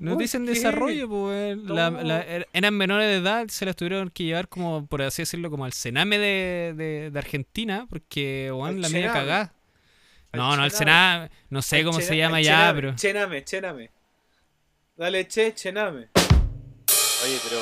Noticia 0.00 0.38
en 0.38 0.44
¿Por 0.46 0.52
qué? 0.54 0.58
desarrollo, 0.58 1.08
pues, 1.08 1.56
weón. 1.58 1.74
La- 1.74 1.90
No. 1.90 2.02
la- 2.02 2.26
er- 2.26 2.46
eran 2.52 2.74
menores 2.76 3.06
de 3.08 3.16
edad, 3.16 3.46
se 3.48 3.64
las 3.66 3.76
tuvieron 3.76 4.10
que 4.10 4.24
llevar 4.24 4.48
como, 4.48 4.86
por 4.86 5.02
así 5.02 5.22
decirlo, 5.22 5.50
como 5.50 5.64
al 5.64 5.72
cename 5.72 6.18
de, 6.18 6.74
de, 6.76 7.10
de 7.10 7.18
Argentina, 7.18 7.86
porque, 7.90 8.50
weón, 8.52 8.76
Al 8.76 8.80
la 8.80 8.88
mía 8.88 8.98
Sename. 9.00 9.18
cagada. 9.18 9.52
No, 10.32 10.56
no, 10.56 10.62
al 10.62 10.70
Sename. 10.70 11.30
No 11.50 11.62
sé 11.62 11.84
cómo 11.84 12.00
se 12.00 12.16
llama 12.16 12.40
ya, 12.40 12.72
pero... 12.74 12.94
Chename, 12.96 13.44
chename. 13.44 13.90
Dale, 14.96 15.26
che, 15.26 15.54
chename. 15.54 16.08
Oye, 17.24 17.38
pero. 17.44 17.58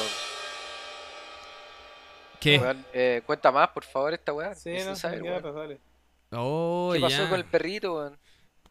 ¿Qué? 2.41 2.59
weón, 2.59 2.85
eh, 2.93 3.23
cuenta 3.27 3.53
más, 3.53 3.69
por 3.69 3.85
favor, 3.85 4.15
esta 4.15 4.33
weá. 4.33 4.55
Sí, 4.55 4.71
no, 4.71 4.93
weón. 4.93 5.43
pues, 5.43 5.55
dale. 5.55 5.81
Oh, 6.33 6.91
¿Qué 6.95 7.01
pasó 7.01 7.29
con 7.29 7.39
el 7.39 7.45
perrito, 7.45 7.97
weón? 7.97 8.19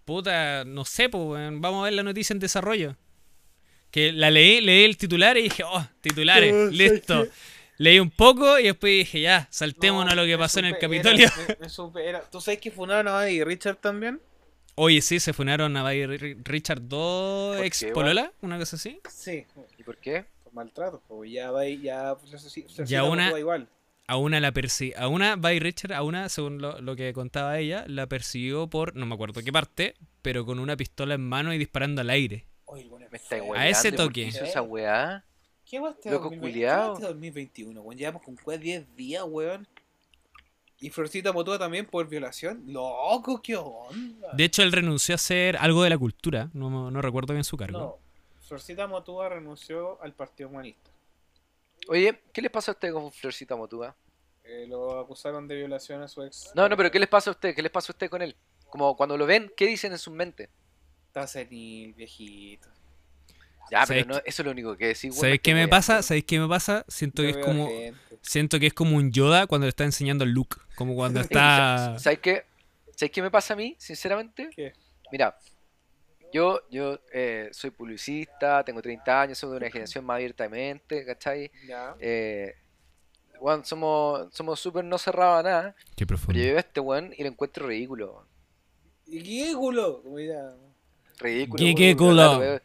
Puta, 0.05 0.63
no 0.65 0.85
sé, 0.85 1.09
pues, 1.09 1.23
weón. 1.23 1.61
Vamos 1.61 1.81
a 1.81 1.85
ver 1.85 1.93
la 1.93 2.03
noticia 2.03 2.33
en 2.33 2.39
desarrollo. 2.39 2.95
Que 3.91 4.11
la 4.11 4.31
leí, 4.31 4.61
leí 4.61 4.83
el 4.83 4.97
titular 4.97 5.37
y 5.37 5.43
dije, 5.43 5.63
oh, 5.63 5.85
titulares, 6.01 6.53
listo. 6.71 7.27
Leí 7.79 7.97
un 7.99 8.11
poco 8.11 8.59
y 8.59 8.63
después 8.65 8.91
dije, 8.91 9.21
ya, 9.21 9.47
saltémonos 9.51 10.05
No, 10.07 10.11
a 10.11 10.15
lo 10.15 10.23
que 10.25 10.31
me 10.33 10.37
pasó 10.37 10.59
en 10.59 10.65
el 10.65 10.77
Capitolio. 10.77 11.27
era- 11.27 11.47
me- 11.47 11.57
me 11.61 11.69
supe- 11.69 12.03
era- 12.05 12.21
¿Tú 12.21 12.41
sabes 12.41 12.59
que 12.59 12.71
funaron 12.71 13.07
a 13.07 13.19
Buddy 13.21 13.31
y 13.37 13.43
Richard 13.43 13.77
también? 13.77 14.19
Oye, 14.75 15.01
sí, 15.01 15.19
se 15.19 15.31
funaron 15.33 15.75
a 15.77 15.83
Buddy 15.83 16.03
Ri- 16.05 16.37
Richard 16.43 16.81
2 16.83 17.55
¿Por 17.57 17.65
ex 17.65 17.79
qué, 17.79 17.91
Polola, 17.91 18.31
una 18.41 18.57
cosa 18.59 18.75
así. 18.75 18.99
Sí, 19.09 19.45
¿Y 19.77 19.83
por 19.83 19.97
qué? 19.97 20.25
por 20.43 20.53
maltrato. 20.53 21.01
Pues 21.07 21.31
ya 21.31 21.51
Buddy, 21.51 21.81
ya. 21.81 22.15
Pues, 22.15 22.33
eso 22.33 22.49
sí 22.49 22.65
Ya 22.85 23.03
una- 23.05 23.37
igual. 23.39 23.67
A 24.07 24.17
una 24.17 24.39
la 24.39 24.51
persi 24.51 24.91
a 24.97 25.07
una 25.07 25.35
Buddy 25.35 25.59
Richard, 25.59 25.93
a 25.93 26.01
una, 26.03 26.27
según 26.29 26.59
lo, 26.61 26.81
lo 26.81 26.95
que 26.95 27.13
contaba 27.13 27.59
ella, 27.59 27.85
la 27.87 28.07
persiguió 28.07 28.67
por, 28.67 28.95
no 28.95 29.05
me 29.05 29.13
acuerdo 29.13 29.41
qué 29.43 29.51
parte, 29.53 29.95
pero 30.21 30.45
con 30.45 30.59
una 30.59 30.75
pistola 30.75 31.13
en 31.13 31.21
mano 31.21 31.53
y 31.53 31.57
disparando 31.59 32.01
al 32.01 32.09
aire. 32.09 32.45
Oye, 32.65 32.85
bueno 32.89 33.05
Me 33.11 33.17
está. 33.17 33.35
A 33.35 33.67
ese 33.67 33.89
weando, 33.89 33.97
¿por 33.97 34.05
toque. 34.07 34.21
qué 34.23 34.27
hizo 34.29 34.43
esa 34.43 34.61
weá? 34.63 35.23
¿Qué 35.69 35.79
va 35.79 35.91
este 35.91 36.09
Loco 36.09 36.23
2020? 36.25 36.51
culiao. 36.51 36.81
¿Qué 36.81 36.87
va 36.87 36.93
este 36.93 37.07
2021, 37.07 37.81
weón? 37.81 37.97
Llevamos 37.97 38.23
con 38.23 38.35
cuál 38.35 38.59
10 38.59 38.95
días, 38.95 39.23
weón. 39.27 39.67
Y 40.79 40.89
Florcita 40.89 41.31
Motúa 41.31 41.59
también 41.59 41.85
por 41.85 42.07
violación. 42.07 42.63
Loco, 42.65 43.39
qué 43.41 43.55
onda. 43.55 44.31
De 44.33 44.45
hecho, 44.45 44.63
él 44.63 44.71
renunció 44.71 45.13
a 45.13 45.17
hacer 45.17 45.57
algo 45.57 45.83
de 45.83 45.91
la 45.91 45.97
cultura, 45.97 46.49
no, 46.53 46.89
no 46.89 47.01
recuerdo 47.01 47.33
bien 47.33 47.43
su 47.43 47.55
cargo. 47.55 47.79
No, 47.79 47.97
Florcita 48.41 48.87
Motúa 48.87 49.29
renunció 49.29 50.01
al 50.01 50.13
Partido 50.13 50.49
Humanista. 50.49 50.89
Oye, 51.87 52.19
¿qué 52.33 52.41
les 52.41 52.49
pasa 52.49 52.71
a 52.71 52.73
ustedes 52.73 52.93
con 52.93 53.11
Florcita 53.11 53.55
Motúa? 53.55 53.95
Eh, 54.43 54.65
lo 54.67 54.99
acusaron 54.99 55.47
de 55.47 55.55
violación 55.55 56.01
a 56.01 56.07
su 56.07 56.23
ex. 56.23 56.51
No, 56.55 56.67
no, 56.67 56.75
pero 56.75 56.89
¿qué 56.89 56.97
les 56.97 57.09
pasa 57.09 57.29
a 57.29 57.33
ustedes? 57.33 57.55
¿Qué 57.55 57.61
les 57.61 57.71
pasa 57.71 57.91
a 57.91 57.93
ustedes 57.93 58.09
con 58.09 58.23
él? 58.23 58.35
Como 58.69 58.97
cuando 58.97 59.15
lo 59.17 59.27
ven, 59.27 59.51
¿qué 59.55 59.67
dicen 59.67 59.91
en 59.91 59.99
sus 59.99 60.13
mentes? 60.13 60.49
Está 61.07 61.27
senil, 61.27 61.93
viejito. 61.93 62.69
Ya, 63.71 63.85
¿Sabes 63.85 64.03
pero 64.05 64.15
no, 64.15 64.21
eso 64.25 64.41
es 64.41 64.45
lo 64.45 64.51
único 64.51 64.75
que 64.77 64.87
decís. 64.87 65.03
weón, 65.05 65.15
¿Sabéis 65.15 65.41
qué 65.41 65.53
me 65.53 65.67
pasa? 65.67 66.01
¿Sabéis 66.01 66.25
qué 66.25 66.39
me 66.39 66.47
pasa? 66.47 66.85
Siento 66.87 67.21
que 67.23 67.29
es 67.29 67.37
como 67.37 67.67
gente. 67.67 67.99
siento 68.21 68.59
que 68.59 68.67
es 68.67 68.73
como 68.73 68.97
un 68.97 69.11
Yoda 69.11 69.47
cuando 69.47 69.65
le 69.65 69.69
está 69.69 69.83
enseñando 69.83 70.23
el 70.23 70.31
Luke, 70.31 70.57
como 70.75 70.95
cuando 70.95 71.19
está 71.21 71.95
¿Sabes 71.99 72.19
qué? 72.19 72.45
¿Sabes 72.95 73.11
qué 73.11 73.21
me 73.21 73.31
pasa 73.31 73.53
a 73.53 73.57
mí, 73.57 73.75
sinceramente? 73.79 74.49
¿Qué? 74.55 74.73
Mira, 75.11 75.37
yo, 76.33 76.61
yo 76.69 76.99
eh, 77.13 77.49
soy 77.51 77.69
publicista, 77.71 78.63
tengo 78.63 78.81
30 78.81 79.21
años, 79.21 79.37
soy 79.37 79.51
de 79.51 79.57
una 79.57 79.71
generación 79.71 80.05
más 80.05 80.15
abierta 80.15 80.43
de 80.43 80.49
mente, 80.49 81.05
¿cachai? 81.05 81.49
Ya. 81.67 81.95
Eh, 81.99 82.53
weón, 83.39 83.63
somos 83.65 84.27
somos 84.33 84.59
súper 84.59 84.83
no 84.83 84.97
cerrados 84.97 85.39
a 85.39 85.43
nada, 85.49 85.75
Qué 85.95 86.05
pero 86.05 86.07
profundo. 86.17 86.39
yo 86.39 86.45
veo 86.45 86.57
a 86.57 86.59
este 86.59 86.79
weón 86.81 87.13
y 87.17 87.23
lo 87.23 87.29
encuentro 87.29 87.67
ridículo. 87.67 88.11
weón. 88.13 88.25
¿Y 89.07 89.23
qué 89.23 89.55
culo? 89.55 90.03
Como 90.03 90.19
ya. 90.19 90.53
Ridículo. 91.19 91.57
¿Qué- 91.75 92.61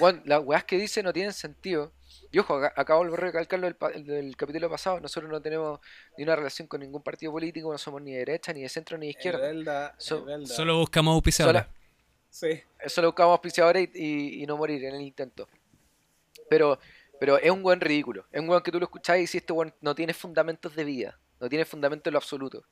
Weón, 0.00 0.22
las 0.26 0.42
weas 0.44 0.64
que 0.64 0.76
dice 0.76 1.02
no 1.02 1.12
tienen 1.12 1.32
sentido. 1.32 1.92
Y 2.32 2.38
ojo, 2.38 2.56
acá- 2.56 2.72
acabo 2.76 3.04
de 3.04 3.16
recalcarlo 3.16 3.66
del, 3.66 3.74
pa- 3.76 3.90
del 3.90 4.36
capítulo 4.36 4.68
pasado, 4.70 5.00
nosotros 5.00 5.30
no 5.30 5.40
tenemos 5.40 5.80
ni 6.16 6.24
una 6.24 6.36
relación 6.36 6.68
con 6.68 6.80
ningún 6.80 7.02
partido 7.02 7.32
político, 7.32 7.72
no 7.72 7.78
somos 7.78 8.02
ni 8.02 8.12
de 8.12 8.18
derecha, 8.18 8.52
ni 8.52 8.62
de 8.62 8.68
centro, 8.68 8.98
ni 8.98 9.06
de 9.06 9.10
Es 9.10 9.16
izquierda. 9.16 9.50
es 9.50 10.04
So- 10.04 10.24
verdad. 10.24 10.46
Solo 10.46 10.78
buscamos 10.78 11.14
auspiciadores. 11.14 11.64
Sí. 12.28 12.60
Eso 12.78 13.00
lo 13.02 13.08
buscamos 13.08 13.32
auspiciadores 13.32 13.88
y, 13.94 14.02
y- 14.38 14.42
y 14.42 14.46
no 14.46 14.56
morir 14.56 14.84
en 14.84 14.94
el 14.94 15.00
intento. 15.02 15.48
Pero, 16.48 16.78
pero 17.18 17.38
es 17.38 17.50
un 17.50 17.62
buen 17.62 17.80
ridículo. 17.80 18.26
Es 18.30 18.40
un 18.40 18.46
buen 18.48 18.60
que 18.62 18.70
tú 18.70 18.78
lo 18.78 18.84
escuchás 18.84 19.18
y 19.18 19.26
si 19.26 19.38
este 19.38 19.52
buen 19.52 19.72
no 19.80 19.94
tiene 19.94 20.12
fundamentos 20.14 20.74
de 20.76 20.84
vida. 20.84 21.18
No 21.40 21.48
tiene 21.48 21.64
fundamentos 21.64 22.06
en 22.06 22.12
lo 22.12 22.18
absoluto. 22.18 22.64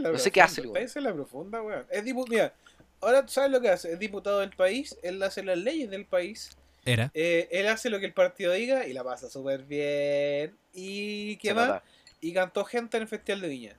No 0.00 0.18
sé 0.18 0.30
qué 0.32 0.40
hace 0.40 0.62
el 0.62 0.68
weón. 0.68 0.88
en 0.92 1.04
la 1.04 1.12
profunda, 1.12 1.62
weón. 1.62 1.86
Es 1.90 2.02
Mira, 2.02 2.52
ahora 3.00 3.24
tú 3.24 3.32
sabes 3.32 3.50
lo 3.50 3.60
que 3.60 3.68
hace. 3.68 3.92
Es 3.92 3.98
diputado 3.98 4.40
del 4.40 4.50
país, 4.50 4.96
él 5.02 5.22
hace 5.22 5.42
las 5.42 5.58
leyes 5.58 5.90
del 5.90 6.06
país. 6.06 6.50
Era. 6.84 7.10
eh, 7.14 7.48
él 7.50 7.66
hace 7.66 7.90
lo 7.90 7.98
que 7.98 8.06
el 8.06 8.12
partido 8.12 8.52
diga 8.52 8.86
y 8.86 8.92
la 8.92 9.02
pasa 9.02 9.28
súper 9.28 9.64
bien. 9.64 10.56
¿Y 10.72 11.36
qué 11.38 11.52
nota. 11.52 11.82
Y 12.20 12.32
cantó 12.32 12.64
gente 12.64 12.96
en 12.96 13.02
el 13.02 13.08
Festival 13.08 13.40
de 13.40 13.48
Viña. 13.48 13.76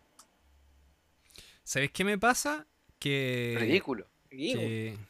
¿Sabéis 1.63 1.91
qué 1.91 2.03
me 2.03 2.17
pasa? 2.17 2.65
Que 2.99 3.55
Ridículo. 3.59 4.07
Y, 4.29 4.55
weón, 4.55 5.07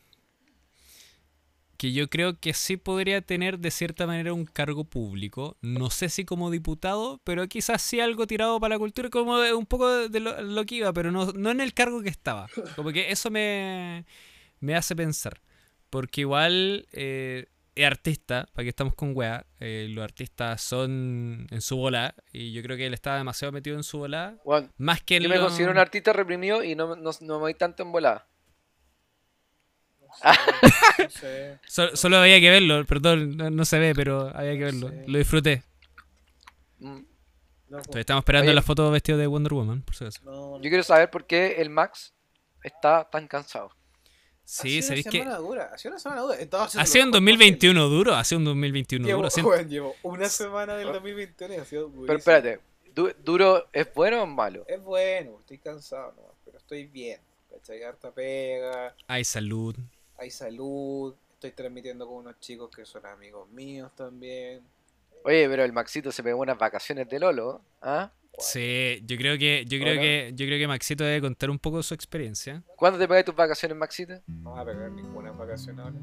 que, 1.78 1.94
yo 1.94 2.10
creo 2.10 2.40
que 2.40 2.54
sí 2.54 2.76
podría 2.78 3.22
tener 3.22 3.60
de 3.60 3.72
cierta 3.72 4.06
manera 4.08 4.34
un 4.34 4.46
cargo 4.46 4.84
público. 4.84 5.58
No 5.62 5.90
sé 5.90 6.10
si 6.10 6.26
como 6.26 6.52
diputado, 6.52 7.22
pero 7.24 7.48
quizás 7.48 7.82
sí 7.82 8.00
algo 8.00 8.28
tirado 8.28 8.60
para 8.60 8.76
la 8.76 8.80
cultura, 8.80 9.10
como 9.10 9.38
de- 9.40 9.54
un 9.54 9.66
poco 9.66 10.10
de 10.10 10.20
lo, 10.20 10.42
lo 10.42 10.66
que 10.66 10.76
iba, 10.76 10.92
pero 10.94 11.12
no, 11.12 11.32
no 11.34 11.52
en 11.52 11.62
el 11.62 11.74
cargo 11.74 12.02
que 12.02 12.10
estaba. 12.10 12.48
Como 12.76 12.92
que 12.92 13.12
eso 13.12 13.30
me, 13.32 14.06
me 14.60 14.76
hace 14.76 14.96
pensar. 14.96 15.40
Porque 15.90 16.22
igual 16.22 16.86
eh, 16.92 17.46
es 17.76 17.86
artista, 17.86 18.48
para 18.54 18.64
que 18.66 18.70
estamos 18.70 18.94
con 18.96 19.16
wea, 19.16 19.46
eh, 19.60 19.88
los 19.90 20.04
artistas 20.04 20.62
son 20.62 21.48
en 21.50 21.62
su 21.62 21.78
bola, 21.78 22.14
y 22.34 22.52
yo 22.52 22.62
creo 22.64 22.76
que 22.76 22.88
él 22.88 22.94
estaba 22.94 23.18
demasiado 23.18 23.52
metido 23.52 23.78
en 23.78 23.84
su 23.84 24.00
bola, 24.00 24.38
más 24.78 25.02
que 25.04 25.18
en 25.18 25.24
yo 25.24 25.30
me 25.30 25.36
lo- 25.38 25.44
considero 25.44 25.72
un 25.72 25.78
artista 25.78 26.12
reprimido 26.12 26.64
y 26.64 26.76
no, 26.76 26.96
no, 26.96 27.12
no 27.22 27.34
me 27.36 27.40
voy 27.40 27.54
tanto 27.54 27.84
en 27.84 27.92
no 31.04 31.10
sé. 31.10 31.58
So- 31.68 31.96
solo 31.96 32.18
había 32.18 32.40
que 32.40 32.50
verlo, 32.50 32.86
perdón, 32.86 33.38
no, 33.38 33.50
no 33.50 33.66
se 33.66 33.80
ve, 33.80 33.94
pero 33.96 34.30
había 34.36 34.54
que 34.54 34.64
verlo. 34.66 34.90
Sí. 34.90 34.96
Lo 35.08 35.18
disfruté. 35.18 35.64
Mm. 36.80 37.00
No, 37.70 37.78
Entonces, 37.80 38.00
estamos 38.00 38.22
esperando 38.22 38.50
Oye. 38.50 38.56
la 38.56 38.62
foto 38.62 38.90
vestido 38.92 39.18
de 39.18 39.28
Wonder 39.28 39.54
Woman, 39.54 39.82
por 39.82 39.94
si 39.96 40.04
acaso. 40.06 40.22
no, 40.24 40.32
no. 40.32 40.56
Yo 40.62 40.70
quiero 40.70 40.84
saber 40.84 41.10
por 41.10 41.26
qué 41.26 41.56
el 41.62 41.70
Max 41.70 42.14
está 42.64 43.04
tan 43.10 43.28
cansado. 43.28 43.72
Sí, 44.46 44.80
ha 44.80 44.82
sido 44.82 44.88
sabéis 44.88 45.06
una 45.08 45.12
que. 45.12 45.18
semana 45.20 45.38
dura. 45.40 45.70
Ha 45.74 45.78
sido 45.78 45.92
una 45.92 46.00
semana 46.00 46.22
dura. 46.22 46.36
Ha 46.36 46.40
sido 46.86 47.04
un 47.04 47.10
mejor 47.10 47.12
2021 47.12 47.90
duro, 47.90 48.16
ha 48.16 48.24
sido 48.24 48.40
un 48.40 48.46
2021 48.46 49.22
posible. 49.22 49.44
Llevo, 49.44 49.52
duro. 49.58 49.70
Llevo 49.70 49.96
una 50.04 50.30
semana 50.30 50.76
del 50.78 50.88
2021 50.94 51.54
y 51.54 51.58
ha 51.58 51.66
sido 51.66 51.88
Pero 51.90 51.98
durísimo. 51.98 52.18
espérate, 52.18 52.60
du- 52.96 53.14
¿duro 53.22 53.68
es 53.74 53.94
bueno 53.94 54.22
o 54.22 54.26
es 54.26 54.30
malo? 54.32 54.64
Es 54.68 54.82
bueno, 54.82 55.38
estoy 55.42 55.58
cansado 55.58 56.14
nomás, 56.16 56.32
pero 56.46 56.58
estoy 56.60 56.86
bien. 56.86 57.20
¿Cachai? 57.52 57.84
Harta 57.84 58.12
pega, 58.12 58.96
Hay 59.08 59.26
salud. 59.26 59.76
Hay 60.18 60.30
salud, 60.32 61.14
estoy 61.34 61.52
transmitiendo 61.52 62.08
con 62.08 62.18
unos 62.18 62.40
chicos 62.40 62.70
que 62.76 62.86
son 62.86 63.06
amigos 63.06 63.50
míos 63.50 63.92
también. 63.96 64.62
Oye, 65.24 65.48
pero 65.50 65.64
el 65.64 65.74
Maxito 65.74 66.12
se 66.12 66.24
pegó 66.24 66.40
unas 66.42 66.58
vacaciones 66.58 67.08
de 67.10 67.20
Lolo, 67.20 67.62
¿ah? 67.82 68.10
Sí, 68.40 69.02
yo 69.08 69.18
creo 69.18 69.36
que, 69.38 69.66
yo 69.68 69.80
creo 69.80 69.94
Hola. 69.94 70.02
que, 70.02 70.32
yo 70.36 70.46
creo 70.46 70.60
que 70.60 70.68
Maxito 70.68 71.04
debe 71.04 71.22
contar 71.22 71.50
un 71.50 71.58
poco 71.58 71.78
de 71.78 71.84
su 71.84 71.96
experiencia. 71.96 72.62
¿Cuándo 72.76 73.00
te 73.00 73.08
pegaste 73.08 73.26
tus 73.32 73.36
vacaciones, 73.36 73.76
Maxito? 73.76 74.14
No 74.28 74.52
vas 74.52 74.62
a 74.62 74.66
pegar 74.66 74.92
ninguna 74.92 75.32
vacación 75.32 75.80
ahora. 75.80 75.96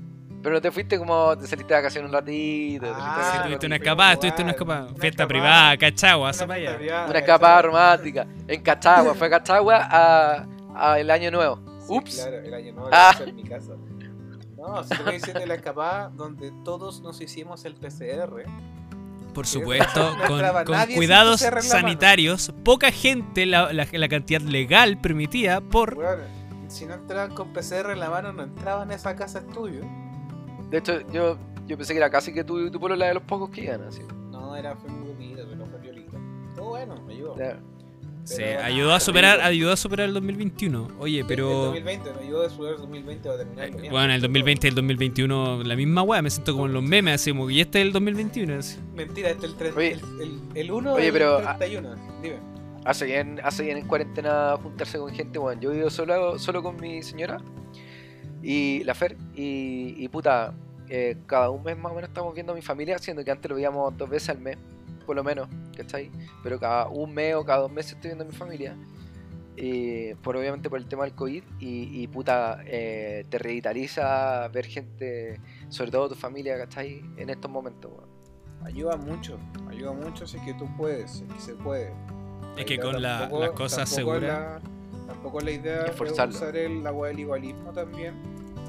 Pero 0.43 0.57
no 0.57 0.61
te 0.61 0.71
fuiste 0.73 0.99
como, 0.99 1.39
te 1.39 1.47
saliste 1.47 1.73
de 1.73 1.81
vacaciones 1.81 2.09
un 2.11 2.15
ratito. 2.15 2.87
te 2.87 2.93
Ah, 2.95 3.33
Sí, 3.37 3.43
tuviste 3.45 3.67
un 3.67 3.71
una 3.71 3.77
escapada, 3.77 4.17
tuviste 4.19 4.43
una 4.43 4.51
escapada. 4.51 4.81
escapada. 4.81 5.01
Fiesta 5.01 5.27
privada, 5.29 5.77
cachagua, 5.79 6.33
privada, 6.33 7.07
Una 7.09 7.19
escapada 7.21 7.63
romántica. 7.63 8.27
En 8.49 8.63
Cachagua, 8.63 9.15
fue 9.15 9.29
a 9.29 9.31
Cachagua 9.31 9.89
a, 9.91 10.47
a 10.75 10.99
el 11.01 11.11
año 11.13 11.31
nuevo. 11.31 11.57
Sí, 11.87 11.87
Ups. 11.93 12.17
claro, 12.17 12.39
el 12.39 12.53
año 12.55 12.73
nuevo 12.73 12.89
Ah. 12.93 13.15
en 13.25 13.37
mi 13.37 13.45
casa. 13.45 13.75
No, 14.67 14.83
si 14.85 14.95
voy 15.03 15.15
diciendo 15.15 15.45
la 15.47 15.55
escapada 15.55 16.11
donde 16.15 16.53
todos 16.65 17.01
nos 17.03 17.21
hicimos 17.21 17.65
el 17.65 17.75
PCR. 17.75 18.45
Por 19.35 19.47
supuesto, 19.47 20.17
No 20.29 20.65
con, 20.65 20.87
cuidados 20.95 21.41
sanitarios, 21.63 22.53
poca 22.65 22.91
gente, 22.93 23.47
la, 23.47 23.73
la- 23.73 23.87
la 23.93 24.09
cantidad 24.09 24.41
legal 24.41 24.99
permitida 25.01 25.61
por... 25.61 25.95
Weón, 25.99 26.21
si 26.69 26.87
no 26.87 26.95
entraban 26.95 27.35
con 27.35 27.53
PCR 27.53 27.91
en 27.91 28.01
la 28.01 28.11
mano, 28.11 28.33
no 28.33 28.43
entraban 28.45 28.91
a 28.91 28.95
esa 28.95 29.15
casa 29.17 29.41
estudio. 29.41 29.83
De 30.71 30.79
hecho, 30.79 31.01
yo, 31.13 31.37
yo 31.67 31.77
pensé 31.77 31.93
que 31.93 31.99
era 31.99 32.11
casi 32.11 32.33
que 32.33 32.45
tú, 32.45 32.71
tú 32.71 32.81
por 32.81 32.97
la 32.97 33.07
de 33.07 33.15
los 33.15 33.23
pocos 33.25 33.51
que 33.51 33.65
iban, 33.65 33.83
así. 33.83 34.03
No, 34.31 34.57
era 34.57 34.77
fue 34.77 34.89
muy 34.91 35.13
bonito, 35.13 35.43
pero 35.51 35.67
fue 35.67 35.79
violita. 35.81 36.17
Todo 36.55 36.69
bueno, 36.71 37.03
me 37.03 37.15
ayudó. 37.15 37.37
Ya. 37.37 37.59
Nada, 38.39 38.65
ayudó 38.67 38.93
a 38.95 39.01
superar, 39.01 39.41
ayudó 39.41 39.73
a 39.73 39.77
superar 39.77 40.09
el 40.09 40.15
2021. 40.15 40.89
Oye, 40.99 41.21
El 41.21 41.27
pero... 41.27 41.49
2020, 41.67 42.13
me 42.15 42.21
ayudó 42.27 42.47
a 42.47 42.51
superar 42.51 42.75
el 42.75 42.81
2020 42.81 43.29
a 43.29 43.37
terminar 43.37 43.65
eh, 43.69 43.91
Bueno, 43.91 44.13
el 44.15 44.21
2020 44.23 44.67
y 44.67 44.69
el 44.71 44.75
2021, 44.75 45.63
la 45.65 45.77
misma 45.77 46.03
weá, 46.03 46.23
me 46.23 46.31
siento 46.31 46.53
como 46.53 46.67
en 46.67 46.73
los 46.73 46.83
memes, 46.83 47.15
así 47.21 47.31
como, 47.33 47.51
y 47.51 47.61
este 47.61 47.81
es 47.81 47.87
el 47.87 47.93
2021. 47.93 48.55
así. 48.59 48.79
Mentira, 48.95 49.31
este 49.31 49.47
es 49.47 49.53
el, 49.53 49.59
tre- 49.59 49.77
Oye. 49.77 49.93
el, 49.93 50.01
el, 50.23 50.41
el 50.55 50.71
1 50.73 50.93
Oye, 50.95 51.05
del 51.05 51.13
pero, 51.13 51.37
ah, 51.39 51.57
31. 51.59 51.95
Dime. 52.23 52.37
Hace 52.85 53.07
bien, 53.07 53.41
hace 53.43 53.63
bien 53.63 53.79
en 53.79 53.87
cuarentena 53.87 54.57
juntarse 54.63 54.99
con 54.99 55.11
gente, 55.15 55.39
bueno, 55.39 55.61
yo 55.61 55.71
vivo 55.71 55.89
solo, 55.91 56.39
solo 56.39 56.63
con 56.63 56.77
mi 56.81 57.03
señora 57.03 57.39
y 58.43 58.85
la 58.85 58.95
Fer 58.95 59.17
y, 59.35 59.95
y 59.97 60.09
puta, 60.09 60.53
eh, 60.91 61.17
cada 61.27 61.49
un 61.49 61.63
mes 61.63 61.79
más 61.79 61.93
o 61.93 61.95
menos 61.95 62.09
estamos 62.09 62.35
viendo 62.35 62.53
a 62.53 62.55
mi 62.57 62.61
familia, 62.61 62.99
siendo 62.99 63.25
que 63.25 63.31
antes 63.31 63.49
lo 63.49 63.55
veíamos 63.57 63.97
dos 63.97 64.09
veces 64.11 64.29
al 64.29 64.39
mes, 64.39 64.59
por 65.05 65.17
lo 65.17 65.23
menos, 65.25 65.49
¿cachai? 65.77 66.11
Pero 66.43 66.59
cada 66.59 66.89
un 66.89 67.13
mes 67.15 67.35
o 67.35 67.45
cada 67.45 67.61
dos 67.61 67.73
meses 67.73 67.93
estoy 67.93 68.09
viendo 68.11 68.25
a 68.25 68.27
mi 68.27 68.33
familia, 68.35 68.77
eh, 69.57 70.17
por 70.23 70.37
obviamente 70.37 70.69
por 70.69 70.79
el 70.81 70.87
tema 70.87 71.05
del 71.05 71.15
COVID 71.15 71.43
y, 71.61 72.03
y 72.03 72.09
puta, 72.09 72.59
eh, 72.67 73.25
te 73.31 73.39
revitaliza 73.39 74.49
ver 74.49 74.67
gente, 74.67 75.41
sobre 75.69 75.91
todo 75.93 76.09
tu 76.09 76.15
familia, 76.17 76.59
¿cachai? 76.59 77.03
En 77.17 77.31
estos 77.31 77.51
momentos, 77.51 77.93
weón. 77.93 78.15
Ayuda 78.65 78.97
mucho, 78.97 79.39
ayuda 79.69 79.93
mucho 79.93 80.27
si 80.27 80.39
es 80.39 80.43
que 80.43 80.55
tú 80.55 80.67
puedes, 80.77 81.11
si 81.11 81.25
es 81.25 81.33
que 81.35 81.41
se 81.41 81.55
puede. 81.55 81.93
Es 82.57 82.65
que 82.65 82.79
con 82.79 83.01
la- 83.03 83.21
tampoco- 83.21 83.41
las 83.43 83.51
cosas 83.51 83.89
seguras... 83.89 84.23
la- 84.23 85.07
tampoco 85.07 85.41
la 85.41 85.51
idea 85.51 85.85
es 85.85 85.95
usar 86.35 86.57
el 86.57 86.87
agua 86.87 87.09
del 87.09 87.21
igualismo 87.21 87.73
también, 87.73 88.15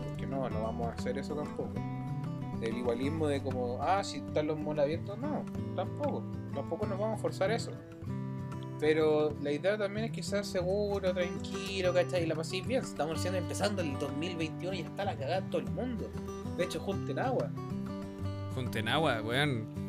porque 0.10 0.28
no, 0.28 0.50
no 0.50 0.64
vamos 0.64 0.88
a 0.88 0.92
hacer 0.92 1.18
eso 1.18 1.34
tampoco. 1.36 1.72
El 2.66 2.78
igualismo 2.78 3.28
de 3.28 3.42
como, 3.42 3.78
ah, 3.82 4.04
si 4.04 4.18
están 4.18 4.48
los 4.48 4.60
malls 4.60 4.80
abiertos, 4.80 5.18
no, 5.20 5.46
tampoco. 5.76 6.24
Tampoco 6.54 6.88
nos 6.88 7.00
vamos 7.00 7.20
a 7.20 7.22
forzar 7.22 7.52
eso. 7.52 7.72
Pero 8.80 9.34
la 9.42 9.52
idea 9.52 9.78
también 9.78 10.08
es 10.08 10.12
que 10.12 10.24
seas 10.24 10.48
seguro, 10.48 11.14
tranquilo, 11.14 11.94
¿cachai? 11.94 12.24
Y 12.24 12.26
la 12.26 12.36
paséis 12.36 12.66
bien. 12.66 12.82
Estamos 12.82 13.18
recién 13.18 13.36
empezando 13.36 13.82
el 13.82 13.98
2021 13.98 14.76
y 14.76 14.82
está 14.82 15.06
la 15.06 15.16
cagada 15.16 15.42
todo 15.50 15.62
el 15.62 15.72
mundo. 15.72 16.10
De 16.58 16.64
hecho, 16.66 16.80
junten 16.80 17.20
agua. 17.20 17.50
Junten 18.54 18.88
agua, 18.88 19.22
weón. 19.22 19.85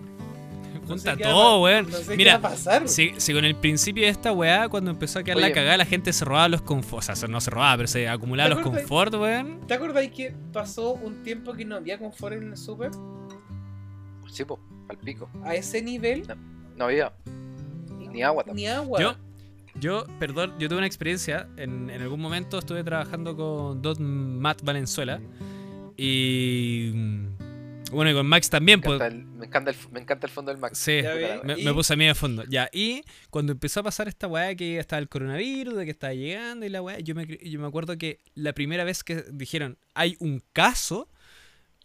No 0.86 0.94
Junta 0.94 1.16
sé 1.16 1.22
va 1.22 1.28
a 1.30 1.32
todo, 1.32 1.62
weón. 1.62 1.90
No 1.90 1.96
sé 1.96 2.12
qué 2.12 2.16
Mira, 2.16 2.38
va 2.38 2.48
a 2.48 2.50
pasar. 2.52 2.88
Si, 2.88 3.12
si 3.16 3.32
con 3.32 3.44
el 3.44 3.56
principio 3.56 4.04
de 4.04 4.10
esta 4.10 4.32
weá, 4.32 4.68
cuando 4.68 4.92
empezó 4.92 5.18
a 5.18 5.24
quedar 5.24 5.38
la 5.38 5.52
cagada, 5.52 5.76
la 5.76 5.84
gente 5.84 6.12
se 6.12 6.24
robaba 6.24 6.48
los 6.48 6.62
confort. 6.62 7.08
O 7.10 7.14
sea, 7.16 7.28
no 7.28 7.40
se 7.40 7.50
robaba, 7.50 7.76
pero 7.76 7.88
se 7.88 8.08
acumulaba 8.08 8.50
¿Te 8.50 8.54
los 8.54 8.64
confort, 8.64 9.14
weón. 9.14 9.60
¿Te 9.66 9.74
acordáis 9.74 10.12
que 10.12 10.32
pasó 10.52 10.92
un 10.92 11.24
tiempo 11.24 11.54
que 11.54 11.64
no 11.64 11.74
había 11.76 11.98
confort 11.98 12.36
en 12.36 12.50
el 12.50 12.56
super? 12.56 12.92
Sí, 14.30 14.44
pues, 14.44 14.60
al 14.88 14.96
pico. 14.98 15.28
A 15.44 15.54
ese 15.54 15.82
nivel. 15.82 16.22
No 16.76 16.84
había. 16.84 17.12
Ni 17.98 18.22
agua 18.22 18.44
tampoco. 18.44 18.56
Ni 18.56 18.68
agua. 18.68 19.00
Yo, 19.00 19.16
yo, 19.80 20.06
perdón, 20.20 20.54
yo 20.58 20.68
tuve 20.68 20.78
una 20.78 20.86
experiencia. 20.86 21.48
En, 21.56 21.90
en 21.90 22.00
algún 22.00 22.20
momento 22.20 22.58
estuve 22.58 22.84
trabajando 22.84 23.36
con 23.36 23.82
Don 23.82 24.38
Matt 24.38 24.62
Valenzuela. 24.62 25.20
Y. 25.96 26.92
Bueno, 27.92 28.10
y 28.10 28.14
con 28.14 28.26
Max 28.26 28.50
también, 28.50 28.80
Me 28.80 28.84
pues. 28.86 29.00
encanta, 29.00 29.16
el, 29.16 29.24
me, 29.26 29.46
encanta 29.46 29.70
el, 29.70 29.76
me 29.92 30.00
encanta 30.00 30.26
el 30.26 30.32
fondo 30.32 30.50
del 30.50 30.60
Max. 30.60 30.78
Sí, 30.78 31.00
me, 31.44 31.60
y- 31.60 31.64
me 31.64 31.72
puse 31.72 31.92
a 31.92 31.96
mí 31.96 32.04
de 32.06 32.14
fondo. 32.14 32.44
Ya, 32.48 32.68
y 32.72 33.02
cuando 33.30 33.52
empezó 33.52 33.80
a 33.80 33.82
pasar 33.84 34.08
esta 34.08 34.26
weá 34.26 34.54
que 34.54 34.78
estaba 34.78 34.98
el 35.00 35.08
coronavirus, 35.08 35.76
de 35.76 35.84
que 35.84 35.90
estaba 35.92 36.12
llegando 36.14 36.66
y 36.66 36.68
la 36.68 36.82
weá, 36.82 36.98
yo 37.00 37.14
me, 37.14 37.26
yo 37.26 37.60
me 37.60 37.66
acuerdo 37.66 37.96
que 37.96 38.20
la 38.34 38.52
primera 38.52 38.84
vez 38.84 39.04
que 39.04 39.24
dijeron 39.32 39.78
hay 39.94 40.16
un 40.18 40.42
caso, 40.52 41.08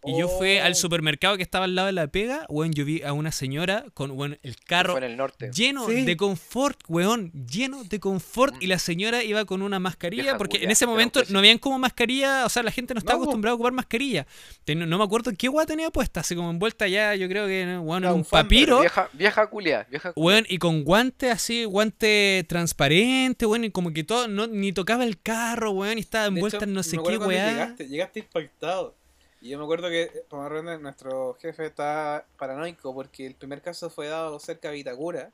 y 0.04 0.18
yo 0.18 0.28
fui 0.28 0.58
Oh. 0.58 0.64
al 0.64 0.74
supermercado 0.74 1.36
que 1.36 1.42
estaba 1.42 1.64
al 1.66 1.74
lado 1.74 1.86
de 1.86 1.92
la 1.92 2.06
pega, 2.08 2.44
weón, 2.48 2.72
yo 2.72 2.84
vi 2.84 3.02
a 3.02 3.12
una 3.12 3.30
señora 3.32 3.84
con 3.94 4.10
weón, 4.12 4.38
el 4.42 4.56
carro 4.56 4.94
Fue 4.94 5.04
en 5.04 5.10
el 5.12 5.16
norte. 5.16 5.50
lleno 5.54 5.86
Sí. 5.88 6.04
de 6.04 6.16
confort, 6.16 6.78
weón, 6.88 7.30
lleno 7.46 7.84
de 7.84 8.00
confort, 8.00 8.54
y 8.60 8.66
la 8.66 8.78
señora 8.78 9.22
iba 9.22 9.44
con 9.44 9.62
una 9.62 9.78
mascarilla, 9.78 10.36
porque 10.36 10.58
en 10.64 10.70
ese 10.70 10.86
momento 10.86 11.22
no 11.28 11.38
habían 11.38 11.58
como 11.58 11.78
mascarilla, 11.78 12.44
o 12.46 12.48
sea, 12.48 12.62
la 12.62 12.70
gente 12.70 12.94
no 12.94 12.98
estaba 12.98 13.18
No, 13.18 13.22
acostumbrada 13.24 13.52
a 13.52 13.54
ocupar 13.54 13.72
mascarilla. 13.72 14.26
Ten- 14.64 14.88
no 14.88 14.98
me 14.98 15.04
acuerdo 15.04 15.30
qué 15.38 15.48
weá 15.48 15.66
tenía 15.66 15.90
puesta, 15.90 16.20
así 16.20 16.34
como 16.34 16.50
envuelta 16.50 16.88
ya, 16.88 17.14
yo 17.14 17.28
creo 17.28 17.46
que, 17.46 17.78
weón, 17.80 18.04
un 18.04 18.24
papiro. 18.24 18.80
Vieja, 18.80 19.08
vieja 19.12 19.46
culia, 19.48 19.86
vieja 19.90 20.12
culia. 20.12 20.26
Weón, 20.26 20.46
y 20.48 20.58
con 20.58 20.82
guante 20.84 21.30
así, 21.30 21.64
guante 21.64 22.44
transparente, 22.48 23.46
weón, 23.46 23.64
y 23.64 23.70
como 23.70 23.92
que 23.92 24.04
todo, 24.04 24.28
no, 24.28 24.46
ni 24.46 24.72
tocaba 24.72 25.04
el 25.04 25.20
carro, 25.20 25.70
weón, 25.72 25.98
y 25.98 26.00
estaba 26.00 26.26
envuelta 26.26 26.58
hecho, 26.58 26.64
en 26.64 26.74
no 26.74 26.82
sé 26.82 26.98
qué. 26.98 27.12
Llegaste, 27.18 27.88
llegaste 27.88 28.18
impactado. 28.20 28.96
Y 29.42 29.48
yo 29.48 29.58
me 29.58 29.64
acuerdo 29.64 29.90
que 29.90 30.24
por 30.28 30.48
Ronda, 30.48 30.78
nuestro 30.78 31.34
jefe 31.34 31.66
estaba 31.66 32.24
paranoico 32.38 32.94
porque 32.94 33.26
el 33.26 33.34
primer 33.34 33.60
caso 33.60 33.90
fue 33.90 34.06
dado 34.06 34.38
cerca 34.38 34.68
de 34.68 34.74
Vitacura. 34.74 35.32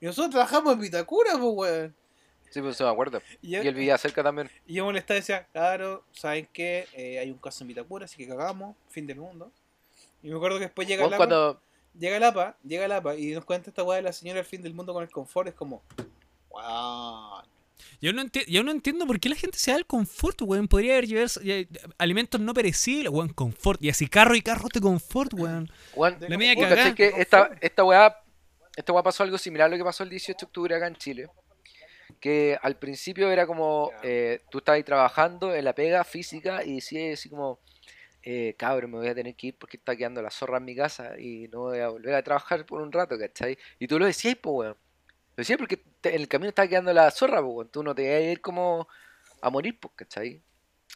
Y 0.00 0.06
nosotros 0.06 0.32
trabajamos 0.32 0.72
en 0.72 0.80
Vitacura, 0.80 1.38
pues, 1.38 1.52
weón. 1.54 1.94
Sí, 2.50 2.60
pues 2.60 2.76
se 2.76 2.82
me 2.82 2.90
acuerdo. 2.90 3.22
Y 3.40 3.54
él 3.54 3.74
vivía 3.74 3.96
cerca 3.96 4.24
también. 4.24 4.50
y 4.66 4.74
yo 4.74 4.84
molestaba 4.84 5.18
y 5.18 5.20
decía, 5.20 5.46
claro, 5.52 6.02
¿saben 6.10 6.48
qué? 6.52 6.88
Eh, 6.94 7.20
hay 7.20 7.30
un 7.30 7.38
caso 7.38 7.62
en 7.62 7.68
Vitacura, 7.68 8.06
así 8.06 8.16
que 8.16 8.26
cagamos, 8.26 8.76
fin 8.88 9.06
del 9.06 9.18
mundo. 9.18 9.52
Y 10.24 10.30
me 10.30 10.36
acuerdo 10.36 10.58
que 10.58 10.64
después 10.64 10.88
llega 10.88 11.06
la 11.06 11.16
cuando, 11.16 11.60
llega 11.96 12.16
el 12.16 12.24
APA, 12.24 12.56
llega 12.64 12.86
el 12.86 12.92
APA 12.92 13.14
y 13.14 13.34
nos 13.34 13.44
cuenta 13.44 13.70
esta 13.70 13.84
weá 13.84 13.96
de 13.96 14.02
la 14.02 14.12
señora 14.12 14.40
el 14.40 14.46
fin 14.46 14.62
del 14.62 14.74
mundo 14.74 14.92
con 14.92 15.04
el 15.04 15.10
confort, 15.10 15.46
es 15.48 15.54
como, 15.54 15.80
wow. 16.50 17.42
Yo 18.00 18.12
no, 18.12 18.24
yo 18.48 18.62
no 18.62 18.70
entiendo 18.70 19.06
por 19.06 19.18
qué 19.20 19.28
la 19.28 19.36
gente 19.36 19.58
se 19.58 19.70
da 19.70 19.76
el 19.76 19.86
confort, 19.86 20.40
weón. 20.42 20.68
Podría 20.68 20.94
haber 20.94 21.06
llevado 21.06 21.40
eh, 21.44 21.66
alimentos 21.98 22.40
no 22.40 22.52
perecibles, 22.54 23.10
weón, 23.10 23.30
confort. 23.30 23.82
Y 23.82 23.88
así 23.88 24.08
carro 24.08 24.34
y 24.34 24.42
carro 24.42 24.68
de 24.72 24.80
confort, 24.80 25.32
weón. 25.34 25.70
La 25.96 26.36
media 26.36 26.54
¿vos 26.54 26.64
cagá. 26.64 26.76
cachai 26.76 26.94
que 26.94 27.12
esta, 27.16 27.50
esta 27.60 27.84
weá, 27.84 28.16
esta 28.76 28.92
weá 28.92 29.02
pasó 29.02 29.22
algo 29.22 29.38
similar 29.38 29.66
a 29.66 29.68
lo 29.70 29.76
que 29.76 29.84
pasó 29.84 30.02
el 30.02 30.10
18 30.10 30.38
de 30.38 30.46
octubre 30.46 30.74
acá 30.74 30.86
en 30.86 30.96
Chile. 30.96 31.28
Que 32.20 32.58
al 32.60 32.76
principio 32.76 33.30
era 33.30 33.46
como, 33.46 33.90
eh, 34.02 34.42
tú 34.50 34.58
estabas 34.58 34.76
ahí 34.76 34.82
trabajando 34.82 35.54
en 35.54 35.64
la 35.64 35.74
pega 35.74 36.04
física 36.04 36.64
y 36.64 36.76
decías 36.76 37.18
así 37.18 37.28
como, 37.28 37.60
eh, 38.22 38.54
cabrón, 38.58 38.90
me 38.92 38.98
voy 38.98 39.08
a 39.08 39.14
tener 39.14 39.34
que 39.34 39.48
ir 39.48 39.58
porque 39.58 39.76
está 39.76 39.94
quedando 39.94 40.22
la 40.22 40.30
zorra 40.30 40.56
en 40.56 40.64
mi 40.64 40.74
casa 40.74 41.18
y 41.18 41.48
no 41.48 41.60
voy 41.60 41.80
a 41.80 41.88
volver 41.88 42.14
a 42.14 42.22
trabajar 42.22 42.64
por 42.64 42.80
un 42.80 42.90
rato, 42.90 43.18
¿cachai? 43.18 43.58
Y 43.78 43.86
tú 43.86 43.98
lo 43.98 44.06
decías, 44.06 44.36
pues, 44.40 44.54
weón. 44.54 44.76
Lo 45.36 45.42
decías 45.42 45.58
porque 45.58 45.78
te- 46.00 46.14
en 46.14 46.20
el 46.20 46.28
camino 46.28 46.48
estaba 46.50 46.68
quedando 46.68 46.92
la 46.92 47.10
zorra, 47.10 47.42
pues. 47.42 47.70
Tú 47.70 47.82
no 47.82 47.94
te 47.94 48.04
ibas 48.04 48.16
a 48.16 48.20
ir 48.20 48.40
como 48.40 48.88
a 49.42 49.50
morir, 49.50 49.78
pues, 49.80 49.94
¿cachai? 49.96 50.42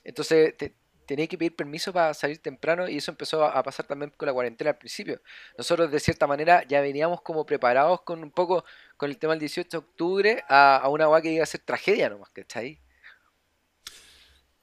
Entonces 0.05 0.57
te, 0.57 0.75
tenías 1.07 1.29
que 1.29 1.39
pedir 1.39 1.57
permiso 1.57 1.93
para 1.93 2.15
salir 2.15 2.39
temprano 2.39 2.89
y 2.89 2.99
eso 2.99 3.11
empezó 3.11 3.45
a, 3.45 3.63
pasar 3.63 3.87
también 3.87 4.13
con 4.17 4.27
la 4.27 4.33
cuarentena 4.33 4.71
al 4.71 4.79
principio. 4.79 5.21
Nosotros 5.57 5.91
de 5.91 6.01
cierta 6.01 6.27
manera 6.27 6.65
ya 6.69 6.81
veníamos 6.83 7.23
como 7.23 7.47
preparados 7.47 8.03
con 8.03 8.23
un 8.23 8.31
poco 8.31 8.65
con 8.97 9.11
el 9.11 9.19
tema 9.19 9.33
del 9.33 9.41
18 9.41 9.69
de 9.71 9.87
octubre 9.87 10.45
a, 10.49 10.77
a 10.77 10.89
una 10.89 11.09
weá 11.09 11.23
que 11.23 11.33
iba 11.33 11.43
a 11.45 11.47
ser 11.47 11.63
tragedia 11.63 12.11
nomás, 12.11 12.31
¿cachai? 12.31 12.81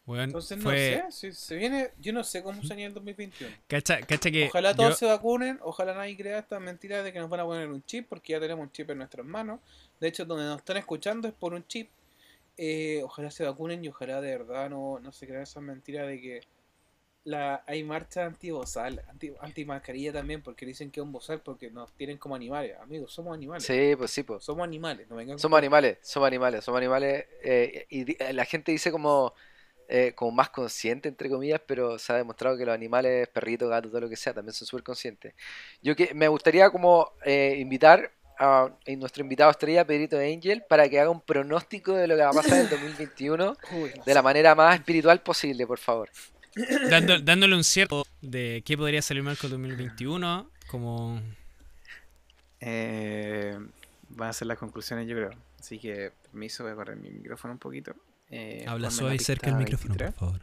Entonces 0.08 0.58
no 0.58 0.64
fue... 0.64 1.04
sé, 1.10 1.32
si 1.32 1.32
se 1.34 1.56
viene, 1.56 1.90
yo 2.00 2.14
no 2.14 2.24
sé 2.24 2.44
cómo 2.44 2.62
sería 2.64 2.86
el 2.86 2.94
2021. 2.94 3.56
Cacha, 3.68 4.00
cacha 4.02 4.30
que 4.30 4.46
Ojalá 4.46 4.76
todos 4.76 4.92
yo- 4.92 4.96
se 4.98 5.06
vacunen, 5.08 5.60
ojalá 5.64 5.96
nadie 5.96 6.16
crea 6.16 6.40
esta 6.40 6.60
mentira 6.60 7.02
de 7.02 7.12
que 7.12 7.20
nos 7.20 7.30
van 7.30 7.40
a 7.40 7.46
poner 7.46 7.68
un 7.70 7.84
chip, 7.86 8.08
porque 8.08 8.34
ya 8.34 8.40
tenemos 8.40 8.64
un 8.64 8.72
chip 8.72 8.90
en 8.92 9.00
nuestras 9.00 9.26
manos. 9.26 9.60
De 10.00 10.08
hecho, 10.08 10.24
donde 10.26 10.46
nos 10.46 10.58
están 10.58 10.78
escuchando 10.78 11.28
es 11.28 11.34
por 11.34 11.54
un 11.54 11.66
chip. 11.68 11.90
Eh, 12.58 13.02
ojalá 13.04 13.32
se 13.32 13.44
vacunen 13.44 13.84
y 13.84 13.88
ojalá 13.90 14.22
de 14.22 14.38
verdad 14.38 14.70
no, 14.70 15.00
no 15.00 15.12
se 15.12 15.26
crean 15.28 15.42
esas 15.42 15.64
mentiras 15.64 16.08
de 16.08 16.22
que 16.22 16.42
la, 17.24 17.64
hay 17.66 17.84
marcha 17.84 18.26
anti-bozal, 18.26 19.02
anti, 19.10 19.34
anti-mascarilla 19.42 20.14
también, 20.14 20.44
porque 20.44 20.66
dicen 20.68 20.92
que 20.92 21.00
es 21.00 21.04
un 21.04 21.12
bozal 21.12 21.42
porque 21.42 21.72
nos 21.72 21.92
tienen 21.94 22.20
como 22.20 22.36
animales. 22.36 22.78
Amigos, 22.80 23.12
somos 23.12 23.34
animales. 23.34 23.66
Sí, 23.66 23.96
pues 23.98 24.12
sí, 24.12 24.22
pues. 24.22 24.44
Somos 24.44 24.64
animales, 24.64 25.10
no 25.10 25.16
vengan 25.16 25.40
Somos 25.40 25.58
animales, 25.58 25.98
somos 26.04 26.28
animales, 26.28 26.64
somos 26.64 26.78
animales. 26.78 27.26
eh, 27.44 27.88
y 27.90 28.06
la 28.34 28.46
gente 28.46 28.72
dice 28.72 28.92
como, 28.92 29.34
eh, 29.88 30.14
como 30.16 30.32
más 30.32 30.50
consciente, 30.50 31.08
entre 31.10 31.30
comillas, 31.30 31.62
pero 31.66 31.98
se 32.00 32.12
ha 32.14 32.16
demostrado 32.18 32.58
que 32.58 32.66
los 32.66 32.74
animales, 32.76 33.28
perritos, 33.30 33.70
gatos, 33.70 33.92
todo 33.92 34.02
lo 34.02 34.10
que 34.10 34.16
sea, 34.16 34.34
también 34.34 34.54
son 34.54 34.68
súper 34.68 34.84
conscientes. 34.84 35.34
Yo 35.82 35.96
que 35.96 36.14
me 36.14 36.28
gustaría 36.28 36.70
como 36.70 37.12
eh, 37.24 37.56
invitar 37.60 38.12
a, 38.38 38.64
a 38.66 38.72
nuestro 38.98 39.24
invitado 39.24 39.52
estrella, 39.52 39.86
Pedrito 39.86 40.18
Angel, 40.18 40.64
para 40.68 40.90
que 40.90 41.00
haga 41.00 41.10
un 41.10 41.22
pronóstico 41.22 41.94
de 41.94 42.08
lo 42.08 42.16
que 42.16 42.22
va 42.24 42.30
a 42.30 42.34
pasar 42.34 42.54
en 42.54 42.60
el 42.66 42.70
2021 42.70 43.56
Uy, 43.72 43.92
no 43.96 44.04
de 44.04 44.14
la 44.14 44.22
manera 44.22 44.56
más 44.56 44.76
espiritual 44.76 45.22
posible, 45.22 45.66
por 45.66 45.78
favor. 45.80 46.10
dando- 46.90 47.20
dándole 47.20 47.56
un 47.56 47.64
cierto 47.64 48.06
de 48.22 48.62
qué 48.66 48.78
podría 48.78 49.02
salir 49.02 49.24
mal 49.24 49.38
con 49.38 49.50
2021, 49.52 50.50
como... 50.68 51.22
Eh, 52.60 53.56
van 54.10 54.30
a 54.30 54.34
ser 54.34 54.48
las 54.48 54.58
conclusiones, 54.58 55.08
yo 55.08 55.16
creo. 55.16 55.32
Así 55.60 55.80
que, 55.80 56.12
permiso, 56.24 56.64
voy 56.64 56.74
a 56.74 56.76
correr 56.76 56.96
mi 56.98 57.10
micrófono 57.10 57.54
un 57.54 57.60
poquito. 57.60 57.96
Eh, 58.30 58.66
Habla 58.68 58.90
suave 58.92 59.16
y 59.16 59.20
cerca 59.20 59.48
del 59.52 59.58
pista 59.66 59.78
micrófono, 59.78 59.96
23. 59.96 60.14
por 60.14 60.20
favor. 60.30 60.42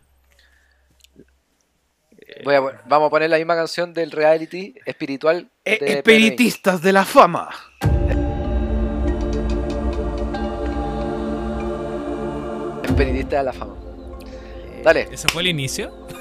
Voy 2.45 2.55
a 2.55 2.61
pon- 2.61 2.73
vamos 2.89 3.07
a 3.09 3.11
poner 3.11 3.29
la 3.31 3.37
misma 3.37 3.55
canción 3.57 3.93
del 3.93 4.11
reality 4.11 4.75
espiritual. 4.87 5.51
Eh, 5.65 5.79
espiritistas 5.83 6.81
de 6.83 6.93
la 6.93 7.05
fama. 7.05 7.49
PRI, 12.83 12.85
Espiritista 12.85 13.39
de 13.39 13.43
la 13.45 13.53
fama. 13.53 13.75
Dale. 14.85 15.09
¿Ese 15.11 15.29
fue 15.29 15.43
el 15.43 15.49
inicio? 15.49 16.07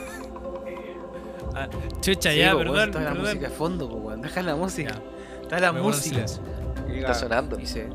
Ah, 1.53 1.68
chucha, 1.99 2.32
Sí, 2.32 2.38
ya, 2.38 2.55
perdón, 2.55 2.80
está 2.80 3.01
la 3.01 3.14
música 3.14 3.49
de 3.49 3.53
fondo, 3.53 3.89
po. 3.89 4.16
Deja 4.16 4.41
la 4.41 4.55
música. 4.55 4.93
Ya, 4.93 5.41
Está 5.41 5.59
la 5.59 5.74
me 5.74 5.82
música. 5.82 6.24
Está 6.24 7.14
sonando. 7.14 7.57
Dice, 7.57 7.89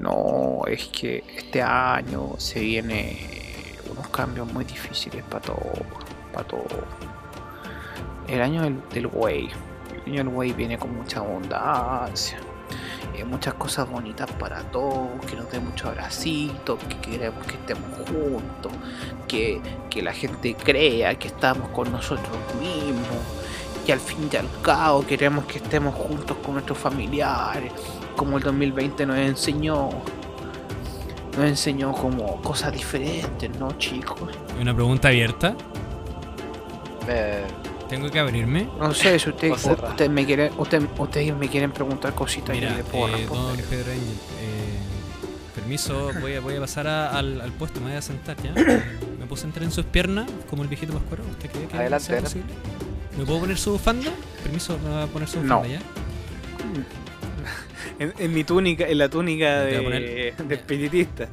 no, 0.00 0.62
es 0.66 0.88
que 0.88 1.24
este 1.36 1.62
año 1.62 2.34
se 2.38 2.60
viene 2.60 3.18
unos 3.90 4.08
cambios 4.08 4.50
muy 4.50 4.64
difíciles 4.64 5.22
para 5.24 5.42
todo, 5.42 5.72
para 6.32 6.46
todo. 6.46 6.86
El 8.26 8.40
año 8.40 8.62
del, 8.62 8.80
del 8.88 9.08
güey, 9.08 9.50
el 10.06 10.12
año 10.12 10.24
del 10.24 10.28
güey 10.30 10.52
viene 10.52 10.78
con 10.78 10.96
mucha 10.96 11.18
abundancia, 11.18 12.38
eh, 13.14 13.24
muchas 13.24 13.54
cosas 13.54 13.90
bonitas 13.90 14.30
para 14.32 14.62
todos, 14.70 15.08
que 15.26 15.36
nos 15.36 15.50
dé 15.50 15.60
muchos 15.60 15.88
abracitos, 15.90 16.78
que 16.84 16.96
queremos 17.10 17.44
que 17.46 17.54
estemos 17.56 17.90
juntos, 18.08 18.72
que, 19.28 19.60
que 19.90 20.00
la 20.00 20.14
gente 20.14 20.54
crea 20.54 21.14
que 21.16 21.28
estamos 21.28 21.68
con 21.70 21.92
nosotros 21.92 22.38
mismos. 22.58 23.06
Y 23.86 23.92
al 23.92 24.00
fin 24.00 24.30
y 24.32 24.36
al 24.36 24.48
cabo 24.62 25.04
queremos 25.04 25.44
que 25.44 25.58
estemos 25.58 25.94
juntos 25.94 26.36
con 26.42 26.54
nuestros 26.54 26.78
familiares, 26.78 27.72
como 28.20 28.36
el 28.36 28.42
2020 28.42 29.06
nos 29.06 29.16
enseñó. 29.16 29.88
Nos 31.38 31.46
enseñó 31.46 31.92
como 31.92 32.42
cosas 32.42 32.70
diferentes, 32.70 33.48
¿no, 33.58 33.72
chicos? 33.78 34.28
Una 34.60 34.74
pregunta 34.74 35.08
abierta. 35.08 35.56
Eh, 37.08 37.44
¿Tengo 37.88 38.10
que 38.10 38.18
abrirme? 38.20 38.68
No 38.78 38.92
sé 38.92 39.18
si 39.18 39.30
cerrar. 39.56 39.90
ustedes 39.90 40.10
me 40.10 40.26
quieren, 40.26 40.52
usted- 40.58 40.86
ustedes 40.98 41.34
me 41.34 41.48
quieren 41.48 41.72
preguntar 41.72 42.14
cositas 42.14 42.54
y 42.54 42.60
Mira, 42.60 42.72
yo 42.72 42.76
les 42.76 42.86
puedo 42.86 43.08
eh, 43.08 43.10
don 43.10 43.18
responder. 43.56 43.64
Pedro 43.64 43.92
Angel, 43.92 44.14
eh, 44.40 44.78
permiso, 45.54 46.10
voy 46.20 46.34
a, 46.34 46.40
voy 46.40 46.56
a 46.56 46.60
pasar 46.60 46.86
a- 46.86 47.10
al, 47.18 47.40
al 47.40 47.52
puesto, 47.52 47.80
me 47.80 47.86
voy 47.88 47.96
a 47.96 48.02
sentar 48.02 48.36
ya. 48.42 48.52
Me 49.20 49.26
puedo 49.26 49.40
sentar 49.40 49.62
en 49.62 49.70
sus 49.70 49.84
piernas, 49.86 50.28
como 50.50 50.62
el 50.62 50.68
viejito 50.68 50.92
Pascuero. 50.92 51.22
¿Usted 51.30 51.50
cree 51.50 51.66
que 51.68 51.76
Adelante, 51.76 52.04
sea 52.06 52.14
adelante. 52.18 52.40
posible? 52.40 52.54
¿Me 53.18 53.24
puedo 53.24 53.40
poner 53.40 53.56
su 53.58 53.72
bufanda? 53.72 54.10
Permiso, 54.42 54.76
me 54.84 54.90
va 54.90 55.02
a 55.04 55.06
poner 55.06 55.28
su 55.28 55.40
No. 55.42 55.58
bufanda 55.58 55.78
ya. 55.78 55.80
En, 57.98 58.14
en 58.18 58.32
mi 58.34 58.44
túnica, 58.44 58.86
en 58.86 58.98
la 58.98 59.08
túnica 59.08 59.46
a 59.60 59.60
de, 59.64 60.34
de 60.38 60.54
espiritista. 60.54 61.28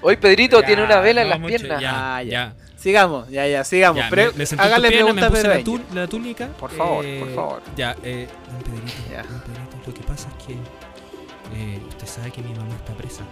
Hoy 0.00 0.16
Pedrito 0.16 0.60
Ya, 0.60 0.66
tiene 0.66 0.84
una 0.84 1.00
vela 1.00 1.22
en 1.22 1.30
las 1.30 1.40
mucho, 1.40 1.56
piernas. 1.56 1.80
Ya, 1.82 2.16
Ah, 2.16 2.22
ya. 2.22 2.54
Sigamos, 2.76 3.28
ya, 3.28 3.46
ya, 3.46 3.62
sigamos. 3.62 4.02
ya, 4.02 4.08
Pre- 4.08 4.30
me- 4.32 4.38
me 4.38 4.46
senté 4.46 4.64
en 4.64 4.68
hágale 4.70 4.88
pregunta 4.88 5.20
me 5.20 5.26
a 5.26 5.30
Pedro 5.30 5.48
la, 5.50 5.54
Angel. 5.56 5.64
tú- 5.64 5.80
la 5.94 6.06
túnica. 6.06 6.48
Por 6.48 6.70
favor, 6.70 7.04
eh, 7.04 7.18
por 7.20 7.34
favor. 7.34 7.62
Ya, 7.76 7.94
eh, 8.02 8.26
don 8.50 8.62
Pedrito, 8.62 8.98
Ya. 9.10 9.22
don 9.22 9.40
Pedrito, 9.40 9.76
lo 9.86 9.94
que 9.94 10.00
pasa 10.02 10.28
es 10.38 10.46
que 10.46 10.52
eh, 10.54 11.78
usted 11.90 12.06
sabe 12.06 12.30
que 12.30 12.40
mi 12.40 12.54
mamá 12.54 12.74
está 12.74 12.94
presa. 12.94 13.22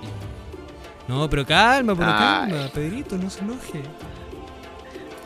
Y- 0.00 1.10
No, 1.12 1.28
pero 1.28 1.44
calma, 1.44 1.94
pero 1.94 2.08
Ay. 2.10 2.50
calma, 2.50 2.68
Pedrito, 2.72 3.18
no 3.18 3.28
se 3.28 3.40
enoje. 3.40 3.82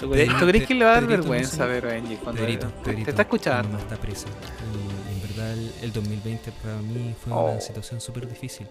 ¿Tú 0.00 0.10
crees, 0.10 0.28
tú 0.38 0.46
crees 0.46 0.66
que 0.66 0.74
le 0.74 0.84
va 0.84 0.90
a 0.90 0.94
dar 0.94 1.02
Pedrito, 1.04 1.22
no 1.22 1.28
vergüenza 1.30 1.64
a 1.64 1.66
Pedro 1.68 1.90
Angel 1.90 2.18
cuando 2.18 2.40
Pedrito, 2.40 2.66
te- 2.68 2.82
Pedrito, 2.84 3.04
te 3.04 3.10
está 3.10 3.22
Mi 3.22 3.26
escuchando? 3.26 3.68
mamá 3.68 3.78
está 3.80 3.96
presa. 3.96 4.26
Y 4.74 4.87
verdad 5.48 5.64
el, 5.80 5.84
el 5.84 5.92
2020 5.92 6.52
para 6.62 6.76
mí 6.78 7.14
fue 7.22 7.32
Oh. 7.32 7.50
una 7.50 7.60
situación 7.60 8.00
súper 8.00 8.28
difícil. 8.28 8.66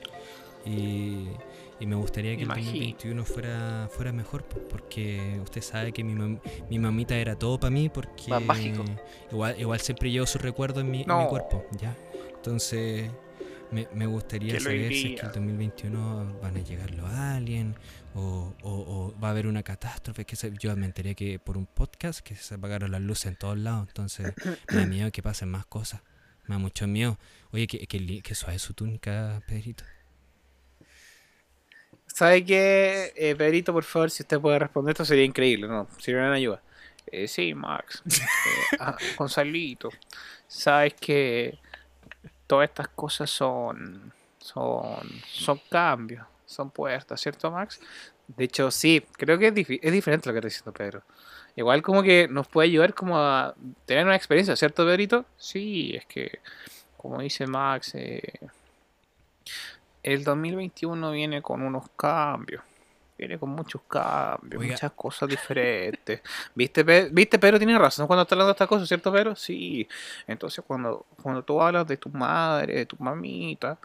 Y, 0.65 1.27
y 1.79 1.85
me 1.85 1.95
gustaría 1.95 2.35
que 2.35 2.43
Imagino. 2.43 2.67
el 2.71 2.73
2021 2.73 3.23
fuera, 3.25 3.89
fuera 3.91 4.11
mejor, 4.11 4.43
po, 4.43 4.59
porque 4.69 5.39
usted 5.43 5.61
sabe 5.61 5.93
que 5.93 6.03
mi, 6.03 6.13
mam- 6.13 6.41
mi 6.69 6.77
mamita 6.79 7.15
era 7.15 7.35
todo 7.37 7.59
para 7.59 7.71
mí, 7.71 7.87
porque 7.89 8.29
Más 8.29 8.41
mágico. 8.43 8.83
Igual, 9.31 9.55
igual 9.59 9.79
siempre 9.79 10.11
llevo 10.11 10.25
su 10.25 10.37
recuerdo 10.39 10.81
en 10.81 10.91
mi, 10.91 11.01
en 11.03 11.07
mi 11.07 11.13
No. 11.23 11.29
cuerpo, 11.29 11.65
¿ya? 11.79 11.95
Entonces 12.35 13.09
me, 13.71 13.87
me 13.93 14.05
gustaría 14.07 14.59
saber 14.59 14.91
si 14.91 15.13
es 15.13 15.19
que 15.21 15.25
el 15.27 15.31
2021 15.33 16.39
van 16.41 16.57
a 16.57 16.59
llegar 16.59 16.91
los 16.91 17.09
aliens 17.11 17.75
o, 18.15 18.53
o- 18.63 18.71
o 18.71 19.19
va 19.21 19.29
a 19.29 19.31
haber 19.31 19.47
una 19.47 19.63
catástrofe. 19.63 20.25
Que 20.25 20.35
se- 20.35 20.51
yo 20.57 20.75
me 20.75 20.85
enteré 20.85 21.15
que 21.15 21.39
por 21.39 21.57
un 21.57 21.65
podcast 21.65 22.19
que 22.21 22.35
se 22.35 22.55
apagaron 22.55 22.91
las 22.91 23.01
luces 23.01 23.27
en 23.27 23.35
todos 23.37 23.57
lados, 23.57 23.87
entonces 23.87 24.33
me 24.69 24.75
da 24.77 24.85
miedo 24.85 25.11
que 25.11 25.21
pasen 25.21 25.47
más 25.49 25.65
cosas. 25.65 26.01
Me 26.47 26.55
da 26.55 26.59
mucho 26.59 26.87
miedo. 26.87 27.17
Oye, 27.51 27.67
que, 27.67 27.85
que, 27.87 28.21
que 28.21 28.35
suave 28.35 28.59
su 28.59 28.73
túnica, 28.73 29.41
Pedrito. 29.47 29.83
¿Sabe 32.07 32.43
qué, 32.43 33.13
eh, 33.15 33.35
Pedrito, 33.35 33.73
por 33.73 33.83
favor, 33.83 34.09
si 34.09 34.23
usted 34.23 34.39
puede 34.39 34.57
responder 34.59 34.93
esto 34.93 35.05
sería 35.05 35.23
increíble, 35.23 35.67
¿no? 35.67 35.87
Sería 35.99 36.21
una 36.21 36.33
ayuda. 36.33 36.61
Eh, 37.11 37.27
sí, 37.27 37.53
Max. 37.53 38.01
Eh, 38.11 38.77
ah, 38.79 38.97
Gonzalito, 39.17 39.89
sabes 40.47 40.93
que 40.95 41.59
todas 42.47 42.69
estas 42.69 42.87
cosas 42.89 43.29
son, 43.29 44.13
son, 44.39 44.99
son 45.25 45.59
cambios, 45.69 46.25
son 46.45 46.71
puertas, 46.71 47.19
¿cierto, 47.19 47.51
Max? 47.51 47.79
De 48.27 48.45
hecho, 48.45 48.71
sí, 48.71 49.05
creo 49.17 49.37
que 49.37 49.47
es, 49.47 49.53
difi- 49.53 49.79
es 49.81 49.91
diferente 49.91 50.27
lo 50.29 50.33
que 50.33 50.39
está 50.39 50.47
diciendo 50.47 50.71
Pedro. 50.73 51.03
Igual 51.57 51.81
como 51.81 52.03
que 52.03 52.27
nos 52.29 52.47
puede 52.47 52.69
ayudar 52.69 52.93
como 52.93 53.17
a 53.17 53.53
tener 53.85 54.05
una 54.05 54.15
experiencia, 54.15 54.55
¿cierto, 54.55 54.85
Pedrito? 54.85 55.25
Sí, 55.37 55.93
es 55.95 56.05
que, 56.05 56.39
como 56.95 57.19
dice 57.19 57.45
Max, 57.47 57.95
eh, 57.95 58.21
el 60.03 60.23
2021 60.23 61.11
viene 61.11 61.41
con 61.41 61.61
unos 61.61 61.89
cambios. 61.97 62.63
Viene 63.17 63.39
con 63.39 63.49
muchos 63.49 63.81
cambios, 63.87 64.61
Oiga. 64.61 64.73
muchas 64.73 64.91
cosas 64.91 65.27
diferentes. 65.27 66.21
¿Viste, 66.53 66.85
Pe- 66.85 67.09
¿Viste? 67.11 67.39
Pedro 67.39 67.57
tiene 67.57 67.75
razón 67.79 68.05
cuando 68.05 68.21
está 68.21 68.35
hablando 68.35 68.49
de 68.49 68.53
estas 68.53 68.67
cosas, 68.67 68.87
¿cierto, 68.87 69.11
Pedro? 69.11 69.35
Sí. 69.35 69.87
Entonces, 70.27 70.63
cuando, 70.67 71.07
cuando 71.23 71.41
tú 71.41 71.59
hablas 71.59 71.87
de 71.87 71.97
tu 71.97 72.09
madre, 72.09 72.75
de 72.75 72.85
tu 72.85 72.95
mamita, 72.99 73.79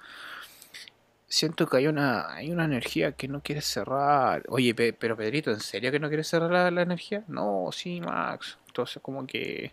siento 1.35 1.67
que 1.67 1.79
hay 1.79 1.87
una, 1.87 2.31
hay 2.35 2.51
una 2.53 2.67
energía 2.67 3.13
que 3.13 3.27
no 3.27 3.41
quieres 3.43 3.65
cerrar. 3.65 4.43
Oye, 4.49 4.75
Pe- 4.75 4.93
pero 4.93 5.17
Pedrito, 5.17 5.51
¿en 5.51 5.61
serio 5.61 5.91
que 5.91 5.99
no 5.99 6.09
quieres 6.09 6.29
cerrar 6.29 6.51
la, 6.51 6.71
la 6.71 6.83
energía? 6.83 7.25
No, 7.27 7.71
sí, 7.73 8.03
Max. 8.03 8.59
Entonces, 8.67 9.01
como 9.03 9.27
que 9.27 9.73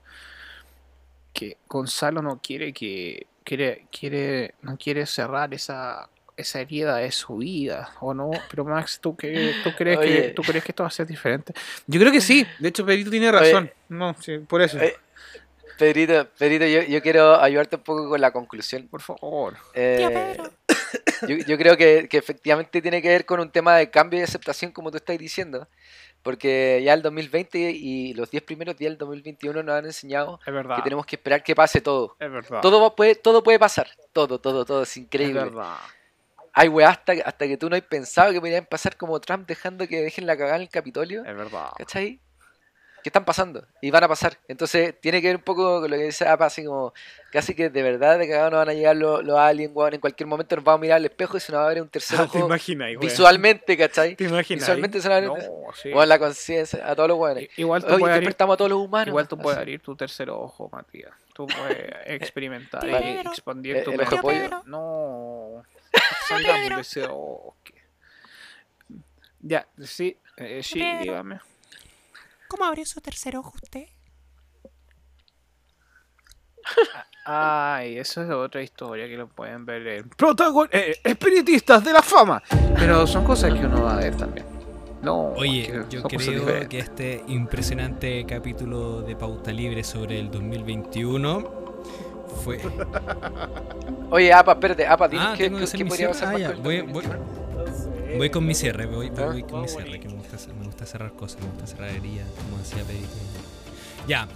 que 1.34 1.57
Gonzalo 1.68 2.22
no 2.22 2.39
quiere 2.41 2.72
que 2.74 3.28
quiere 3.43 3.88
quiere 3.91 4.55
no 4.62 4.78
quiere 4.78 5.05
cerrar 5.05 5.53
esa 5.53 6.10
esa 6.38 6.62
herida 6.62 6.95
de 6.97 7.12
su 7.12 7.38
vida 7.38 7.91
o 7.99 8.14
no 8.14 8.30
pero 8.49 8.64
Max 8.66 8.99
tú 9.01 9.16
qué 9.16 9.53
tú 9.62 9.74
crees 9.76 9.99
que 9.99 10.30
tú 10.32 10.43
crees 10.43 10.64
que 10.64 10.72
esto 10.72 10.84
va 10.84 10.88
a 10.88 10.91
ser 10.91 11.05
diferente 11.07 11.53
yo 11.88 11.99
creo 11.99 12.12
que 12.12 12.22
sí. 12.22 12.47
De 12.57 12.70
hecho 12.70 12.86
Pedrito 12.86 13.10
tiene 13.12 13.32
razón. 13.32 13.70
No 13.89 14.16
sí, 14.22 14.38
por 14.39 14.62
eso. 14.62 14.78
Pedrito, 15.78 16.28
Pedrito, 16.38 16.66
yo, 16.66 16.82
yo 16.84 17.01
quiero 17.01 17.39
ayudarte 17.39 17.76
un 17.78 17.84
poco 17.84 18.10
con 18.10 18.20
la 18.20 18.32
conclusión. 18.32 18.88
por 18.89 19.01
favor. 19.01 19.55
Eh, 19.74 20.38
yo, 21.28 21.38
yo 21.38 21.57
creo 21.57 21.78
que, 21.78 22.07
que 22.09 22.17
efectivamente 22.17 22.82
tiene 22.82 23.01
que 23.01 23.09
ver 23.09 23.26
con 23.26 23.39
un 23.39 23.51
tema 23.51 23.76
de 23.76 23.89
cambio 23.89 24.20
y 24.20 24.24
aceptación, 24.24 24.72
como 24.72 24.91
tú 24.91 24.97
estás 24.97 25.17
diciendo. 25.17 25.67
Porque 26.22 26.82
ya 26.84 26.93
el 26.93 27.01
2020 27.01 27.72
y 27.72 28.13
los 28.13 28.30
10 28.30 28.43
primeros 28.43 28.76
días 28.76 28.91
del 28.91 28.97
2021 28.97 29.63
nos 29.63 29.76
han 29.76 29.86
enseñado 29.86 30.39
es 30.45 30.53
que 30.53 30.82
tenemos 30.84 31.05
que 31.05 31.15
esperar 31.15 31.43
que 31.43 31.55
pase 31.55 31.80
todo. 31.80 32.17
es 32.20 32.32
verdad 32.32 32.61
Todo 32.61 32.93
puede, 32.95 33.15
todo 33.15 33.41
puede 33.41 33.57
pasar. 33.57 33.88
Todo, 34.11 34.39
todo, 34.39 34.65
todo. 34.65 34.84
Es 34.84 34.89
es 34.89 34.97
increíble. 34.97 35.39
verdad 35.39 35.78
Hay 36.53 36.67
weas 36.67 36.91
hasta, 36.91 37.13
hasta 37.24 37.47
que 37.47 37.55
tú 37.55 37.70
no 37.70 37.78
has 37.78 37.82
pensado 37.84 38.34
que 38.34 38.39
podrían 38.39 38.65
pasar 38.65 38.97
como 38.97 39.20
Trump 39.22 39.47
dejando 39.47 39.88
que 39.88 40.01
dejen 40.01 40.26
la 40.26 40.36
cagada 40.36 40.57
en 40.57 40.63
el 40.63 40.70
Capitolio. 40.70 41.24
es 41.24 41.36
verdad 41.36 41.70
¿Cachai? 41.78 42.20
Que 43.10 43.18
están 43.18 43.26
pasando 43.26 43.66
y 43.82 43.89
van 43.89 44.03
a 44.03 44.07
pasar. 44.07 44.38
Entonces 44.47 44.93
tiene 45.01 45.20
que 45.20 45.28
ver 45.30 45.38
un 45.38 45.41
poco 45.41 45.82
con 45.82 45.89
lo 45.89 45.97
que 45.97 46.03
dice 46.03 46.28
Apa, 46.28 46.45
así 46.45 46.64
como 46.64 46.93
casi 47.32 47.55
que 47.55 47.70
de 47.72 47.82
verdad 47.82 48.20
de 48.20 48.28
cagado 48.28 48.51
nos 48.51 48.60
van 48.60 48.70
a 48.70 48.74
llegar 48.74 48.95
los, 48.95 49.24
los 49.24 49.36
aliens, 49.39 49.72
weón. 49.74 49.95
En 49.95 49.99
cualquier 49.99 50.28
momento 50.28 50.55
nos 50.55 50.64
vamos 50.64 50.78
a 50.78 50.82
mirar 50.82 50.97
al 50.97 51.05
espejo 51.05 51.36
y 51.38 51.39
se 51.39 51.51
nos 51.51 51.62
va 51.62 51.66
a 51.66 51.70
ver 51.70 51.82
un 51.82 51.89
tercer 51.89 52.20
Ah, 52.20 52.28
te 52.32 52.38
ojo 52.38 52.45
imaginas 52.45 52.89
weón. 52.89 52.99
visualmente, 52.99 53.76
¿cachai? 53.78 54.16
te 54.16 54.26
imaginas 54.26 54.62
visualmente 54.62 55.01
se 55.01 55.10
va 55.10 55.16
a 55.16 55.20
ver- 55.22 55.30
no, 55.30 55.36
sí. 55.82 55.91
O 55.91 56.03
en 56.03 56.10
la 56.10 56.20
conciencia, 56.20 56.88
a 56.88 56.95
todos 56.95 57.10
los 57.10 57.18
weones. 57.18 57.49
Igual 57.57 57.82
tú 57.84 57.97
puedes 57.97 58.16
abrir, 58.16 58.30
a 58.30 58.57
todos 58.57 58.70
los 58.70 58.80
humanos. 58.80 59.07
igual 59.07 59.28
tú 59.28 59.38
puedes 59.38 59.57
así. 59.57 59.62
abrir 59.62 59.82
tu 59.82 59.95
tercer 59.95 60.30
ojo 60.30 60.70
Matías 60.72 61.12
tú 61.34 61.47
puedes 61.47 61.89
experimentar 62.05 62.86
y 62.88 63.20
expandir 63.28 63.78
Eh, 63.78 63.82
tu 63.82 63.91
el. 63.91 64.51
No. 64.66 65.64
Salgamos 66.28 66.70
de 66.76 66.82
ese 66.82 67.07
bosque. 67.07 67.74
Ya, 69.41 69.66
sí, 69.84 70.16
eh, 70.38 70.62
sí, 70.62 70.84
dígame. 70.99 71.39
¿Cómo 72.50 72.66
abrió 72.66 72.86
su 72.86 73.00
tercer 73.00 73.38
ojo 73.38 73.54
usted? 73.64 73.86
Ay, 77.26 77.97
eso 77.97 78.24
es 78.24 78.30
otra 78.32 78.62
historia 78.62 79.08
que 79.08 79.16
lo 79.16 79.28
pueden 79.28 79.66
ver 79.66 79.86
en 79.88 80.10
Protagon 80.10 80.68
eh, 80.72 80.95
Espiritistas 81.04 81.84
de 81.84 81.93
la 81.93 82.02
Fama. 82.02 82.41
Pero 82.76 83.06
son 83.06 83.24
cosas 83.24 83.54
que 83.54 83.66
uno 83.66 83.84
va 83.84 83.93
a 83.95 83.97
ver 83.97 84.16
también. 84.18 84.45
No, 85.02 85.30
Oye, 85.34 85.64
que 85.89 85.95
yo 85.95 86.04
creo 86.04 86.68
que 86.68 86.80
este 86.80 87.24
impresionante 87.28 88.26
capítulo 88.26 89.02
de 89.02 89.16
Pauta 89.16 89.52
Libre 89.52 89.84
sobre 89.84 90.20
el 90.20 90.30
2021 90.30 91.84
fue... 92.43 92.60
Oye, 94.10 94.34
Apa, 94.34 94.54
espérate, 94.54 94.86
Apa, 94.88 95.08
dinos 95.08 95.28
Ah, 95.30 95.36
qué, 95.38 95.50
qué- 95.50 95.64
hacer 95.64 95.78
qué 95.78 95.86
podría 95.86 96.08
pasar 96.10 96.28
Ah, 96.36 96.54
voy, 96.62 96.78
2021. 96.80 97.20
voy- 97.20 98.18
voy 98.18 98.30
con 98.30 98.45
mi 98.45 98.54
cierre, 98.56 98.88
voy, 98.88 99.10
voy- 99.10 99.20
Ah, 99.24 99.26
voy 99.28 99.43
con 99.43 99.62
mi 99.62 99.68
cierre, 99.70 100.00
que 100.02 100.08
me 100.10 100.16
gusta, 100.16 100.36
me 100.54 100.59
gusta 100.80 100.92
cerrar 100.98 101.14
cosas, 101.14 101.42
me 101.42 101.48
gusta 101.48 101.68
cerrar 101.68 101.90
heridas, 101.90 102.28
como 102.38 102.58
decía 102.58 102.84
Pedrito. 102.84 103.08
Ya, 104.08 104.30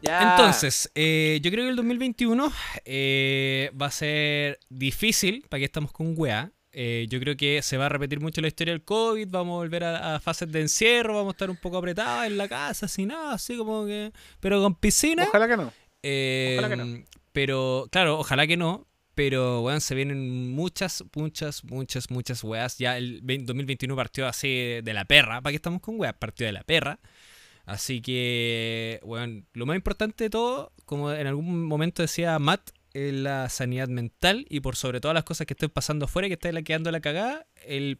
Ya. 0.00 0.30
Entonces, 0.30 0.90
eh, 0.94 1.40
yo 1.42 1.50
creo 1.50 1.64
que 1.64 1.70
el 1.70 1.76
2021 1.76 2.52
eh, 2.84 3.70
va 3.80 3.86
a 3.86 3.90
ser 3.90 4.60
difícil, 4.70 5.44
para 5.48 5.58
que 5.58 5.64
estamos 5.64 5.92
con 5.92 6.14
weá. 6.16 6.52
Eh, 6.72 7.06
yo 7.10 7.18
creo 7.18 7.36
que 7.36 7.60
se 7.62 7.76
va 7.76 7.86
a 7.86 7.88
repetir 7.88 8.20
mucho 8.20 8.40
la 8.40 8.46
historia 8.48 8.72
del 8.72 8.84
COVID, 8.84 9.28
vamos 9.28 9.54
a 9.54 9.58
volver 9.58 9.84
a, 9.84 10.14
a 10.14 10.20
fases 10.20 10.50
de 10.50 10.60
encierro, 10.60 11.14
vamos 11.14 11.32
a 11.32 11.34
estar 11.34 11.50
un 11.50 11.56
poco 11.56 11.78
apretados 11.78 12.26
en 12.26 12.38
la 12.38 12.48
casa, 12.48 12.86
sin 12.88 13.08
nada, 13.08 13.34
así 13.34 13.56
como 13.56 13.84
que... 13.84 14.12
Pero 14.40 14.62
con 14.62 14.74
piscina. 14.76 15.24
Ojalá 15.28 15.48
que 15.48 15.56
no. 15.56 15.72
Eh, 16.02 16.56
Ojalá 16.58 16.76
que 16.76 16.76
no. 16.76 17.04
Pero, 17.32 17.88
claro, 17.90 18.18
ojalá 18.18 18.46
que 18.46 18.56
no. 18.56 18.86
Pero, 19.18 19.62
weón, 19.62 19.80
se 19.80 19.96
vienen 19.96 20.52
muchas, 20.52 21.02
muchas, 21.16 21.64
muchas, 21.64 22.08
muchas 22.08 22.44
weas. 22.44 22.78
Ya 22.78 22.96
el 22.96 23.18
20 23.24 23.46
2021 23.46 23.96
partió 23.96 24.28
así 24.28 24.80
de 24.80 24.92
la 24.94 25.06
perra. 25.06 25.42
¿Para 25.42 25.50
qué 25.50 25.56
estamos 25.56 25.80
con 25.80 25.98
weas? 25.98 26.14
Partió 26.14 26.46
de 26.46 26.52
la 26.52 26.62
perra. 26.62 27.00
Así 27.66 28.00
que, 28.00 29.00
weón, 29.02 29.44
lo 29.54 29.66
más 29.66 29.74
importante 29.74 30.22
de 30.22 30.30
todo, 30.30 30.72
como 30.84 31.10
en 31.10 31.26
algún 31.26 31.64
momento 31.64 32.00
decía 32.00 32.38
Matt, 32.38 32.70
es 32.92 33.12
la 33.12 33.48
sanidad 33.48 33.88
mental 33.88 34.46
y 34.48 34.60
por 34.60 34.76
sobre 34.76 35.00
todas 35.00 35.16
las 35.16 35.24
cosas 35.24 35.48
que 35.48 35.54
estén 35.54 35.70
pasando 35.70 36.04
afuera 36.04 36.28
y 36.28 36.30
que 36.30 36.34
estén 36.34 36.62
quedando 36.62 36.92
la 36.92 37.00
cagada, 37.00 37.44
el 37.66 37.98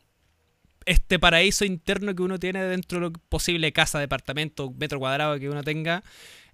este 0.87 1.18
paraíso 1.18 1.64
interno 1.64 2.14
que 2.14 2.22
uno 2.22 2.39
tiene 2.39 2.64
dentro 2.64 2.99
de 2.99 3.07
lo 3.07 3.12
posible, 3.29 3.72
casa, 3.72 3.99
departamento, 3.99 4.70
metro 4.70 4.99
cuadrado 4.99 5.39
que 5.39 5.49
uno 5.49 5.62
tenga, 5.62 6.03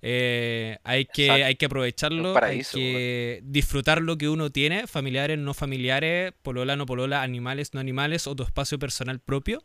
eh, 0.03 0.79
hay, 0.85 1.07
que, 1.07 1.27
Exacto. 1.27 1.45
hay 1.47 1.55
que 1.55 1.67
aprovecharlo, 1.67 2.35
paraíso, 2.35 2.77
hay 2.77 2.83
que 2.83 3.41
disfrutar 3.45 4.03
lo 4.03 4.19
que 4.19 4.29
uno 4.29 4.51
tiene, 4.51 4.87
familiares, 4.87 5.39
no 5.39 5.55
familiares, 5.55 6.33
polola, 6.43 6.77
no 6.77 6.85
polola, 6.85 7.23
animales, 7.23 7.73
no 7.73 7.81
animales, 7.81 8.27
o 8.27 8.37
tu 8.37 8.43
espacio 8.43 8.79
personal 8.79 9.21
propio. 9.21 9.65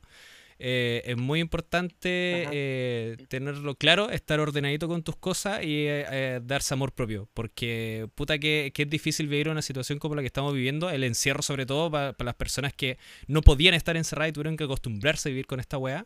Eh, 0.62 1.02
es 1.06 1.16
muy 1.16 1.40
importante 1.40 2.48
eh, 2.52 3.18
tenerlo 3.30 3.76
claro, 3.76 4.10
estar 4.10 4.42
ordenadito 4.42 4.90
con 4.90 5.04
tus 5.04 5.16
cosas 5.16 5.64
y 5.64 5.88
eh, 5.88 6.06
eh, 6.12 6.42
darse 6.44 6.74
amor 6.74 6.92
propio. 6.92 7.30
Porque 7.34 8.10
puta 8.14 8.38
que, 8.38 8.72
que 8.74 8.84
es 8.84 8.90
difícil 8.90 9.28
vivir 9.28 9.48
una 9.48 9.62
situación 9.62 10.00
como 10.00 10.16
la 10.16 10.22
que 10.22 10.28
estamos 10.28 10.54
viviendo, 10.54 10.90
el 10.90 11.06
encierro 11.06 11.42
sobre 11.42 11.66
todo 11.66 11.90
para 11.90 12.14
las 12.20 12.36
personas 12.36 12.74
que 12.74 12.98
no 13.28 13.42
podían 13.42 13.74
estar 13.74 13.96
encerradas 13.96 14.32
y 14.32 14.34
tuvieron 14.34 14.58
que 14.58 14.66
acostumbrarse 14.66 15.30
a 15.30 15.32
vivir 15.32 15.48
con 15.48 15.60
esta 15.60 15.78
weá. 15.78 16.06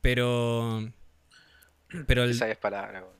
Pero... 0.00 0.90
Pero 2.06 2.24
el, 2.24 2.30
Esa 2.30 2.50
es 2.50 2.56
palabra, 2.56 3.02
weón. 3.02 3.14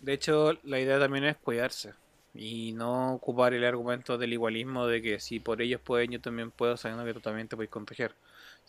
De 0.00 0.14
hecho, 0.14 0.58
la 0.64 0.80
idea 0.80 0.98
también 0.98 1.24
es 1.24 1.36
cuidarse. 1.36 1.92
Y 2.34 2.72
no 2.72 3.14
ocupar 3.14 3.52
el 3.54 3.64
argumento 3.64 4.16
del 4.18 4.32
igualismo 4.32 4.86
de 4.86 5.02
que 5.02 5.20
si 5.20 5.38
por 5.38 5.60
ellos 5.60 5.80
pueden, 5.80 6.10
yo 6.10 6.20
también 6.20 6.50
puedo, 6.50 6.76
sabiendo 6.76 7.04
que 7.04 7.14
tú 7.14 7.20
también 7.20 7.46
te 7.46 7.56
puedes 7.56 7.70
contagiar. 7.70 8.12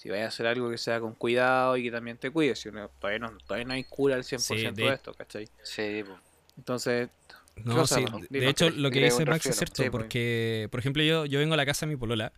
Si 0.03 0.09
vayas 0.09 0.25
a 0.25 0.27
hacer 0.27 0.47
algo 0.47 0.69
que 0.69 0.77
sea 0.77 0.99
con 0.99 1.13
cuidado 1.13 1.77
y 1.77 1.83
que 1.83 1.89
también 1.91 2.17
te 2.17 2.29
cuides. 2.29 2.59
Si 2.59 2.67
uno- 2.67 2.89
todavía, 2.99 3.19
no, 3.19 3.37
todavía 3.47 3.65
no 3.65 3.73
hay 3.73 3.85
cura 3.85 4.15
al 4.15 4.25
100% 4.25 4.37
Sí, 4.39 4.57
de... 4.57 4.71
de- 4.89 4.93
esto, 4.95 5.13
¿cachai? 5.13 5.47
Sí, 5.63 6.03
po. 6.05 6.19
Entonces, 6.57 7.07
No, 7.63 7.87
sí, 7.87 8.03
de 8.29 8.49
hecho 8.49 8.69
lo 8.69 8.91
que 8.91 8.99
dice 9.05 9.23
Max 9.25 9.45
es 9.45 9.55
cierto, 9.55 9.81
Sí, 9.81 9.89
pues. 9.89 10.03
porque, 10.03 10.67
por 10.71 10.81
ejemplo, 10.81 11.01
yo, 11.03 11.25
yo 11.25 11.39
vengo 11.39 11.53
a 11.53 11.57
la 11.57 11.65
casa 11.65 11.85
de 11.85 11.91
mi 11.93 11.95
polola, 11.97 12.33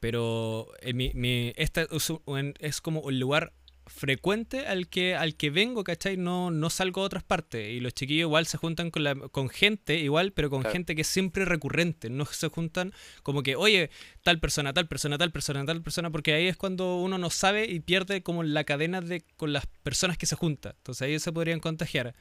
pero 0.00 0.66
en 0.80 0.96
mi, 0.96 1.12
mi- 1.14 1.52
esta 1.54 1.82
es, 1.82 2.10
un- 2.10 2.54
es 2.58 2.80
como 2.80 2.98
un 2.98 3.20
lugar 3.20 3.52
frecuente 3.86 4.66
al 4.66 4.88
que 4.88 5.14
al 5.14 5.36
que 5.36 5.50
vengo, 5.50 5.84
¿cachai? 5.84 6.16
No, 6.16 6.50
no 6.50 6.70
salgo 6.70 7.02
a 7.02 7.04
otras 7.04 7.22
partes. 7.22 7.68
Y 7.70 7.80
los 7.80 7.94
chiquillos 7.94 8.26
igual 8.28 8.46
se 8.46 8.56
juntan 8.58 8.90
con, 8.90 9.04
la, 9.04 9.14
con 9.14 9.48
gente, 9.48 9.96
igual, 9.98 10.32
pero 10.32 10.50
con 10.50 10.62
Claro. 10.62 10.72
gente 10.72 10.94
que 10.94 11.02
es 11.02 11.08
siempre 11.08 11.44
recurrente. 11.44 12.10
No 12.10 12.24
se 12.26 12.48
juntan 12.48 12.92
como 13.22 13.42
que, 13.42 13.56
oye, 13.56 13.90
tal 14.22 14.40
persona, 14.40 14.72
tal 14.72 14.88
persona, 14.88 15.18
tal 15.18 15.32
persona, 15.32 15.64
tal 15.66 15.82
persona, 15.82 16.10
porque 16.10 16.32
ahí 16.34 16.46
es 16.48 16.56
cuando 16.56 16.96
uno 16.96 17.18
no 17.18 17.30
sabe 17.30 17.66
y 17.66 17.80
pierde 17.80 18.22
como 18.22 18.42
la 18.42 18.64
cadena 18.64 19.00
de 19.00 19.22
con 19.36 19.52
las 19.52 19.66
personas 19.82 20.18
que 20.18 20.26
se 20.26 20.36
juntan. 20.36 20.74
Entonces 20.78 21.02
ahí 21.02 21.18
se 21.18 21.32
podrían 21.32 21.60
contagiar. 21.60 22.14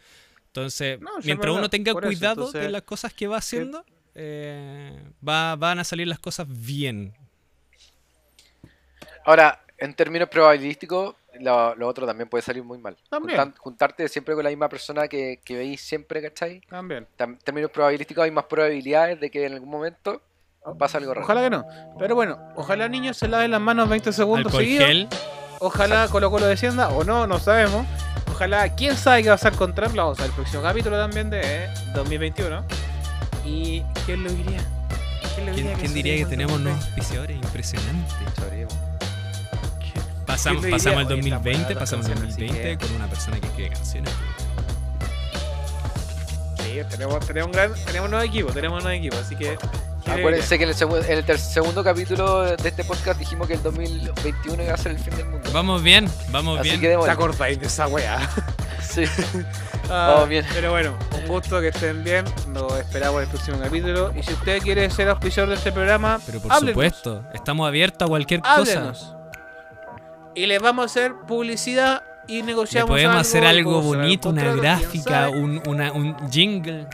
Entonces, 0.47 0.99
No, 1.01 1.11
mientras 1.23 1.53
uno 1.55 1.69
tenga 1.69 1.93
eso, 1.93 2.01
cuidado 2.01 2.51
de 2.51 2.69
las 2.69 2.83
cosas 2.83 3.13
que 3.13 3.27
va 3.27 3.37
haciendo, 3.37 3.85
eh, 4.15 5.01
va, 5.27 5.55
van 5.55 5.79
a 5.79 5.83
salir 5.83 6.07
las 6.07 6.19
cosas 6.19 6.47
bien. 6.49 7.13
Ahora, 9.25 9.63
en 9.77 9.93
términos 9.93 10.29
probabilísticos, 10.29 11.15
lo, 11.39 11.75
lo 11.75 11.87
otro 11.87 12.05
también 12.05 12.29
puede 12.29 12.41
salir 12.41 12.63
muy 12.63 12.77
mal. 12.77 12.95
También. 13.09 13.37
Juntan- 13.39 13.57
juntarte 13.57 14.07
siempre 14.09 14.35
con 14.35 14.43
la 14.43 14.49
misma 14.49 14.69
persona 14.69 15.07
que, 15.07 15.39
que 15.43 15.55
veis 15.57 15.81
siempre, 15.81 16.21
¿cachai? 16.21 16.61
también. 16.69 17.07
Tam- 17.17 17.33
En 17.33 17.37
términos 17.39 17.71
probabilísticos 17.71 18.23
hay 18.23 18.31
más 18.31 18.45
probabilidades 18.45 19.19
de 19.19 19.29
que 19.31 19.45
en 19.45 19.53
algún 19.53 19.69
momento 19.69 20.21
pase 20.79 20.97
algo 20.97 21.13
raro. 21.13 21.25
Ojalá 21.25 21.41
que 21.43 21.49
no. 21.49 21.65
Pero 21.99 22.15
bueno, 22.15 22.39
ojalá 22.55 22.87
niños 22.87 23.17
se 23.17 23.27
laven 23.27 23.51
las 23.51 23.61
manos 23.61 23.89
20 23.89 24.13
segundos 24.13 24.45
Alcohol 24.47 24.63
seguidos. 24.63 24.87
gel. 24.87 25.07
Ojalá 25.59 26.07
Colo 26.09 26.29
Colo 26.31 26.45
descienda 26.47 26.89
o 26.89 27.03
no, 27.03 27.25
no 27.27 27.39
sabemos. 27.39 27.85
Ojalá, 28.31 28.73
quién 28.75 28.95
sabe 28.97 29.21
qué 29.23 29.29
va 29.29 29.35
a 29.35 29.37
pasar 29.37 29.55
con 29.55 29.75
Trump. 29.75 29.95
Vamos 29.95 30.17
a 30.19 30.23
ver 30.23 30.29
el 30.31 30.35
próximo 30.35 30.61
capítulo 30.63 30.97
también 30.97 31.29
de 31.29 31.41
eh, 31.65 31.69
2021. 31.93 32.65
¿Y 33.45 33.81
quién 34.05 34.23
lo 34.23 34.29
diría? 34.31 34.59
¿Quién, 35.35 35.45
lo 35.47 35.53
¿Quién, 35.53 35.73
quién 35.75 35.87
se 35.87 35.93
diría 35.93 36.15
que 36.17 36.25
tenemos 36.25 36.59
nuevos 36.59 36.83
auspiciadores? 36.85 37.37
Impresionante. 37.37 38.13
Sabremos. 38.35 38.73
Pasamos, 40.33 40.61
¿Quién 40.61 40.71
lo 40.71 40.77
pasamos 40.77 41.01
está 41.03 41.13
2020, 41.15 41.49
buena 41.57 41.69
la 41.73 41.79
pasamos 41.79 42.05
así 42.05 42.13
2020 42.15 42.61
que- 42.61 42.77
con 42.85 42.95
una 42.95 43.07
persona 43.07 43.39
que 43.39 43.47
escribe 43.47 43.69
canciones. 43.69 44.13
Sí, 46.57 46.79
tenemos, 46.89 47.25
tenemos, 47.25 47.47
un 47.47 47.51
gran, 47.51 47.73
tenemos 47.85 48.05
un 48.05 48.11
nuevo 48.11 48.25
equipo, 48.25 48.51
tenemos 48.51 48.77
un 48.79 48.83
nuevo 48.83 48.97
equipo, 48.97 49.17
así 49.17 49.35
que... 49.35 49.57
¿quién 50.03 50.19
Acuérdense 50.19 50.57
que 50.57 50.63
en 50.63 50.69
el, 50.69 50.75
segu- 50.75 51.05
en 51.07 51.23
el 51.29 51.39
segundo 51.39 51.83
capítulo 51.83 52.41
de 52.43 52.67
este 52.69 52.83
podcast 52.83 53.19
dijimos 53.19 53.47
que 53.47 53.53
el 53.53 53.63
2021 53.63 54.63
iba 54.63 54.73
a 54.73 54.77
ser 54.77 54.91
el 54.91 54.99
fin 54.99 55.15
del 55.15 55.27
mundo. 55.27 55.49
Vamos 55.53 55.81
bien, 55.81 56.09
vamos 56.29 56.59
Así 56.59 56.69
bien. 56.69 56.81
que 56.81 56.97
¿Te 57.05 57.11
acordáis 57.11 57.59
de 57.59 57.67
esa 57.67 57.87
wea? 57.87 58.19
Sí. 58.81 59.03
Ah, 59.89 60.11
Vamos 60.13 60.29
bien. 60.29 60.45
Pero 60.53 60.71
bueno, 60.71 60.97
un 61.19 61.27
gusto 61.27 61.59
que 61.59 61.67
estén 61.67 62.05
bien. 62.05 62.23
Nos 62.47 62.71
esperamos 62.79 63.17
en 63.17 63.23
el 63.23 63.29
próximo 63.29 63.59
capítulo. 63.59 64.13
Y 64.15 64.23
si 64.23 64.31
usted 64.31 64.61
quiere 64.61 64.89
ser 64.89 65.09
auspiciador 65.09 65.49
de 65.49 65.55
este 65.55 65.73
programa, 65.73 66.21
Pero 66.25 66.39
por 66.39 66.51
háblenos. 66.53 66.71
supuesto, 66.71 67.23
estamos 67.33 67.67
abiertos 67.67 68.05
a 68.05 68.09
cualquier 68.09 68.39
cosa. 68.39 68.93
Y 70.35 70.45
les 70.45 70.61
vamos 70.61 70.83
a 70.83 70.85
hacer 70.85 71.13
publicidad 71.27 72.03
y 72.27 72.37
Le 72.37 72.43
negociamos 72.43 72.89
podemos 72.89 73.17
hacer 73.17 73.45
algo 73.45 73.81
bonito, 73.81 74.29
una 74.29 74.53
gráfica, 74.55 75.29
un, 75.29 75.61
una- 75.67 75.91
un 75.91 76.15
jingle. 76.31 76.87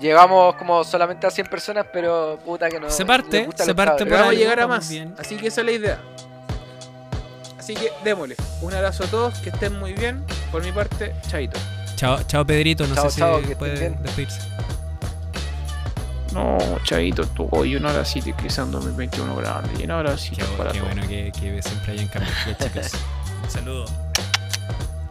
Llegamos 0.00 0.56
como 0.56 0.82
solamente 0.82 1.26
a 1.26 1.30
100 1.30 1.46
personas, 1.46 1.86
pero 1.92 2.38
puta 2.44 2.68
que 2.68 2.80
no. 2.80 2.90
Se 2.90 3.06
parte, 3.06 3.44
gusta 3.44 3.64
se 3.64 3.74
parte. 3.74 4.04
Pero 4.04 4.16
vamos 4.16 4.32
a 4.34 4.36
llegar 4.36 4.60
a 4.60 4.66
más. 4.66 4.88
bien. 4.88 5.14
Así 5.18 5.36
que 5.36 5.46
esa 5.48 5.60
es 5.60 5.66
la 5.66 5.72
idea. 5.72 5.98
Así 7.58 7.74
que 7.74 7.90
démosle. 8.02 8.36
Un 8.60 8.74
abrazo 8.74 9.04
a 9.04 9.06
todos, 9.06 9.38
que 9.38 9.50
estén 9.50 9.78
muy 9.78 9.92
bien. 9.92 10.24
Por 10.50 10.62
mi 10.64 10.72
parte, 10.72 11.14
chaito. 11.28 11.58
Chao, 11.96 12.22
chao 12.24 12.44
Pedrito, 12.44 12.86
no 12.86 12.94
Chao, 12.94 13.08
sé 13.10 13.20
chao, 13.20 13.40
si 13.46 13.54
puede 13.54 13.90
despedirse. 13.90 14.40
No, 16.34 16.58
chaito, 16.82 17.24
tú 17.28 17.48
hoy 17.52 17.76
una 17.76 17.90
hora 17.90 18.04
sí 18.04 18.20
te 18.20 18.30
en 18.62 18.72
2021 18.72 19.36
grande. 19.36 19.70
Y 19.80 19.84
una 19.84 19.98
hora 19.98 20.18
sí 20.18 20.34
Qué, 20.34 20.44
para 20.58 20.72
qué 20.72 20.80
todos. 20.80 20.92
bueno 20.92 21.08
que, 21.08 21.30
que 21.32 21.62
siempre 21.62 21.92
hayan 21.92 22.08
cambios, 22.08 22.34
chicos. 22.58 22.90
Un 23.44 23.50
saludo. 23.50 23.84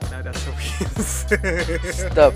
Un 0.07 0.13
abrazo. 0.13 0.51
Stop. 0.99 2.33